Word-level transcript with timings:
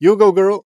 You 0.00 0.16
go, 0.16 0.32
girl. 0.32 0.64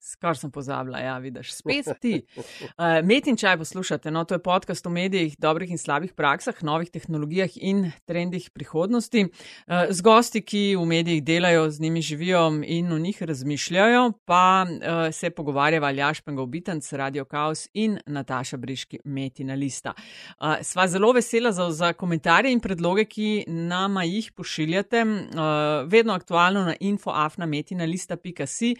Skar 0.00 0.32
sem 0.32 0.48
pozabila, 0.48 0.96
ja, 0.98 1.18
vidiš, 1.20 1.52
spet 1.58 1.90
ti. 2.00 2.22
Uh, 2.36 3.02
Met 3.04 3.26
in 3.28 3.36
čaj 3.36 3.58
poslušate, 3.60 4.08
no, 4.10 4.22
to 4.24 4.34
je 4.34 4.40
podcast 4.40 4.86
o 4.88 4.90
medijih, 4.90 5.34
dobrih 5.38 5.70
in 5.70 5.78
slabih 5.78 6.14
praksah, 6.16 6.62
novih 6.64 6.88
tehnologijah 6.90 7.58
in 7.60 7.90
trendih 8.08 8.46
prihodnosti. 8.50 9.26
Uh, 9.26 9.90
z 9.92 10.00
gosti, 10.00 10.40
ki 10.40 10.62
v 10.80 10.86
medijih 10.88 11.20
delajo, 11.24 11.66
z 11.70 11.84
njimi 11.84 12.00
živijo 12.02 12.46
in 12.64 12.88
o 12.92 12.98
njih 12.98 13.22
razmišljajo, 13.22 14.12
pa 14.24 14.64
uh, 14.64 15.12
se 15.12 15.30
pogovarjava 15.30 15.92
Aljaš 15.92 16.20
Pengovitenc, 16.24 16.92
Radio 16.92 17.24
Chaos 17.28 17.68
in 17.74 17.98
Nataša 18.06 18.56
Briški, 18.56 19.02
Metina 19.04 19.54
Lista. 19.54 19.92
Uh, 19.92 20.64
sva 20.64 20.88
zelo 20.88 21.12
vesela 21.12 21.52
za, 21.52 21.68
za 21.70 21.92
komentarje 21.92 22.52
in 22.52 22.64
predloge, 22.64 23.04
ki 23.04 23.44
nama 23.46 24.08
jih 24.08 24.32
pošiljate, 24.32 25.04
uh, 25.04 25.44
vedno 25.92 26.16
aktualno 26.16 26.64
na 26.64 26.74
infoafnametina.si 26.80 28.74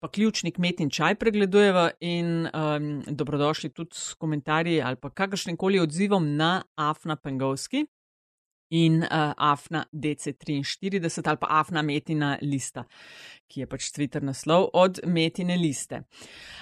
pa 0.00 0.08
ključnik 0.08 0.59
met 0.60 0.80
in 0.80 0.90
čaj 0.92 1.16
pregledujeva 1.20 1.90
in 2.00 2.44
um, 2.46 2.90
dobrodošli 3.06 3.72
tudi 3.72 3.96
s 3.96 4.14
komentarji 4.14 4.82
ali 4.82 4.96
pa 4.96 5.10
kakršnim 5.10 5.56
koli 5.56 5.80
odzivom 5.80 6.36
na 6.36 6.62
Afna 6.76 7.16
Pengovski 7.16 7.86
in 8.70 9.02
uh, 9.02 9.32
Afna 9.36 9.84
DC43 9.92 11.28
ali 11.28 11.38
pa 11.40 11.46
Afna 11.50 11.82
Metina 11.82 12.36
lista, 12.42 12.84
ki 13.48 13.64
je 13.64 13.66
pač 13.66 13.90
Twitter 13.90 14.22
naslov 14.22 14.68
od 14.72 15.00
Metine 15.06 15.56
liste. 15.56 16.04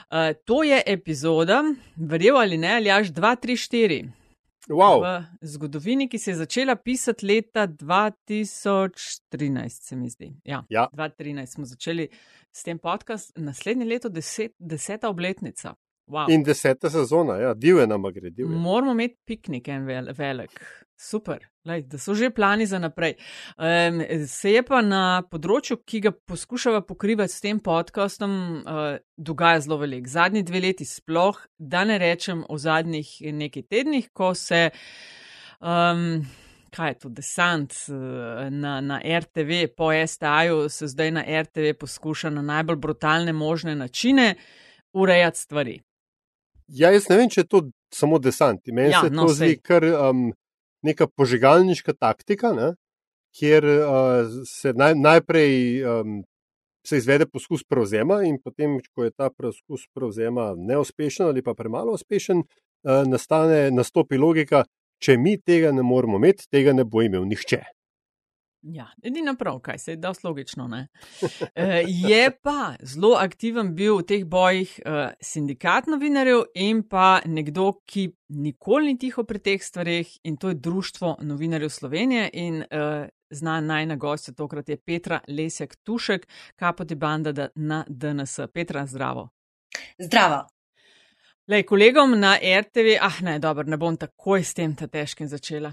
Uh, 0.09 0.33
to 0.45 0.63
je 0.63 0.83
epizoda, 0.87 1.63
verjel 1.97 2.41
ali 2.41 2.57
ne, 2.57 2.77
ali 2.77 2.91
až 2.91 3.13
234. 3.13 4.28
Wow. 4.69 5.03
V 5.03 5.25
zgodovini, 5.43 6.09
ki 6.09 6.19
se 6.19 6.31
je 6.31 6.37
začela 6.37 6.77
pisati 6.77 7.27
leta 7.27 7.67
2013, 7.67 9.83
se 9.83 9.97
mi 9.97 10.11
zdi. 10.11 10.33
Ja, 10.45 10.65
Ja. 10.69 10.89
2013 10.93 11.47
smo 11.47 11.65
začeli 11.65 12.09
s 12.53 12.63
tem 12.63 12.79
podcastom, 12.79 13.45
naslednje 13.45 13.85
leto 13.85 14.09
deset, 14.09 14.53
deseta 14.59 15.09
obletnica. 15.09 15.75
Wow. 16.07 16.31
In 16.31 16.43
deseta 16.43 16.91
sezona, 16.91 17.37
ja, 17.37 17.55
divje 17.55 17.87
nam 17.87 18.03
gre, 18.03 18.31
divje. 18.31 18.57
Moramo 18.57 18.93
imeti 18.93 19.17
piknik 19.25 19.69
en 19.69 19.87
vel, 19.87 20.09
velik. 20.17 20.85
Super, 21.01 21.47
Lej, 21.65 21.85
da 21.87 21.99
so 21.99 22.15
že 22.15 22.31
plani 22.35 22.67
za 22.67 22.79
naprej. 22.79 23.15
Um, 23.55 24.01
se 24.27 24.51
je 24.51 24.63
pa 24.67 24.81
na 24.83 25.23
področju, 25.31 25.77
ki 25.87 26.01
ga 26.03 26.11
poskušava 26.11 26.81
pokrivati 26.83 27.31
s 27.31 27.45
tem 27.45 27.61
podcastom, 27.63 28.33
uh, 28.67 28.97
dogaja 29.15 29.61
zelo 29.63 29.79
velik. 29.79 30.09
Zadnji 30.11 30.43
dve 30.49 30.65
leti 30.65 30.87
sploh, 30.89 31.39
da 31.59 31.85
ne 31.87 32.01
rečem 32.03 32.43
o 32.49 32.59
zadnjih 32.59 33.13
nekaj 33.31 33.67
tednih, 33.71 34.11
ko 34.11 34.33
se. 34.35 34.69
Um, 35.61 36.27
Kaj 36.69 36.91
je 36.91 36.97
to, 37.01 37.09
desant 37.09 37.73
eh, 37.89 38.51
na, 38.53 38.75
na 38.85 38.99
RTV, 39.01 39.71
po 39.73 39.87
STA-ju 39.89 40.67
se 40.69 40.85
zdaj 40.93 41.15
na 41.17 41.23
RTV 41.25 41.73
poskuša 41.81 42.29
na 42.31 42.43
najbolj 42.45 42.77
brutalne 42.77 43.33
možne 43.33 43.73
načine 43.75 44.35
urejati 44.93 45.39
stvari. 45.39 45.79
Ja, 46.69 46.91
jaz 46.93 47.09
ne 47.09 47.17
vem, 47.17 47.33
če 47.33 47.41
je 47.41 47.49
to 47.49 47.63
samo 47.89 48.19
desant. 48.21 48.61
Meni 48.69 48.93
Ja, 48.93 49.01
se 49.01 49.11
no, 49.11 49.25
to 49.25 49.39
zdi 49.39 49.57
kar 49.65 49.87
um, 49.89 50.29
neka 50.83 51.09
požigalniška 51.17 51.95
taktika, 51.99 52.53
ne? 52.53 52.75
kjer 53.39 53.65
uh, 53.65 54.45
se 54.49 54.73
naj, 54.73 54.95
najprej 54.97 55.53
um, 55.85 56.23
se 56.87 56.97
izvede 56.97 57.27
poskus 57.27 57.65
prevzema, 57.65 58.23
in 58.25 58.39
potem, 58.43 58.79
ko 58.95 59.05
je 59.05 59.13
ta 59.13 59.29
poskus 59.31 59.85
prevzema 59.95 60.55
neuspešen 60.57 61.27
ali 61.27 61.43
pa 61.45 61.55
premalo 61.55 61.93
uspešen, 61.95 62.41
uh, 62.41 63.03
nastane, 63.07 63.69
nastopi 63.71 64.19
logika, 64.19 64.65
če 64.99 65.19
mi 65.21 65.37
tega 65.39 65.73
ne 65.73 65.85
moremo 65.85 66.17
imeti, 66.19 66.49
tega 66.51 66.73
ne 66.73 66.85
bo 66.89 67.05
imel 67.05 67.29
nihče. 67.29 67.61
Ja, 68.63 68.89
edino 69.03 69.37
prav, 69.37 69.61
kaj 69.61 69.79
se 69.79 69.93
je 69.93 69.97
dosti 69.97 70.27
logično. 70.27 70.69
ne. 70.69 70.89
Eh, 71.55 71.85
Je 71.87 72.31
pa 72.43 72.75
zelo 72.83 73.15
aktiven 73.15 73.75
bil 73.75 73.97
v 73.99 74.03
teh 74.03 74.25
bojih 74.25 74.81
eh, 74.85 75.13
sindikat 75.21 75.87
novinarjev 75.87 76.43
in 76.55 76.83
pa 76.83 77.21
nekdo, 77.25 77.73
ki 77.87 78.09
nikoli 78.29 78.87
ni 78.87 78.99
tiho 78.99 79.25
pri 79.25 79.39
teh 79.39 79.63
stvarih, 79.63 80.19
in 80.25 80.37
to 80.37 80.49
je 80.49 80.55
Društvo 80.55 81.17
novinarjev 81.23 81.69
Slovenije. 81.71 82.31
In 82.33 82.65
eh, 82.71 83.09
znan 83.31 83.67
najna 83.67 83.97
gostja 83.97 84.35
tokrat 84.35 84.69
je 84.69 84.77
Petra 84.77 85.21
Lesjak 85.29 85.77
Tušek, 85.77 86.27
kapoti 86.57 86.95
banda 86.95 87.33
da- 87.33 87.49
na 87.55 87.85
DNS. 87.89 88.41
Petra, 88.55 88.87
zdravo. 88.87 89.29
Zdravo. 89.99 90.49
Lej, 91.49 91.63
kolegom 91.65 92.13
na 92.21 92.37
RTV, 92.37 92.99
ah 93.01 93.21
ne, 93.25 93.39
dobro, 93.41 93.65
ne 93.65 93.77
bom 93.81 93.95
takoj 93.97 94.43
s 94.45 94.53
tem 94.53 94.75
ta 94.77 94.85
težkim 94.85 95.31
začela. 95.33 95.71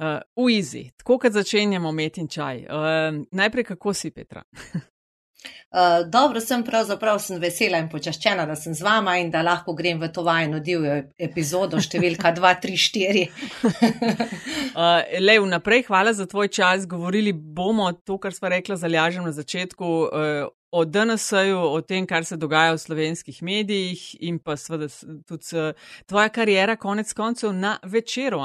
Uh, 0.00 0.22
v 0.40 0.54
Izi, 0.56 0.86
tako 0.96 1.18
kot 1.20 1.34
začenjamo 1.36 1.92
met 1.92 2.16
in 2.16 2.30
čaj. 2.32 2.62
Uh, 2.64 3.18
najprej, 3.36 3.66
kako 3.74 3.92
si, 3.92 4.08
Petra? 4.08 4.40
Uh, 4.48 6.00
dobro 6.16 6.40
sem, 6.40 6.64
pravzaprav 6.64 7.20
sem 7.20 7.36
vesela 7.44 7.76
in 7.76 7.90
počaščena, 7.92 8.46
da 8.48 8.56
sem 8.56 8.72
z 8.72 8.80
vama 8.86 9.18
in 9.20 9.28
da 9.28 9.44
lahko 9.44 9.76
grem 9.76 10.00
v 10.00 10.08
to 10.08 10.24
vajno 10.24 10.62
divjo 10.64 10.96
epizodo 11.20 11.76
številka 11.76 12.32
234. 12.32 13.28
Uh, 13.68 15.04
Lej, 15.28 15.42
vnaprej, 15.44 15.90
hvala 15.90 16.16
za 16.16 16.24
tvoj 16.24 16.48
čas. 16.48 16.88
Govorili 16.88 17.36
bomo 17.36 17.92
to, 18.00 18.16
kar 18.16 18.32
smo 18.32 18.48
rekla 18.48 18.80
za 18.80 18.88
Ljažem 18.88 19.28
na 19.28 19.36
začetku. 19.36 19.84
Uh, 20.08 20.48
O 20.70 20.84
DNS-ju, 20.84 21.56
o 21.56 21.80
tem, 21.80 22.06
kar 22.06 22.24
se 22.28 22.36
dogaja 22.36 22.74
v 22.74 22.80
slovenskih 22.82 23.38
medijih, 23.42 24.02
in 24.20 24.36
pa 24.38 24.56
seveda 24.56 24.88
tudi 25.24 25.62
tvoja 26.06 26.28
karijera, 26.28 26.74
konec 26.76 27.12
koncev, 27.16 27.54
na 27.56 27.78
večeru, 27.82 28.40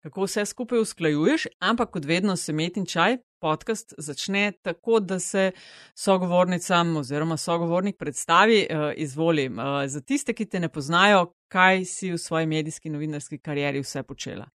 kako 0.00 0.24
vse 0.24 0.46
skupaj 0.46 0.80
usklajuješ, 0.80 1.46
ampak 1.60 1.90
kot 1.90 2.04
vedno 2.04 2.36
se 2.36 2.52
met 2.52 2.76
in 2.76 2.86
čaj. 2.86 3.18
Podcast 3.40 3.94
začne 3.98 4.52
tako, 4.62 5.00
da 5.00 5.18
se 5.18 5.52
sogovornicam 5.94 6.96
oziroma 6.96 7.36
sogovornik 7.36 7.96
predstavi, 7.98 8.66
uh, 8.70 8.92
izvoli. 8.96 9.48
Uh, 9.48 9.86
za 9.86 10.00
tiste, 10.00 10.32
ki 10.32 10.44
te 10.44 10.60
ne 10.60 10.68
poznajo, 10.68 11.32
kaj 11.48 11.84
si 11.84 12.12
v 12.12 12.18
svoji 12.18 12.46
medijski 12.46 12.90
novinarski 12.90 13.38
karieri 13.38 13.80
vse 13.80 14.02
počela. 14.02 14.48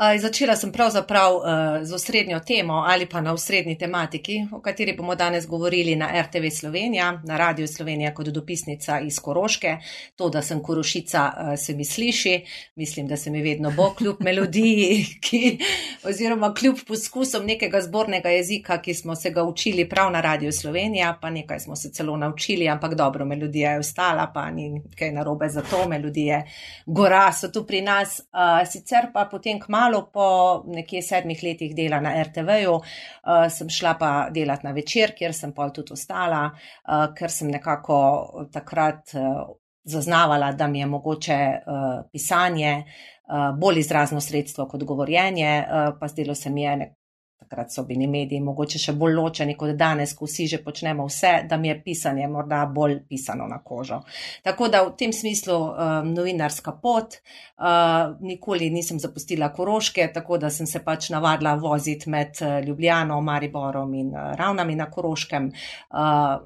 Začela 0.00 0.56
sem 0.56 0.72
pravzaprav 0.72 1.34
uh, 1.36 1.44
z 1.82 1.92
osrednjo 1.92 2.38
temo 2.40 2.74
ali 2.88 3.06
pa 3.06 3.20
na 3.20 3.32
osrednji 3.32 3.78
tematiki, 3.78 4.46
o 4.52 4.60
kateri 4.60 4.94
bomo 4.96 5.14
danes 5.14 5.46
govorili 5.46 5.96
na 5.96 6.08
RTV 6.22 6.48
Slovenija, 6.50 7.20
na 7.24 7.36
Radio 7.36 7.66
Slovenija 7.66 8.14
kot 8.14 8.26
dopisnica 8.26 9.00
iz 9.00 9.18
Koroške. 9.20 9.76
To, 10.16 10.30
da 10.30 10.42
sem 10.42 10.62
Korošica, 10.62 11.32
uh, 11.36 11.58
se 11.58 11.74
mi 11.74 11.84
sliši, 11.84 12.44
mislim, 12.76 13.08
da 13.08 13.16
se 13.16 13.30
mi 13.30 13.42
vedno 13.42 13.70
bo 13.76 13.90
kljub 13.94 14.16
melodiji, 14.20 15.04
ki, 15.24 15.58
oziroma 16.04 16.54
kljub 16.54 16.78
poskusom 16.88 17.44
nekega 17.46 17.80
zbornega 17.80 18.28
jezika, 18.28 18.80
ki 18.82 18.94
smo 18.94 19.16
se 19.16 19.30
ga 19.30 19.44
učili 19.44 19.88
prav 19.88 20.12
na 20.12 20.20
Radio 20.20 20.52
Slovenija, 20.52 21.18
pa 21.20 21.30
nekaj 21.30 21.60
smo 21.60 21.76
se 21.76 21.92
celo 21.92 22.16
naučili, 22.16 22.68
ampak 22.68 22.94
dobro, 22.94 23.24
melodija 23.24 23.72
je 23.72 23.78
ostala, 23.78 24.30
pa 24.34 24.50
ni 24.50 24.82
kaj 24.98 25.12
narobe 25.12 25.48
za 25.48 25.62
to, 25.62 25.88
melodije 25.88 26.44
gora 26.86 27.32
so 27.32 27.48
tu 27.48 27.66
pri 27.66 27.80
nas. 27.80 28.20
Uh, 28.20 28.68
sicer 28.70 29.12
pa 29.12 29.28
potem 29.30 29.60
kmalo 29.90 30.10
po 30.12 30.62
nekje 30.66 31.02
sedmih 31.02 31.42
letih 31.42 31.74
dela 31.74 32.00
na 32.00 32.22
RTV-ju 32.22 32.74
uh, 32.74 33.48
sem 33.50 33.68
šla 33.68 33.94
pa 33.98 34.28
delati 34.30 34.66
na 34.66 34.72
večer, 34.72 35.14
kjer 35.18 35.34
sem 35.34 35.52
pol 35.52 35.72
tudi 35.74 35.92
ostala, 35.92 36.50
uh, 36.50 37.10
ker 37.14 37.30
sem 37.30 37.50
nekako 37.50 38.46
takrat 38.52 39.14
uh, 39.14 39.50
zaznavala, 39.84 40.52
da 40.52 40.68
mi 40.68 40.80
je 40.80 40.86
mogoče 40.86 41.38
uh, 41.66 42.06
pisanje 42.12 42.84
uh, 42.84 43.58
bolj 43.58 43.80
izrazno 43.80 44.20
sredstvo 44.20 44.68
kot 44.68 44.84
govorjenje, 44.84 45.64
uh, 45.66 45.98
pa 46.00 46.08
zdelo 46.08 46.34
se 46.34 46.50
mi 46.50 46.62
je 46.62 46.76
nek 46.76 46.99
Takrat 47.40 47.72
so 47.72 47.82
bili 47.88 48.04
mediji 48.06 48.40
mogoče 48.44 48.78
še 48.78 48.92
bolj 49.00 49.14
ločeni 49.16 49.54
kot 49.56 49.72
danes, 49.80 50.12
ko 50.12 50.26
vsi 50.28 50.44
že 50.52 50.58
počnemo 50.60 51.06
vse, 51.08 51.30
da 51.48 51.56
mi 51.56 51.70
je 51.70 51.78
pisanje 51.82 52.28
morda 52.28 52.58
bolj 52.68 52.98
pisano 53.08 53.46
na 53.48 53.62
kožo. 53.64 54.02
Tako 54.44 54.68
da 54.68 54.82
v 54.84 54.92
tem 55.00 55.12
smislu 55.16 55.56
um, 55.56 56.12
novinarska 56.12 56.76
pot, 56.82 57.16
uh, 57.16 58.12
nikoli 58.20 58.68
nisem 58.70 59.00
zapustila 59.00 59.48
Koroške, 59.56 60.10
tako 60.12 60.36
da 60.38 60.52
sem 60.52 60.68
se 60.68 60.84
pač 60.84 61.08
navadila 61.16 61.56
voziti 61.56 62.12
med 62.12 62.44
uh, 62.44 62.60
Ljubljano, 62.66 63.20
Mariborom 63.24 63.94
in 63.96 64.12
Ravnami 64.14 64.76
na 64.76 64.90
Koroškem, 64.92 65.48
uh, 65.48 66.00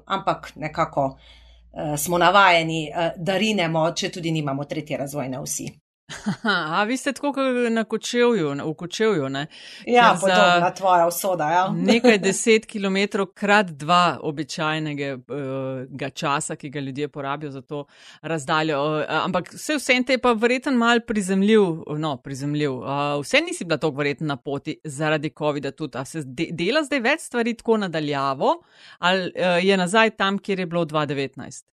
ampak 0.05 0.53
nekako 0.55 1.09
uh, 1.11 1.97
smo 1.99 2.17
navajeni, 2.23 2.85
uh, 2.87 3.17
da 3.17 3.35
rinemo, 3.37 3.89
če 3.91 4.15
tudi 4.15 4.31
nimamo 4.31 4.63
tretje 4.63 5.03
razvojne 5.03 5.43
vsi. 5.43 5.73
Aha, 6.05 6.81
a 6.81 6.83
vi 6.83 6.97
ste 6.97 7.13
tako 7.13 7.33
na 7.69 7.83
kočevju, 7.83 8.55
na- 8.55 8.63
v 8.63 8.73
kočevju, 8.73 9.29
ne? 9.29 9.47
Ja, 9.85 10.11
Ker 10.11 10.19
za 10.19 10.27
podobna 10.27 10.71
tvoja 10.71 11.07
usoda. 11.07 11.49
Ja. 11.51 11.63
Nekaj 11.93 12.17
deset 12.17 12.65
kilometrov 12.65 13.25
krat 13.33 13.71
dva 13.73 14.19
običajnega 14.21 15.17
uh, 15.17 16.09
časa, 16.13 16.55
ki 16.55 16.69
ga 16.69 16.79
ljudje 16.79 17.07
porabijo 17.07 17.51
za 17.51 17.61
to 17.61 17.85
razdaljo. 18.21 18.83
Uh, 18.83 19.03
ampak 19.09 19.53
vse 19.53 19.79
vse 19.79 20.03
te 20.05 20.13
je 20.13 20.21
pa 20.21 20.33
verjeten 20.33 20.77
mal 20.77 21.01
prizemljiv, 21.07 21.83
no, 21.97 22.17
prizemljiv. 22.17 22.73
Uh, 22.73 23.21
vse 23.21 23.41
nisi 23.41 23.65
bila 23.65 23.77
tako 23.77 23.97
verjetno 23.97 24.27
na 24.27 24.37
poti 24.37 24.79
zaradi 24.83 25.33
COVID-a 25.37 25.71
tudi. 25.71 25.97
A 25.97 26.05
se 26.05 26.21
de 26.25 26.51
dela 26.51 26.83
zdaj 26.83 26.99
več 26.99 27.21
stvari 27.21 27.53
tako 27.53 27.77
nadaljavo 27.77 28.61
ali 28.99 29.31
uh, 29.35 29.65
je 29.65 29.77
nazaj 29.77 30.09
tam, 30.09 30.37
kjer 30.37 30.59
je 30.59 30.65
bilo 30.65 30.85
2019? 30.85 31.74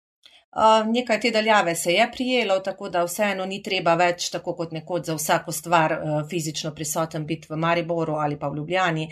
Nekaj 0.86 1.20
te 1.22 1.32
daljave 1.32 1.76
se 1.76 1.94
je 1.94 2.08
prijelo, 2.12 2.60
tako 2.60 2.90
da 2.90 3.04
vseeno 3.04 3.46
ni 3.46 3.60
treba 3.64 3.94
več, 3.96 4.32
tako 4.34 4.56
kot 4.58 4.72
nekoč 4.72 5.06
za 5.06 5.14
vsako 5.14 5.52
stvar, 5.52 5.94
fizično 6.30 6.72
prisoten 6.76 7.26
biti 7.26 7.48
v 7.50 7.58
Mariboru 7.58 8.16
ali 8.18 8.40
pa 8.40 8.50
v 8.50 8.58
Ljubljani. 8.58 9.06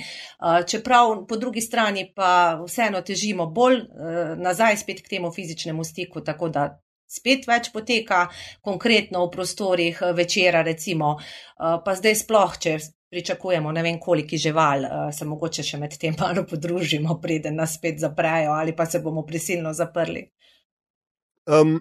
Čeprav 0.68 1.13
po 1.30 1.38
drugi 1.38 1.62
strani 1.62 2.12
pa 2.16 2.57
vseeno 2.66 3.01
težimo 3.01 3.45
bolj 3.45 3.84
nazaj 4.38 4.78
spet 4.78 5.06
k 5.06 5.13
temu 5.18 5.31
fizičnemu 5.31 5.84
stiku, 5.84 6.22
tako 6.25 6.50
da 6.50 6.81
spet 7.07 7.45
več 7.48 7.69
poteka, 7.72 8.28
konkretno 8.62 9.25
v 9.25 9.31
prostorih 9.31 10.01
večera, 10.18 10.62
recimo, 10.66 11.19
pa 11.57 11.95
zdaj 11.95 12.16
sploh, 12.16 12.57
če 12.60 12.78
pričakujemo 13.10 13.72
ne 13.72 13.83
vem 13.86 14.00
koliko 14.00 14.36
žival, 14.36 14.83
se 15.16 15.25
mogoče 15.25 15.63
še 15.63 15.78
med 15.80 15.95
tem 16.01 16.18
malo 16.19 16.44
podružimo, 16.50 17.22
preden 17.22 17.56
nas 17.62 17.78
spet 17.78 18.01
zaprejo 18.01 18.57
ali 18.57 18.75
pa 18.75 18.86
se 18.86 19.00
bomo 19.00 19.24
prisilno 19.24 19.72
zaprli. 19.74 20.25
Um, 21.48 21.80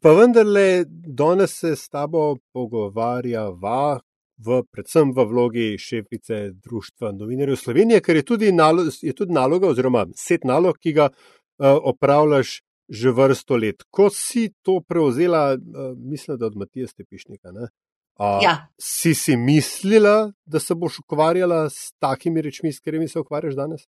pa 0.00 0.14
vendarle, 0.16 0.84
danes 0.88 1.58
se 1.60 1.76
s 1.76 1.88
tabo 1.92 2.38
pogovarjava, 2.52 4.00
v, 4.42 4.62
predvsem 4.72 5.12
v 5.12 5.24
vlogi 5.28 5.66
šefice 5.78 6.50
Društva 6.64 7.12
novinarjev 7.12 7.56
Slovenije, 7.60 8.00
ker 8.00 8.16
je 8.16 8.24
tudi, 8.26 8.52
nalo, 8.52 8.86
je 8.88 9.12
tudi 9.14 9.32
naloga, 9.32 9.68
oziroma 9.70 10.06
set 10.16 10.46
nalog, 10.48 10.78
ki 10.80 10.94
ga 10.96 11.10
uh, 11.12 11.76
opravljaš 11.92 12.60
že 12.92 13.12
vrsto 13.14 13.56
let. 13.56 13.84
Ko 13.90 14.10
si 14.10 14.50
to 14.62 14.80
prevzela, 14.84 15.54
uh, 15.54 15.92
mislim, 15.96 16.36
da 16.38 16.46
od 16.46 16.56
Matija 16.56 16.88
Stepišnika, 16.88 17.52
uh, 17.52 18.40
ja. 18.42 18.56
si 18.80 19.14
si 19.14 19.36
mislila, 19.36 20.32
da 20.44 20.60
se 20.60 20.74
boš 20.74 20.98
ukvarjala 21.04 21.70
s 21.70 21.92
takimi 22.00 22.42
rečmi, 22.42 22.72
s 22.72 22.80
katerimi 22.80 23.08
se 23.08 23.20
ukvarjaš 23.20 23.54
danes? 23.54 23.86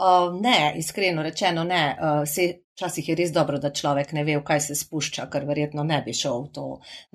Uh, 0.00 0.40
ne, 0.40 0.72
iskreno 0.80 1.22
rečeno, 1.22 1.64
ne. 1.64 1.82
Uh, 2.00 2.22
se, 2.28 2.62
včasih 2.74 3.08
je 3.08 3.14
res 3.18 3.32
dobro, 3.32 3.58
da 3.60 3.72
človek 3.72 4.14
ne 4.16 4.24
ve, 4.24 4.38
v 4.40 4.44
kaj 4.46 4.60
se 4.70 4.76
spušča, 4.78 5.26
ker 5.32 5.44
verjetno 5.44 5.84
ne 5.84 6.00
bi 6.06 6.14
šel 6.16 6.46
v 6.46 6.52
to 6.56 6.66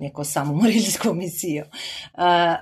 neko 0.03 0.24
samomorilsko 0.24 1.13
misijo. 1.19 1.65
Uh, 2.13 2.59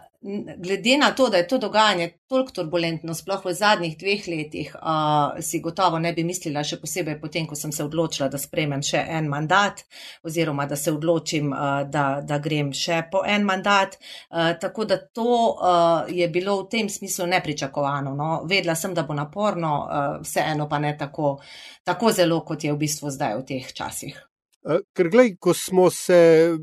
glede 0.57 0.97
na 0.97 1.11
to, 1.11 1.29
da 1.29 1.37
je 1.37 1.47
to 1.47 1.57
dogajanje 1.57 2.11
toliko 2.27 2.51
turbulentno, 2.51 3.13
sploh 3.13 3.45
v 3.45 3.53
zadnjih 3.53 3.97
dveh 3.97 4.27
letih, 4.27 4.75
uh, 4.75 5.41
si 5.43 5.59
gotovo 5.59 5.99
ne 5.99 6.13
bi 6.13 6.23
mislila, 6.23 6.63
še 6.63 6.79
posebej 6.79 7.17
potem, 7.21 7.47
ko 7.47 7.55
sem 7.59 7.71
se 7.75 7.83
odločila, 7.83 8.29
da 8.31 8.39
sprejmem 8.39 8.81
še 8.83 9.03
en 9.17 9.27
mandat, 9.29 9.83
oziroma 10.23 10.65
da 10.65 10.79
se 10.79 10.93
odločim, 10.95 11.51
uh, 11.51 11.83
da, 11.91 12.05
da 12.23 12.39
grem 12.39 12.71
še 12.73 13.01
po 13.11 13.25
en 13.27 13.43
mandat. 13.45 13.99
Uh, 14.31 14.53
tako 14.61 14.87
da 14.87 14.97
to 15.03 15.27
uh, 15.51 16.07
je 16.07 16.29
bilo 16.31 16.61
v 16.63 16.69
tem 16.71 16.89
smislu 16.89 17.27
nepričakovano. 17.35 18.15
No? 18.15 18.31
Vedela 18.49 18.79
sem, 18.79 18.95
da 18.95 19.03
bo 19.03 19.17
naporno, 19.17 19.75
uh, 19.83 20.17
vseeno 20.23 20.69
pa 20.71 20.79
ne 20.79 20.95
tako, 20.97 21.35
tako 21.83 22.15
zelo, 22.15 22.41
kot 22.47 22.63
je 22.63 22.71
v 22.71 22.79
bistvu 22.79 23.11
zdaj 23.11 23.37
v 23.41 23.47
teh 23.53 23.71
časih. 23.75 24.17
Ker, 24.63 25.09
gledaj, 25.11 25.35
ko 25.43 25.51
smo 25.53 25.89
se, 25.91 26.55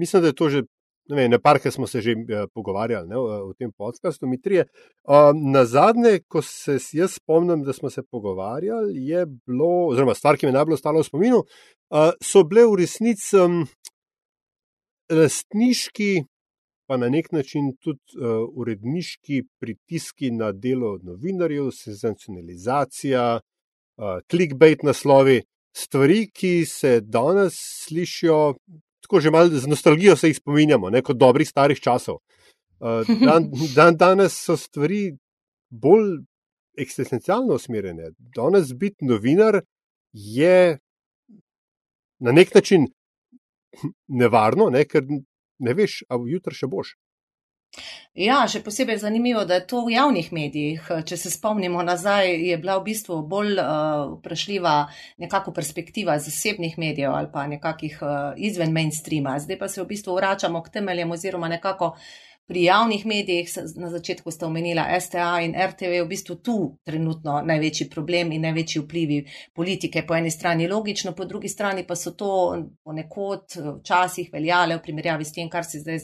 mislim, 0.00 0.22
da 0.22 0.30
je 0.32 0.34
to 0.34 0.48
že 0.48 0.62
ne 1.10 1.16
vem, 1.16 1.30
nekaj 1.30 1.72
smo 1.72 1.86
se 1.86 2.00
že 2.00 2.14
uh, 2.14 2.46
pogovarjali 2.54 3.08
ne, 3.08 3.16
v, 3.16 3.38
v 3.50 3.54
tem 3.58 3.72
podkastu, 3.72 4.26
mi 4.26 4.40
trije. 4.40 4.66
Uh, 5.04 5.30
na 5.34 5.64
zadnje, 5.64 6.20
ko 6.28 6.42
se 6.42 6.78
jaz 6.92 7.18
spomnim, 7.18 7.64
da 7.64 7.72
smo 7.72 7.90
se 7.90 8.02
pogovarjali, 8.02 8.94
je 9.06 9.26
bilo, 9.26 9.90
oziroma 9.90 10.14
stvar, 10.14 10.36
ki 10.36 10.46
mi 10.46 10.54
je 10.54 10.58
najbolj 10.58 10.78
ostala 10.78 11.02
v 11.02 11.08
spominu, 11.08 11.42
uh, 11.44 12.12
so 12.22 12.44
bile 12.44 12.66
v 12.70 12.80
resnici 12.82 13.36
um, 13.38 13.64
lastniški, 15.10 16.24
pa 16.90 16.96
na 16.98 17.08
nek 17.10 17.30
način 17.32 17.72
tudi 17.82 18.18
uh, 18.18 18.46
uredniški 18.54 19.44
pritiski 19.60 20.30
na 20.34 20.52
delo 20.52 20.96
novinarjev, 21.02 21.70
senzacionalizacija, 21.74 23.24
uh, 23.38 24.20
clickbait 24.30 24.82
naslovi. 24.86 25.40
Stvari, 25.70 26.24
ki 26.34 26.64
se 26.66 26.96
danes 27.00 27.54
slišijo, 27.84 28.56
tako 29.10 29.20
že 29.20 29.30
malo 29.30 29.48
z 29.50 29.66
nostalgijo 29.66 30.16
se 30.16 30.28
jih 30.28 30.36
spominjamo, 30.36 30.90
ne, 30.90 31.02
kot 31.02 31.16
dobrih 31.18 31.48
starih 31.48 31.80
časov. 31.80 32.20
Uh, 32.78 33.02
dan, 33.26 33.50
dan 33.74 33.96
danes 33.96 34.38
so 34.38 34.56
stvari 34.56 35.16
bolj 35.70 36.22
eksistencialno 36.78 37.58
usmerjene. 37.58 38.12
Danes 38.18 38.70
biti 38.72 39.04
novinar 39.04 39.60
je 40.12 40.78
na 42.20 42.32
nek 42.32 42.54
način 42.54 42.86
nevarno, 44.06 44.70
ne, 44.70 44.84
ker 44.84 45.02
ne 45.58 45.74
veš, 45.74 46.04
ali 46.08 46.30
jutri 46.30 46.54
še 46.54 46.70
boš. 46.70 46.94
Ja, 48.18 48.40
še 48.50 48.58
posebej 48.66 48.98
zanimivo, 48.98 49.44
da 49.46 49.60
je 49.60 49.66
to 49.70 49.84
v 49.86 49.92
javnih 49.94 50.32
medijih. 50.34 50.88
Če 51.06 51.16
se 51.16 51.30
spomnimo 51.30 51.82
nazaj, 51.86 52.32
je 52.50 52.56
bila 52.58 52.74
v 52.80 52.88
bistvu 52.88 53.20
bolj 53.30 53.60
uh, 53.62 54.16
vprašljiva 54.16 54.74
nekako 55.22 55.54
perspektiva 55.54 56.18
zasebnih 56.18 56.74
medijev 56.82 57.14
ali 57.14 57.30
pa 57.32 57.46
nekakih 57.46 58.00
uh, 58.02 58.10
izven 58.36 58.74
mainstreama. 58.74 59.38
Zdaj 59.38 59.60
pa 59.62 59.68
se 59.70 59.82
v 59.82 59.86
bistvu 59.92 60.18
vračamo 60.18 60.62
k 60.62 60.74
temeljem 60.80 61.14
oziroma 61.14 61.48
nekako 61.48 61.94
uh, 61.94 62.29
pri 62.50 62.62
javnih 62.64 63.06
medijih, 63.06 63.50
na 63.76 63.90
začetku 63.90 64.30
sta 64.30 64.46
omenila 64.46 64.82
STA 65.00 65.38
in 65.44 65.52
RTV, 65.54 66.00
v 66.02 66.06
bistvu 66.10 66.34
tu 66.42 66.54
trenutno 66.82 67.36
največji 67.46 67.86
problem 67.90 68.32
in 68.34 68.42
največji 68.42 68.80
vplivi 68.82 69.18
politike 69.54 70.02
po 70.06 70.16
eni 70.18 70.32
strani 70.34 70.66
logično, 70.68 71.12
po 71.14 71.24
drugi 71.30 71.48
strani 71.48 71.84
pa 71.86 71.94
so 71.94 72.10
to 72.10 72.30
ponekod 72.82 73.54
včasih 73.76 74.32
veljale 74.32 74.80
v 74.80 74.82
primerjavi 74.82 75.24
s 75.24 75.36
tem, 75.36 75.50
kar 75.50 75.62
si 75.64 75.78
zdaj 75.78 76.00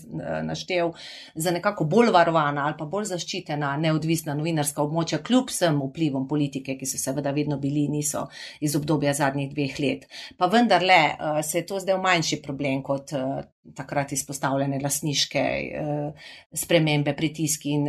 naštel, 0.47 0.93
za 1.35 1.51
nekako 1.51 1.89
bolj 1.91 2.15
varovana 2.15 2.69
ali 2.69 2.79
pa 2.79 2.87
bolj 2.87 3.11
zaščitena 3.11 3.73
neodvisna 3.83 4.39
novinarska 4.39 4.87
območja, 4.87 5.19
kljub 5.27 5.51
vsem 5.51 5.83
vplivom 5.83 6.31
politike, 6.31 6.79
ki 6.79 6.87
so 6.87 7.03
seveda 7.03 7.35
vedno 7.35 7.59
bili, 7.59 7.89
niso 7.91 8.29
iz 8.61 8.79
obdobja 8.79 9.19
zadnjih 9.19 9.51
dveh 9.51 9.83
let. 9.83 10.07
Pa 10.39 10.47
vendarle 10.47 11.03
eh, 11.11 11.43
se 11.43 11.59
je 11.59 11.67
to 11.67 11.83
zdaj 11.83 11.99
manjši 12.07 12.43
problem 12.47 12.87
kot 12.87 13.19
eh, 13.19 13.43
takrat 13.75 14.13
izpostavljene 14.13 14.81
lasniške 14.83 15.39
eh, 15.39 16.29
spremembe, 16.53 17.15
pritiski 17.17 17.71
in 17.71 17.89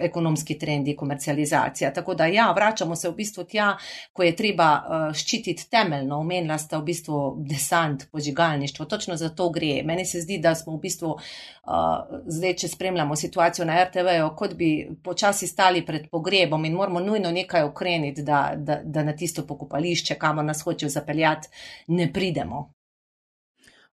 ekonomski 0.00 0.58
trendi, 0.58 0.96
komercializacija. 0.96 1.92
Tako 1.92 2.14
da 2.14 2.26
ja, 2.26 2.52
vračamo 2.52 2.96
se 2.96 3.08
v 3.08 3.14
bistvu 3.14 3.44
tja, 3.44 3.76
ko 4.12 4.22
je 4.22 4.36
treba 4.36 4.70
eh, 4.76 5.14
ščititi 5.14 5.68
temeljno, 5.70 6.20
omenila 6.20 6.58
sta 6.58 6.78
v 6.78 6.88
bistvu 6.90 7.20
desant, 7.48 8.06
požigalništvo, 8.12 8.84
točno 8.84 9.16
za 9.16 9.28
to 9.28 9.50
gre. 9.50 9.82
Meni 9.84 10.06
se 10.06 10.20
zdi, 10.20 10.38
da 10.38 10.54
smo 10.54 10.76
v 10.76 10.80
bistvu 10.86 11.14
eh, 11.18 12.16
zdaj, 12.26 12.56
če 12.64 12.68
spremljamo 12.68 13.16
situacijo 13.16 13.68
na 13.68 13.84
RTV, 13.84 14.16
kot 14.36 14.56
bi 14.56 14.72
počasi 15.04 15.46
stali 15.46 15.84
pred 15.86 16.10
pogrebom 16.10 16.64
in 16.64 16.74
moramo 16.74 17.00
nujno 17.00 17.30
nekaj 17.30 17.64
ukreniti, 17.68 18.22
da, 18.22 18.52
da, 18.56 18.80
da 18.84 19.04
na 19.04 19.16
tisto 19.16 19.46
pokopališče, 19.46 20.14
kamor 20.14 20.44
nas 20.44 20.62
hočejo 20.62 20.90
zapeljati, 20.90 21.48
ne 21.86 22.12
pridemo. 22.12 22.70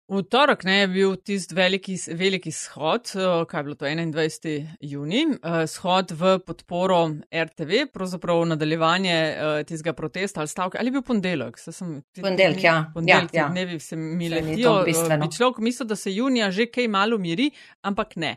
V 0.08 0.22
torek 0.24 0.62
ne, 0.64 0.78
je 0.80 0.86
bil 0.88 1.10
tisti 1.20 1.52
veliki, 1.52 1.94
veliki 2.16 2.48
shod, 2.48 3.10
kaj 3.48 3.58
je 3.60 3.64
bilo 3.64 3.74
to 3.76 3.84
21. 3.84 4.68
juni, 4.80 5.26
shod 5.68 6.14
v 6.16 6.38
podporo 6.46 7.02
RTV, 7.28 7.82
pravzaprav 7.92 8.40
nadaljevanje 8.48 9.18
tistega 9.68 9.92
protesta 9.92 10.40
ali 10.40 10.48
stavke. 10.48 10.78
Ali 10.80 10.88
je 10.88 10.94
bil 10.96 11.02
ponedeljek? 11.04 11.58
Ponedeljek, 12.22 12.64
ja. 12.64 12.76
Ponedeljek, 12.94 13.34
ja, 13.34 13.42
ja. 13.42 13.48
ne 13.52 13.66
bi 13.66 13.76
se 13.78 13.96
mi 13.96 14.30
letijo. 14.32 14.72
Bi 14.86 15.28
človek 15.36 15.58
mislil, 15.58 15.90
da 15.92 15.96
se 15.96 16.14
junija 16.14 16.48
že 16.50 16.70
kaj 16.72 16.88
malo 16.88 17.18
miri, 17.18 17.50
ampak 17.84 18.16
ne. 18.16 18.36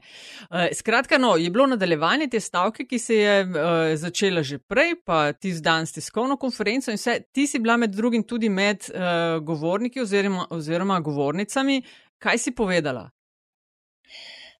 Skratka, 0.75 1.17
no, 1.17 1.37
je 1.39 1.49
bilo 1.49 1.69
nadaljevanje 1.71 2.27
te 2.35 2.39
stavke, 2.39 2.83
ki 2.83 2.99
se 2.99 3.15
je 3.15 3.95
začela 3.95 4.43
že 4.43 4.59
prej, 4.59 4.97
pa 5.05 5.31
tisti 5.31 5.63
dan 5.63 5.87
s 5.87 5.95
tiskovno 5.95 6.35
konferenco 6.35 6.91
in 6.91 6.99
vse. 6.99 7.21
Ti 7.31 7.47
si 7.47 7.63
bila 7.63 7.79
med 7.79 7.95
drugim 7.95 8.27
tudi 8.27 8.51
med 8.51 8.91
govorniki 9.39 10.03
oziroma, 10.03 10.49
oziroma 10.51 10.99
govornica 10.99 11.60
pravljicami. 11.61 11.81
Kaj 12.19 12.37
si 12.37 12.51
povedala? 12.51 13.09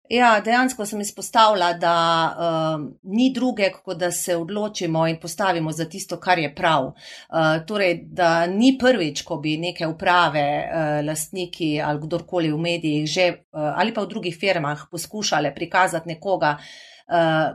Ja, 0.10 0.42
dejansko 0.44 0.86
sem 0.86 1.00
izpostavila, 1.02 1.74
da 1.74 1.96
uh, 2.36 2.82
ni 3.04 3.30
druge, 3.34 3.70
kot 3.72 3.98
da 3.98 4.12
se 4.12 4.36
odločimo 4.36 5.06
in 5.08 5.20
postavimo 5.22 5.72
za 5.72 5.86
tisto, 5.86 6.18
kar 6.20 6.40
je 6.40 6.56
prav. 6.56 6.86
Uh, 6.86 7.66
torej, 7.68 8.02
da 8.12 8.46
ni 8.48 8.78
prvič, 8.80 9.22
ko 9.22 9.38
bi 9.38 9.56
neke 9.58 9.88
uprave, 9.88 10.44
uh, 10.44 11.06
lastniki 11.08 11.80
ali 11.82 12.02
kdorkoli 12.02 12.52
v 12.52 12.58
medijih 12.60 13.08
že, 13.08 13.30
uh, 13.54 13.72
ali 13.78 13.94
pa 13.94 14.02
v 14.02 14.10
drugih 14.10 14.38
firmah 14.40 14.88
poskušale 14.92 15.56
prikazati 15.56 16.10
nekoga, 16.10 16.58
uh, 16.60 16.91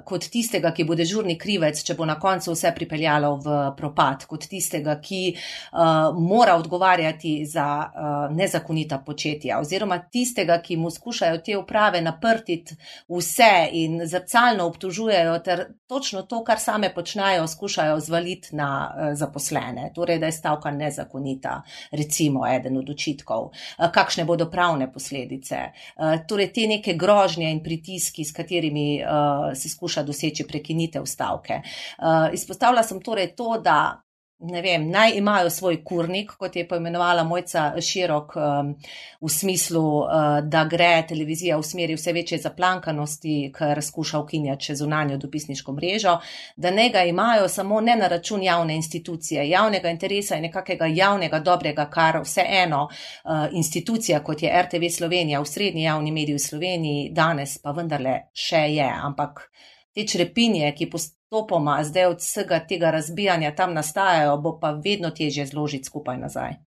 kot 0.05 0.29
tistega, 0.33 0.71
ki 0.77 0.85
bo 0.85 0.95
dežurni 0.99 1.37
krivec, 1.41 1.81
če 1.85 1.95
bo 1.97 2.05
na 2.09 2.19
koncu 2.21 2.53
vse 2.53 2.73
pripeljalo 2.77 3.31
v 3.41 3.57
propad, 3.77 4.27
kot 4.29 4.47
tistega, 4.51 4.99
ki 5.01 5.21
uh, 5.33 6.17
mora 6.17 6.57
odgovarjati 6.61 7.39
za 7.49 7.67
uh, 7.87 8.37
nezakonita 8.37 8.99
početja, 9.07 9.61
oziroma 9.63 9.99
tistega, 10.13 10.59
ki 10.61 10.77
mu 10.81 10.91
skušajo 10.93 11.41
te 11.45 11.57
uprave 11.57 12.03
naprtiti 12.05 12.77
vse 13.09 13.53
in 13.81 14.03
zrcalno 14.05 14.67
obtužujejo, 14.69 15.39
ter 15.47 15.65
točno 15.89 16.23
to, 16.29 16.43
kar 16.45 16.61
same 16.61 16.93
počnejo, 16.95 17.47
skušajo 17.49 18.01
zvaliti 18.01 18.57
na 18.57 18.71
uh, 18.87 19.15
zaposlene. 19.17 19.91
Torej, 19.95 20.21
da 20.21 20.31
je 20.31 20.37
stavka 20.37 20.71
nezakonita, 20.71 21.63
recimo, 21.97 22.45
eden 22.49 22.77
od 22.83 22.91
očitkov, 22.93 23.51
uh, 23.51 23.89
kakšne 23.93 24.27
bodo 24.29 24.51
pravne 24.51 24.91
posledice. 24.93 25.63
Uh, 25.97 26.21
torej, 26.29 26.53
te 26.53 26.69
neke 26.69 26.95
grožnje 26.95 27.51
in 27.53 27.63
pritiski, 27.65 28.25
s 28.25 28.37
katerimi 28.37 29.01
uh, 29.01 29.46
se 29.55 29.69
skuša 29.69 30.03
doseči 30.03 30.47
prekinitev 30.49 31.07
stavke. 31.07 31.61
Uh, 31.99 32.35
izpostavila 32.35 32.83
sem 32.83 33.01
torej 33.03 33.35
to, 33.37 33.57
da 33.63 34.06
ne 34.39 34.63
vem, 34.63 34.91
naj 34.91 35.17
imajo 35.17 35.51
svoj 35.51 35.85
kurnik, 35.85 36.33
kot 36.39 36.57
je 36.57 36.67
poimenovala 36.69 37.25
mojca 37.25 37.81
širok, 37.81 38.35
um, 38.37 38.75
v 39.21 39.29
smislu, 39.33 39.83
uh, 39.99 40.09
da 40.45 40.65
gre 40.65 41.07
televizija 41.09 41.57
v 41.57 41.65
smeri 41.65 41.97
vse 41.97 42.13
večje 42.13 42.39
zaplankanosti, 42.45 43.37
ker 43.57 43.81
skuša 43.83 44.21
ukinjati 44.21 44.69
še 44.69 44.77
zunanjo 44.83 45.17
dopisniško 45.17 45.73
mrežo, 45.73 46.19
da 46.57 46.71
ne 46.71 46.89
ga 46.93 47.05
imajo 47.09 47.49
samo 47.49 47.81
ne 47.81 47.97
na 47.97 48.09
račun 48.13 48.43
javne 48.43 48.77
institucije, 48.77 49.49
javnega 49.49 49.91
interesa 49.91 50.37
in 50.37 50.49
nekakega 50.51 50.87
javnega 50.87 51.41
dobrega, 51.41 51.89
kar 51.91 52.21
vseeno 52.25 52.85
uh, 52.85 53.47
institucija, 53.53 54.21
kot 54.21 54.43
je 54.43 54.53
RTV 54.63 54.93
Slovenija, 54.99 55.41
v 55.41 55.49
srednji 55.49 55.89
javni 55.89 56.13
mediji 56.13 56.37
v 56.37 56.45
Sloveniji, 56.45 57.09
danes 57.13 57.57
pa 57.63 57.73
vendarle 57.73 58.19
še 58.37 58.67
je, 58.77 58.91
ampak 59.09 59.49
te 59.97 60.05
črepinje, 60.07 60.75
ki 60.77 60.91
postopoma 60.93 61.79
zdaj 61.85 62.11
od 62.13 62.21
vsega 62.21 62.61
tega 62.69 62.91
razbijanja 62.91 63.55
tam 63.57 63.75
nastajajo, 63.75 64.37
bo 64.37 64.59
pa 64.61 64.75
vedno 64.85 65.11
težje 65.11 65.47
zložiti 65.47 65.89
skupaj 65.89 66.19
nazaj. 66.19 66.59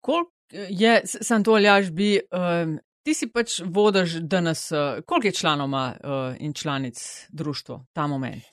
Koliko 0.00 0.30
je, 0.68 1.00
sem 1.04 1.44
to 1.44 1.56
aljaš 1.58 1.90
bi, 1.90 2.20
um, 2.30 2.78
ti 3.02 3.14
si 3.14 3.28
pač 3.32 3.58
vodiš 3.64 4.20
danes, 4.22 4.68
uh, 4.72 5.02
koliko 5.06 5.26
je 5.26 5.38
članoma 5.40 5.84
uh, 5.94 6.36
in 6.38 6.52
članic 6.52 7.26
društva 7.28 7.84
ta 7.92 8.06
moment? 8.06 8.44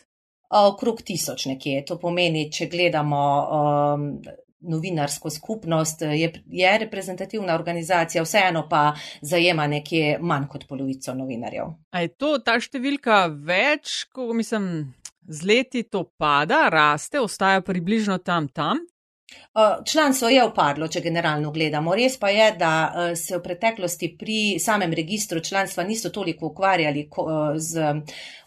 Okrog 0.49 1.01
tisoč 1.01 1.45
nekje. 1.45 1.85
To 1.85 1.99
pomeni, 1.99 2.49
če 2.51 2.67
gledamo 2.71 3.21
um, 3.41 4.07
novinarsko 4.61 5.29
skupnost, 5.29 6.01
je, 6.01 6.31
je 6.47 6.77
reprezentativna 6.77 7.55
organizacija, 7.55 8.23
vseeno 8.23 8.67
pa 8.69 8.93
zajema 9.21 9.67
nekje 9.67 10.17
manj 10.21 10.47
kot 10.51 10.67
polovico 10.69 11.13
novinarjev. 11.13 11.73
A 11.91 12.05
je 12.05 12.13
to 12.13 12.37
ta 12.45 12.59
številka 12.61 13.25
več, 13.31 14.05
ko 14.13 14.31
mislim, 14.37 14.93
z 15.27 15.47
leti 15.47 15.83
to 15.83 16.05
pada, 16.17 16.67
raste, 16.69 17.19
ostaja 17.19 17.61
približno 17.61 18.17
tam 18.17 18.49
tam? 18.49 18.85
Članstvo 19.85 20.29
je 20.29 20.43
upadlo, 20.43 20.87
če 20.87 21.01
generalno 21.03 21.51
gledamo. 21.51 21.95
Res 21.95 22.17
pa 22.19 22.29
je, 22.31 22.47
da 22.59 22.71
se 23.15 23.37
v 23.37 23.41
preteklosti 23.43 24.09
pri 24.19 24.37
samem 24.59 24.93
registru 24.95 25.39
članstva 25.39 25.83
niso 25.83 26.09
toliko 26.09 26.51
ukvarjali 26.51 27.07
z 27.55 27.85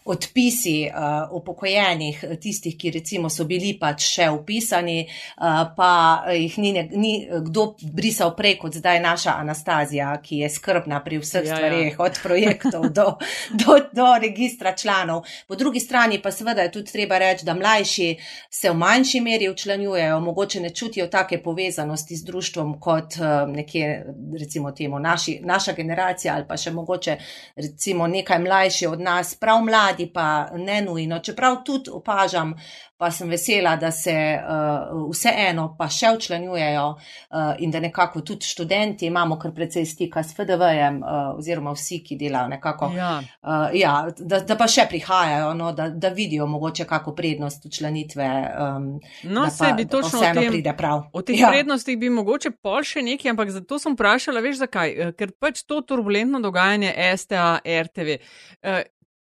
odpisi 0.05 0.85
uh, 0.85 1.31
upokojenih, 1.31 2.23
tistih, 2.41 2.75
ki 2.77 2.91
recimo 2.91 3.29
so 3.29 3.47
bili 3.49 3.71
pač 3.79 4.03
še 4.05 4.27
upisani, 4.29 4.99
uh, 5.01 5.63
pa 5.73 5.93
jih 6.29 6.57
ni, 6.61 6.73
ni 6.93 7.13
kdo 7.47 7.63
brisal 7.93 8.35
prej 8.37 8.59
kot 8.61 8.77
zdaj 8.77 9.01
naša 9.01 9.33
Anastazija, 9.41 10.11
ki 10.21 10.43
je 10.43 10.49
skrbna 10.53 10.99
pri 11.01 11.17
vseh 11.23 11.47
ja, 11.49 11.57
stvarih, 11.57 11.95
ja. 11.95 12.01
od 12.05 12.19
projektov 12.21 12.85
do, 12.93 13.07
do, 13.63 13.79
do 13.97 14.11
registra 14.21 14.75
članov. 14.77 15.23
Po 15.47 15.57
drugi 15.57 15.81
strani 15.81 16.21
pa 16.21 16.29
seveda 16.31 16.67
je 16.67 16.75
tudi 16.77 16.93
treba 16.93 17.17
reči, 17.17 17.45
da 17.45 17.57
mlajši 17.57 18.11
se 18.49 18.69
v 18.69 18.77
manjši 18.77 19.23
meri 19.25 19.49
učlanjujejo, 19.49 20.21
mogoče 20.21 20.61
ne 20.67 20.69
čutijo 20.69 21.09
take 21.09 21.41
povezanosti 21.41 22.19
z 22.21 22.29
društvom 22.29 22.77
kot 22.79 23.17
uh, 23.17 23.49
nekje, 23.49 24.05
recimo 24.37 24.71
temu, 24.71 25.01
naši, 25.01 25.39
naša 25.41 25.73
generacija 25.73 26.35
ali 26.37 26.45
pa 26.47 26.61
še 26.61 26.77
mogoče 26.77 27.17
recimo 27.55 28.05
nekaj 28.07 28.39
mlajši 28.45 28.93
od 28.93 29.01
nas, 29.01 29.33
prav 29.35 29.65
mladi 29.65 29.94
mladi 29.95 30.13
pa 30.13 30.49
ne 30.53 30.81
nujno, 30.81 31.19
čeprav 31.19 31.63
tudi 31.65 31.89
opažam, 31.91 32.53
pa 32.97 33.11
sem 33.11 33.29
vesela, 33.29 33.75
da 33.75 33.91
se 33.91 34.13
uh, 34.39 35.09
vseeno 35.11 35.75
pa 35.77 35.89
še 35.91 36.13
učlanjujejo 36.15 36.85
uh, 36.89 37.55
in 37.59 37.71
da 37.71 37.79
nekako 37.79 38.21
tudi 38.21 38.45
študenti 38.45 39.05
imamo 39.05 39.35
kar 39.39 39.51
precej 39.51 39.85
stika 39.85 40.23
s 40.23 40.35
FDV-jem 40.35 41.01
uh, 41.03 41.35
oziroma 41.37 41.73
vsi, 41.75 41.99
ki 42.03 42.15
delajo 42.15 42.47
nekako. 42.53 42.91
Ja. 42.95 43.17
Uh, 43.41 43.75
ja, 43.75 44.07
da, 44.17 44.39
da 44.39 44.55
pa 44.55 44.67
še 44.71 44.87
prihajajo, 44.89 45.51
no, 45.53 45.73
da, 45.75 45.89
da 45.89 46.09
vidijo 46.15 46.47
mogoče 46.47 46.85
kako 46.87 47.15
prednost 47.15 47.65
učlanitve. 47.65 48.29
Um, 48.55 48.87
no, 49.23 49.49
se 49.51 49.73
bi 49.75 49.87
točno 49.87 50.21
vseeno 50.21 50.41
tem, 50.41 50.51
pride 50.55 50.75
prav. 50.77 51.09
O 51.11 51.21
teh 51.21 51.39
ja. 51.39 51.51
prednostih 51.51 51.99
bi 51.99 52.09
mogoče 52.09 52.55
pol 52.63 52.79
še 52.87 53.03
nekaj, 53.03 53.33
ampak 53.35 53.51
zato 53.51 53.79
sem 53.81 53.97
vprašala, 53.97 54.43
veš 54.45 54.63
zakaj? 54.63 54.95
Ker 55.19 55.35
pač 55.35 55.65
to 55.67 55.81
turbulentno 55.83 56.39
dogajanje 56.39 56.95
STA, 57.19 57.59
RTV. 57.59 58.21
Uh, 58.63 58.85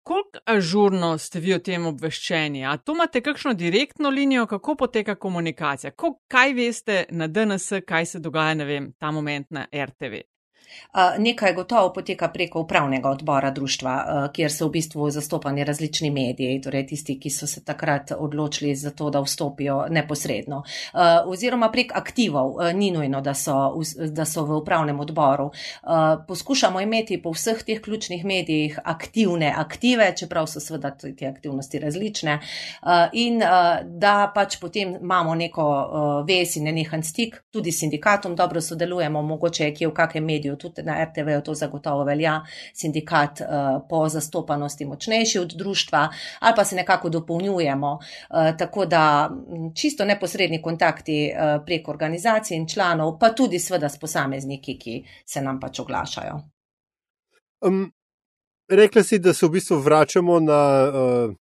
Koliko 0.09 0.39
ažurno 0.45 1.17
ste 1.17 1.39
vi 1.39 1.51
o 1.53 1.59
tem 1.61 1.83
obveščeni? 1.85 2.63
A 2.65 2.71
tu 2.81 2.95
imate 2.97 3.21
kakšno 3.21 3.53
direktno 3.53 4.09
linijo, 4.09 4.47
kako 4.49 4.73
poteka 4.75 5.13
komunikacija? 5.15 5.91
Ko, 5.91 6.15
kaj 6.27 6.53
veste 6.57 6.95
na 7.13 7.27
DNS, 7.27 7.83
kaj 7.85 8.05
se 8.05 8.19
dogaja, 8.19 8.55
ne 8.57 8.65
vem, 8.65 8.87
ta 8.97 9.11
moment 9.13 9.45
na 9.53 9.67
RTV? 9.69 10.23
Nekaj 11.17 11.53
gotovo 11.53 11.93
poteka 11.93 12.27
preko 12.27 12.61
upravnega 12.61 13.09
odbora 13.09 13.51
društva, 13.51 14.29
kjer 14.33 14.51
so 14.51 14.67
v 14.67 14.71
bistvu 14.71 15.09
zastopani 15.11 15.63
različni 15.63 16.09
mediji, 16.11 16.61
torej 16.61 16.87
tisti, 16.87 17.19
ki 17.19 17.29
so 17.29 17.47
se 17.47 17.63
takrat 17.65 18.11
odločili 18.17 18.75
za 18.75 18.91
to, 18.91 19.09
da 19.09 19.21
vstopijo 19.21 19.85
neposredno. 19.89 20.63
Oziroma 21.25 21.69
prek 21.71 21.91
aktivov, 21.95 22.55
ni 22.73 22.91
nujno, 22.91 23.21
da 23.21 23.33
so, 23.33 23.55
da 24.09 24.25
so 24.25 24.45
v 24.45 24.57
upravnem 24.57 24.99
odboru. 24.99 25.51
Poskušamo 26.27 26.81
imeti 26.81 27.21
po 27.21 27.31
vseh 27.31 27.63
teh 27.63 27.81
ključnih 27.81 28.25
medijih 28.25 28.79
aktivne 28.83 29.53
aktive, 29.57 30.13
čeprav 30.17 30.47
so 30.47 30.59
seveda 30.59 30.91
te 30.97 31.27
aktivnosti 31.27 31.79
različne, 31.79 32.39
in 33.13 33.39
da 33.85 34.31
pač 34.35 34.59
potem 34.59 34.95
imamo 35.01 35.35
neko 35.35 35.67
ves 36.27 36.55
in 36.55 36.63
nenehen 36.69 37.03
stik, 37.03 37.43
tudi 37.51 37.71
s 37.71 37.79
sindikatom 37.79 38.35
dobro 38.35 38.61
sodelujemo, 38.61 39.21
mogoče 39.21 39.63
je 39.63 39.75
kje 39.75 39.87
v 39.87 39.93
kakem 39.93 40.25
mediju 40.25 40.58
tudi 40.59 40.83
na 40.83 40.97
RTV-ju 41.03 41.41
to 41.41 41.53
zagotovo 41.53 42.03
velja, 42.03 42.41
sindikat 42.73 43.41
uh, 43.41 43.47
po 43.89 44.03
zastopanosti 44.09 44.85
močnejši 44.85 45.39
od 45.39 45.55
društva, 45.57 46.09
ali 46.39 46.55
pa 46.55 46.65
se 46.65 46.75
nekako 46.75 47.09
dopolnjujemo. 47.09 47.93
Uh, 47.93 48.57
tako 48.57 48.85
da 48.85 49.31
čisto 49.75 50.05
neposredni 50.05 50.61
kontakti 50.61 51.31
uh, 51.31 51.63
prek 51.65 51.87
organizacij 51.87 52.57
in 52.57 52.67
članov, 52.67 53.17
pa 53.19 53.33
tudi 53.33 53.59
sveda 53.59 53.89
s 53.89 53.99
posamezniki, 53.99 54.77
ki 54.79 55.03
se 55.25 55.41
nam 55.41 55.59
pač 55.59 55.79
oglašajo. 55.79 56.41
Um, 57.61 57.91
rekla 58.71 59.03
si, 59.03 59.19
da 59.19 59.33
se 59.33 59.45
v 59.45 59.49
bistvu 59.49 59.79
vračamo 59.79 60.39
na 60.39 60.61
uh, 60.87 61.35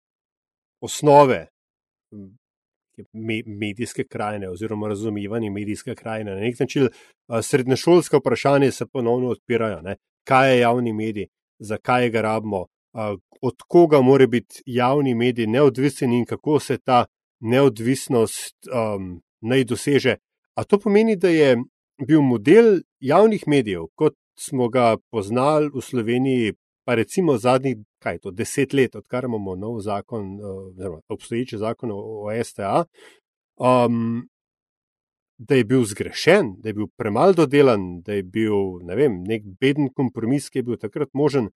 osnove 0.81 1.47
medijske 3.45 4.03
krajine 4.03 4.49
oziroma 4.49 4.87
razumevanje 4.87 5.49
medijske 5.49 5.95
krajine. 5.95 6.35
Na 6.35 6.41
nek 6.41 6.59
način 6.59 6.87
srednješolska 7.41 8.17
vprašanja 8.17 8.71
se 8.71 8.85
ponovno 8.85 9.29
odpirajo. 9.29 9.81
Ne? 9.81 9.95
Kaj 10.23 10.53
je 10.53 10.59
javni 10.59 10.93
medij, 10.93 11.27
zakaj 11.59 12.09
ga 12.09 12.21
rabimo, 12.21 12.65
od 13.41 13.55
koga 13.67 14.01
mora 14.01 14.27
biti 14.27 14.61
javni 14.65 15.15
medij 15.15 15.47
neodvisen 15.47 16.13
in 16.13 16.25
kako 16.25 16.59
se 16.59 16.77
ta 16.77 17.05
neodvisnost 17.39 18.55
um, 18.67 19.21
naj 19.41 19.63
doseže. 19.63 20.15
A 20.55 20.63
to 20.63 20.79
pomeni, 20.79 21.15
da 21.15 21.29
je 21.29 21.57
bil 22.07 22.21
model 22.21 22.79
javnih 22.99 23.43
medijev, 23.47 23.87
kot 23.95 24.15
smo 24.39 24.69
ga 24.69 24.97
poznali 25.11 25.69
v 25.73 25.81
Sloveniji, 25.81 26.53
pa 26.85 26.95
recimo 26.95 27.37
zadnjih 27.37 27.77
kaj 28.05 28.21
to, 28.21 28.31
deset 28.31 28.73
let, 28.77 28.95
odkar 28.95 29.25
imamo 29.25 29.55
nov 29.57 29.81
zakon, 29.85 30.37
eh, 30.37 30.53
oziroma 30.69 31.01
obstoječi 31.09 31.57
zakon 31.57 31.91
o, 31.91 31.99
o 32.27 32.43
STA, 32.43 32.85
um, 33.57 34.27
da 35.37 35.55
je 35.55 35.65
bil 35.67 35.83
zgrešen, 35.83 36.53
da 36.63 36.69
je 36.69 36.73
bil 36.73 36.87
premalo 36.97 37.33
dodelan, 37.33 38.01
da 38.05 38.13
je 38.13 38.23
bil 38.23 38.79
ne 38.87 38.95
vem, 38.95 39.19
nek 39.27 39.43
beden 39.59 39.89
kompromis, 39.93 40.49
ki 40.49 40.61
je 40.61 40.67
bil 40.69 40.81
takrat 40.81 41.11
možen. 41.13 41.49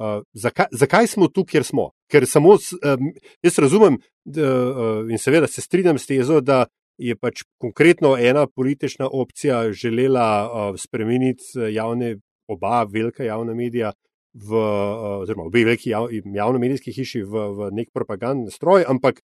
Uh, 0.00 0.22
zakaj, 0.32 0.70
zakaj 0.72 1.06
smo 1.12 1.28
tu, 1.28 1.44
kjer 1.44 1.64
smo? 1.66 1.90
Ker 2.08 2.24
samo 2.26 2.54
um, 2.56 3.08
jaz 3.44 3.58
razumem 3.60 3.98
da, 4.24 4.46
uh, 4.48 5.10
in 5.10 5.20
seveda 5.20 5.46
se 5.50 5.60
strinjam 5.60 5.98
s 5.98 6.08
tezo, 6.08 6.40
da 6.40 6.64
je 7.00 7.16
pač 7.16 7.42
konkretno 7.60 8.14
ena 8.16 8.46
politična 8.46 9.08
opcija 9.12 9.72
želela 9.72 10.28
uh, 10.46 10.78
spremeniti 10.80 11.44
javne, 11.74 12.16
oba 12.48 12.82
velika 12.84 13.24
javna 13.24 13.54
medija 13.54 13.92
v, 14.34 14.54
eh, 14.54 15.22
oziroma 15.24 15.46
obe 15.48 15.64
veliki 15.64 15.90
jav, 15.90 16.08
javno-medijski 16.10 16.92
hiši 16.94 17.22
v, 17.22 17.46
v 17.56 17.70
nek 17.74 17.90
propagandni 17.92 18.50
stroj, 18.50 18.84
ampak 18.88 19.22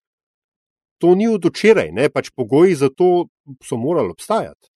to 0.99 1.15
ni 1.15 1.29
od 1.29 1.45
včeraj, 1.45 1.93
pač 2.13 2.31
pogoji 2.33 2.75
za 2.75 2.89
to 2.89 3.29
so 3.63 3.77
morali 3.77 4.11
obstajati. 4.11 4.71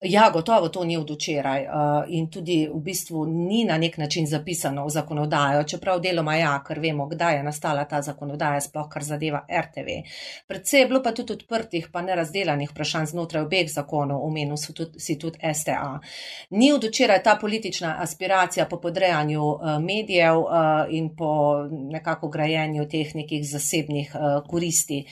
Ja, 0.00 0.30
gotovo 0.30 0.68
to 0.68 0.84
ni 0.84 0.96
od 0.96 1.10
včeraj 1.10 1.62
uh, 1.62 2.04
in 2.08 2.30
tudi 2.30 2.66
v 2.74 2.80
bistvu 2.82 3.26
ni 3.26 3.64
na 3.64 3.76
nek 3.78 3.98
način 3.98 4.26
zapisano 4.26 4.86
v 4.86 4.90
zakonodajo, 4.90 5.62
čeprav 5.62 6.00
deloma 6.02 6.34
ja, 6.36 6.56
ker 6.66 6.80
vemo, 6.82 7.06
kdaj 7.06 7.36
je 7.36 7.42
nastala 7.42 7.84
ta 7.84 8.00
zakonodaja, 8.02 8.60
sploh 8.60 8.88
kar 8.90 9.04
zadeva 9.06 9.44
RTV. 9.46 10.00
Predvsej 10.50 10.80
je 10.80 10.88
bilo 10.90 11.02
pa 11.02 11.12
tudi 11.14 11.36
odprtih, 11.38 11.86
pa 11.92 12.02
nerazdelanih 12.02 12.70
vprašanj 12.70 13.06
znotraj 13.12 13.44
obeh 13.46 13.70
zakonov, 13.70 14.24
omenil 14.26 14.58
si 14.98 15.18
tudi 15.18 15.38
STA. 15.54 16.00
Ni 16.50 16.72
od 16.72 16.84
včeraj 16.84 17.22
ta 17.22 17.36
politična 17.40 17.94
aspiracija 18.02 18.66
po 18.66 18.80
podrejanju 18.80 19.44
uh, 19.46 19.78
medijev 19.78 20.40
uh, 20.40 20.50
in 20.90 21.12
po 21.16 21.62
nekako 21.70 22.28
grajenju 22.28 22.88
teh 22.90 23.14
nekih 23.14 23.46
zasebnih 23.46 24.16
koristi. 24.48 25.04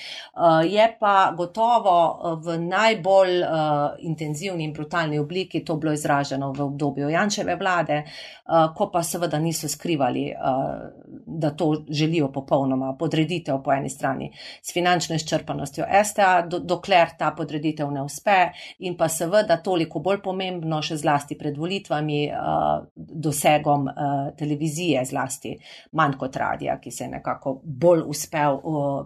Je 0.67 0.87
pa 1.01 1.35
gotovo 1.37 2.37
v 2.43 2.59
najbolj 2.59 3.43
intenzivnih 4.01 4.40
intenzivni 4.41 4.65
in 4.65 4.73
brutalni 4.73 5.19
obliki 5.19 5.65
to 5.65 5.77
bilo 5.77 5.93
izraženo 5.93 6.53
v 6.53 6.63
obdobju 6.63 7.09
Jančeve 7.09 7.57
vlade, 7.57 8.03
uh, 8.05 8.75
ko 8.75 8.91
pa 8.91 9.03
seveda 9.03 9.39
niso 9.39 9.69
skrivali 9.69 10.33
uh, 10.33 10.91
da 11.27 11.51
to 11.51 11.85
želijo 11.89 12.33
popolnoma 12.33 12.97
podreditev 12.99 13.63
po 13.65 13.73
eni 13.73 13.91
strani 13.91 14.33
s 14.63 14.73
finančno 14.73 15.15
izčrpanostjo 15.15 15.85
STA, 16.05 16.43
do, 16.43 16.59
dokler 16.59 17.09
ta 17.19 17.31
podreditev 17.37 17.91
ne 17.91 18.03
uspe 18.03 18.51
in 18.79 18.97
pa 18.97 19.09
seveda 19.09 19.57
toliko 19.57 19.99
bolj 19.99 20.23
pomembno, 20.23 20.83
še 20.83 20.97
zlasti 20.97 21.39
pred 21.39 21.57
volitvami, 21.57 22.21
uh, 22.31 22.87
dosegom 22.97 23.89
televizije 24.37 25.03
zlasti, 25.05 25.55
manj 25.93 26.17
kot 26.19 26.37
radija, 26.37 26.79
ki 26.81 26.91
se 26.91 27.05
je 27.05 27.11
nekako 27.11 27.61
bolj 27.65 28.03
uspel 28.07 28.59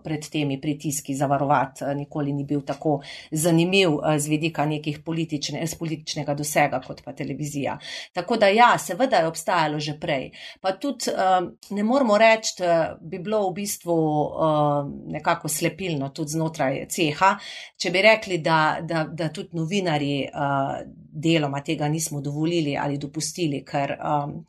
pred 0.04 0.26
temi 0.30 0.60
pritiski 0.60 1.14
zavarovati, 1.14 1.84
nikoli 1.96 2.32
ni 2.32 2.44
bil 2.44 2.62
tako 2.66 3.00
zanimiv 3.30 3.98
z 4.18 4.28
vidika 4.28 4.66
nekih 4.66 5.00
politične, 5.24 5.64
političnega 5.78 6.34
dosega 6.34 6.80
kot 6.86 7.02
pa 7.04 7.12
televizija. 7.12 7.78
Tako 8.12 8.36
da 8.36 8.48
ja, 8.48 8.78
seveda 8.78 9.16
je 9.16 9.26
obstajalo 9.26 9.80
že 9.80 9.96
prej. 10.00 10.30
Pa 10.60 10.72
tudi 10.72 11.10
uh, 11.10 11.48
ne 11.70 11.82
moramo 11.82 12.18
reči, 12.18 12.62
bi 13.00 13.18
bilo 13.18 13.48
v 13.48 13.54
bistvu 13.54 13.94
uh, 13.94 14.90
nekako 15.12 15.48
slepilno 15.48 16.08
tudi 16.08 16.36
znotraj 16.36 16.86
ceha, 16.88 17.34
če 17.76 17.90
bi 17.90 18.02
rekli, 18.02 18.38
da, 18.38 18.78
da, 18.82 19.04
da 19.10 19.28
tudi 19.28 19.56
novinari 19.56 20.24
uh, 20.28 20.78
deloma 20.94 21.62
tega 21.62 21.88
nismo 21.88 22.20
dovolili 22.20 22.76
ali 22.76 22.98
dopustili, 22.98 23.64
ker 23.64 23.96
um, 23.98 24.40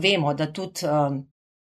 vemo, 0.00 0.34
da 0.34 0.52
tudi. 0.52 0.86
Um, 0.86 1.24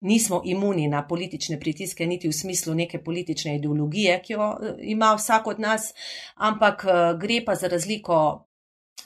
Nismo 0.06 0.42
imuni 0.46 0.88
na 0.88 1.02
politične 1.08 1.60
pritiske, 1.60 2.06
niti 2.06 2.30
v 2.30 2.34
smislu 2.34 2.76
neke 2.78 3.00
politične 3.04 3.56
ideologije, 3.56 4.20
ki 4.22 4.34
jo 4.34 4.50
ima 4.82 5.16
vsak 5.18 5.48
od 5.48 5.60
nas, 5.60 5.94
ampak 6.36 6.86
gre 7.22 7.42
pa 7.46 7.56
za 7.56 7.68
razliko 7.68 8.20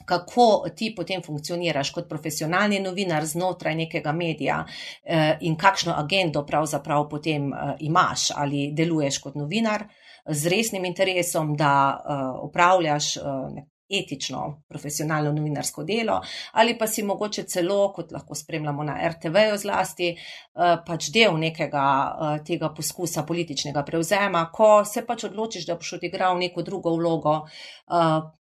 kako 0.05 0.65
ti 0.75 0.93
potem 0.95 1.21
funkcioniraš 1.21 1.91
kot 1.91 2.09
profesionalni 2.09 2.79
novinar 2.79 3.25
znotraj 3.25 3.75
nekega 3.75 4.11
medija 4.11 4.65
eh, 5.03 5.37
in 5.41 5.57
kakšno 5.57 5.93
agendo 5.97 6.45
pravzaprav 6.45 7.09
potem 7.09 7.51
imaš. 7.79 8.31
Ali 8.35 8.71
deluješ 8.73 9.19
kot 9.19 9.35
novinar 9.35 9.87
z 10.25 10.47
resnim 10.47 10.85
interesom, 10.85 11.55
da 11.57 12.03
upravljaš 12.43 13.17
eh, 13.17 13.21
etično, 13.89 14.61
profesionalno 14.69 15.31
novinarsko 15.33 15.83
delo, 15.83 16.19
ali 16.53 16.77
pa 16.77 16.87
si 16.87 17.03
mogoče 17.03 17.43
celo, 17.43 17.91
kot 17.95 18.11
lahko 18.11 18.35
spremljamo 18.35 18.83
na 18.83 18.97
RTV-ju 19.09 19.57
zlasti, 19.57 20.09
pač 20.85 21.09
del 21.13 21.37
nekega 21.41 21.85
tega 22.45 22.69
poskusa 22.75 23.23
političnega 23.25 23.83
prevzema, 23.83 24.45
ko 24.53 24.83
se 24.85 25.05
pač 25.05 25.25
odločiš, 25.29 25.65
da 25.65 25.77
boš 25.79 25.95
odigral 25.97 26.37
neko 26.37 26.61
drugo 26.61 26.93
vlogo, 26.97 27.39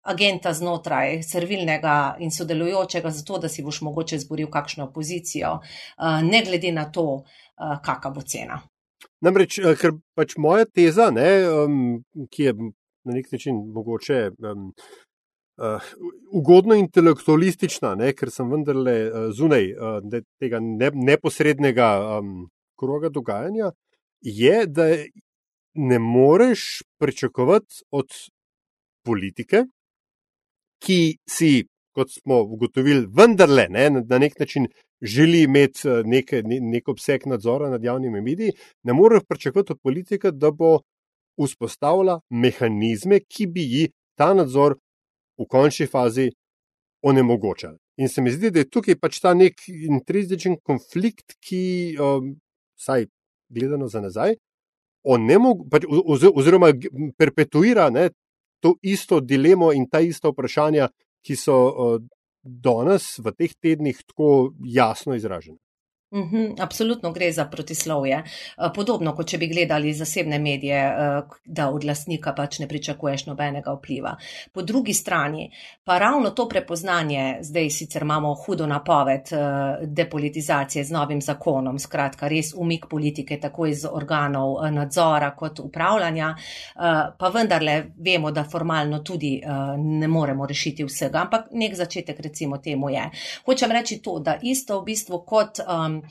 agenta 0.09 0.53
znotraj 0.53 1.23
servilnega 1.23 2.17
in 2.21 2.31
sodelujočega, 2.31 3.11
zato 3.11 3.39
da 3.39 3.49
si 3.49 3.63
boš 3.63 3.81
mogoče 3.89 4.19
zboril 4.19 4.51
kakšno 4.51 4.93
pozicijo, 4.93 5.59
eh, 5.61 6.23
ne 6.23 6.43
glede 6.47 6.73
na 6.73 6.91
to, 6.93 7.25
eh, 7.25 7.79
kakšna 7.85 8.11
bo 8.11 8.23
cena. 8.23 8.61
Namreč, 9.21 9.59
eh, 9.59 9.77
ker 9.77 9.93
pač 10.15 10.37
moja 10.37 10.65
teza, 10.65 11.11
ne, 11.11 11.29
ki 12.31 12.43
je 12.43 12.53
na 13.05 13.15
nek 13.15 13.33
način 13.33 13.55
mogoče 13.75 14.31
um, 14.39 14.73
uh, 15.59 15.91
ugodno 16.33 16.75
intelektualistična, 16.79 17.95
ne, 17.99 18.13
ker 18.17 18.31
sem 18.31 18.51
vendarle 18.51 18.97
zunaj 19.37 19.71
uh, 19.75 20.21
tega 20.41 20.61
ne, 20.63 20.91
neposrednega 20.95 21.91
um, 22.19 22.49
kroga 22.79 23.11
dogajanja, 23.13 23.73
je, 24.21 24.67
da 24.67 24.89
ne 25.75 25.99
moreš 25.99 26.83
pričakovati 26.99 27.83
od 27.91 28.09
politike, 29.05 29.65
ki 30.83 31.19
si, 31.31 31.67
kot 31.95 32.11
smo 32.13 32.41
ugotovili, 32.43 33.07
vendarle 33.17 33.67
ne, 33.71 33.91
na 33.91 34.19
nek 34.19 34.39
način 34.39 34.69
želi 35.01 35.43
imeti 35.43 35.89
eh, 35.89 36.03
nek, 36.05 36.33
nek 36.45 36.89
obseg 36.89 37.27
nadzora 37.27 37.71
nad 37.71 37.85
javnimi 37.85 38.21
mediji, 38.21 38.53
ne 38.83 38.93
more 38.93 39.21
pričakovati 39.29 39.73
od 39.73 39.79
politika, 39.83 40.31
da 40.31 40.51
bo 40.51 40.79
vzpostavila 41.39 42.21
mehanizme, 42.31 43.21
ki 43.21 43.47
bi 43.47 43.63
ji 43.63 43.89
ta 44.19 44.35
nadzor 44.35 44.75
v 45.39 45.47
končni 45.47 45.87
fazi 45.87 46.29
onemogočali. 47.03 47.79
In 47.99 48.09
se 48.09 48.23
mi 48.23 48.31
zdi, 48.31 48.51
da 48.51 48.63
je 48.63 48.71
tukaj 48.71 48.99
pač 48.99 49.21
ta 49.23 49.35
nek 49.35 49.61
intrinzičen 49.69 50.59
konflikt, 50.63 51.37
ki, 51.43 51.97
um, 52.03 52.35
vsaj 52.79 53.07
gledano 53.49 53.89
za 53.89 54.03
nazaj, 54.03 54.37
onemog, 55.07 55.65
pač, 55.71 55.87
oziroma 55.89 56.73
perpetuira 57.19 57.89
ne, 57.91 58.09
to 58.63 58.75
isto 58.83 59.21
dilemo 59.21 59.71
in 59.73 59.87
ta 59.91 60.01
ista 60.03 60.33
vprašanja, 60.33 60.89
ki 61.23 61.37
so 61.39 61.99
danes 62.43 63.19
v 63.19 63.33
teh 63.37 63.55
tednih 63.55 63.99
tako 64.07 64.53
jasno 64.65 65.15
izražena. 65.19 65.59
Uhum, 66.11 66.55
absolutno 66.59 67.13
gre 67.13 67.33
za 67.33 67.45
protislovje. 67.45 68.17
Eh, 68.17 68.71
podobno, 68.75 69.13
kot 69.15 69.29
če 69.29 69.39
bi 69.39 69.47
gledali 69.49 69.93
zasebne 69.93 70.39
medije, 70.39 70.77
eh, 70.77 71.23
da 71.45 71.67
od 71.69 71.85
lasnika 71.85 72.33
pač 72.33 72.59
ne 72.59 72.69
pričakuješ 72.69 73.27
nobenega 73.27 73.75
vpliva. 73.77 74.15
Po 74.53 74.63
drugi 74.63 74.95
strani 74.95 75.51
pa 75.85 75.99
ravno 75.99 76.31
to 76.31 76.49
prepoznanje, 76.49 77.39
zdaj 77.41 77.71
sicer 77.71 78.03
imamo 78.03 78.35
hudo 78.35 78.67
napoved 78.67 79.33
eh, 79.33 79.39
depolitizacije 79.83 80.85
z 80.85 80.91
novim 80.91 81.21
zakonom, 81.21 81.79
skratka 81.79 82.29
res 82.29 82.55
umik 82.57 82.87
politike 82.91 83.41
tako 83.41 83.67
iz 83.67 83.85
organov 83.85 84.57
nadzora 84.73 85.31
kot 85.37 85.61
upravljanja, 85.61 86.35
pa 87.19 87.29
vendarle 87.35 87.85
vemo, 87.97 88.31
da 88.31 88.45
formalno 88.45 88.99
tudi 88.99 89.43
ne 89.77 90.09
moremo 90.09 90.47
rešiti 90.47 90.85
vsega, 90.85 91.19
ampak 91.19 91.47
nek 91.53 91.75
začetek 91.75 92.21
recimo 92.21 92.59
temu 92.59 92.91
je. 92.91 93.11
Hočem 93.45 93.73
reči 93.73 93.99
to, 94.03 94.19
da 94.19 94.39
isto 94.43 94.81
v 94.81 94.85
bistvu 94.85 95.23
kot 95.27 95.59
um, 95.59 95.98
um, 95.99 96.09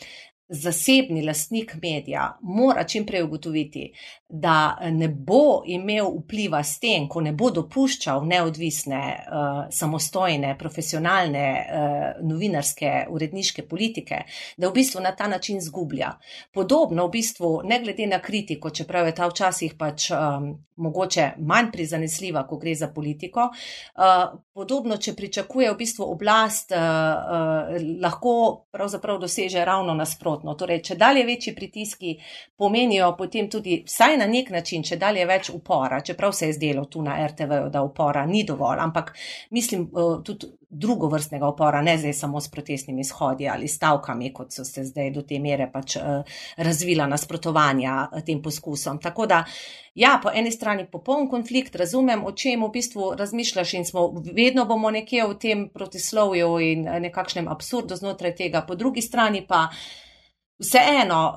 zasebni 0.50 1.26
lastnik 1.26 1.76
medija 1.82 2.38
mora 2.42 2.84
čim 2.84 3.06
prej 3.06 3.24
ugotoviti, 3.24 3.94
da 4.30 4.78
ne 4.92 5.08
bo 5.08 5.64
imel 5.66 6.10
vpliva 6.22 6.64
s 6.64 6.80
tem, 6.80 7.08
ko 7.10 7.22
ne 7.22 7.32
bo 7.32 7.50
dopuščal 7.52 8.26
neodvisne, 8.28 9.02
uh, 9.02 9.60
samostojne, 9.72 10.56
profesionalne 10.60 11.46
uh, 11.48 12.28
novinarske, 12.28 13.08
uredniške 13.10 13.68
politike, 13.68 14.24
da 14.58 14.70
v 14.70 14.74
bistvu 14.80 15.02
na 15.04 15.16
ta 15.16 15.28
način 15.28 15.62
zgublja. 15.62 16.14
Podobno 16.54 17.08
v 17.08 17.16
bistvu, 17.20 17.52
ne 17.64 17.80
glede 17.84 18.08
na 18.08 18.20
kritiko, 18.20 18.70
čeprav 18.70 19.08
je 19.08 19.16
ta 19.16 19.28
včasih 19.32 19.76
pač 19.80 20.12
um, 20.12 20.54
mogoče 20.78 21.32
manj 21.38 21.72
prizanesljiva, 21.72 22.44
ko 22.48 22.58
gre 22.62 22.76
za 22.76 22.88
politiko, 22.94 23.48
podobno, 24.54 24.98
če 24.98 25.16
pričakuje 25.18 25.72
v 25.72 25.78
bistvu 25.78 26.06
oblast, 26.06 26.72
lahko 28.02 28.34
pravzaprav 28.72 29.18
doseže 29.20 29.66
ravno 29.66 29.96
nasprotno. 29.98 30.37
Torej, 30.58 30.82
če 30.84 30.96
dalje 30.96 31.26
večji 31.26 31.56
pritiski 31.56 32.18
pomenijo 32.58 33.12
potem 33.18 33.50
tudi 33.50 33.84
vsaj 33.86 34.18
na 34.18 34.28
nek 34.28 34.50
način, 34.50 34.84
če 34.84 34.98
dalje 34.98 35.26
več 35.26 35.50
upora, 35.50 36.02
čeprav 36.02 36.34
se 36.34 36.48
je 36.48 36.54
zdelo 36.54 36.86
tu 36.86 37.02
na 37.02 37.18
RTV, 37.28 37.68
da 37.74 37.82
upora 37.82 38.26
ni 38.26 38.44
dovolj, 38.44 38.80
ampak 38.80 39.14
mislim 39.52 39.88
eh, 39.88 40.24
tudi 40.24 40.48
drugo 40.70 41.08
vrstnega 41.08 41.48
upora, 41.48 41.82
ne 41.82 41.98
zdaj 41.98 42.14
samo 42.14 42.42
s 42.42 42.52
protestnimi 42.52 43.04
shodi 43.04 43.48
ali 43.50 43.68
stavkami, 43.68 44.34
kot 44.34 44.52
so 44.52 44.66
se 44.66 44.84
zdaj 44.84 45.12
do 45.16 45.22
te 45.22 45.40
mere 45.40 45.70
pač 45.72 45.96
eh, 45.96 46.40
razvila 46.58 47.08
nasprotovanja 47.08 48.08
eh, 48.12 48.24
tem 48.26 48.42
poskusom. 48.44 49.00
Tako 49.04 49.26
da, 49.26 49.44
ja, 49.96 50.18
po 50.24 50.32
eni 50.34 50.52
strani 50.52 50.88
popoln 50.92 51.30
konflikt, 51.30 51.76
razumem, 51.76 52.26
o 52.26 52.32
čem 52.32 52.64
v 52.64 52.72
bistvu 52.74 53.14
razmišljaš 53.20 53.74
in 53.74 53.86
smo 53.86 54.10
vedno 54.34 54.66
bomo 54.66 54.92
nekje 54.92 55.28
v 55.28 55.38
tem 55.40 55.70
protislovju 55.70 56.60
in 56.60 56.84
nekakšnem 57.08 57.48
absurdu 57.48 57.96
znotraj 57.96 58.36
tega, 58.36 58.66
po 58.68 58.76
drugi 58.76 59.02
strani 59.02 59.46
pa. 59.48 59.68
Vseeno, 60.60 61.36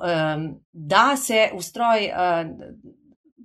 da 0.73 1.15
se 1.17 1.49
ustroj 1.53 2.09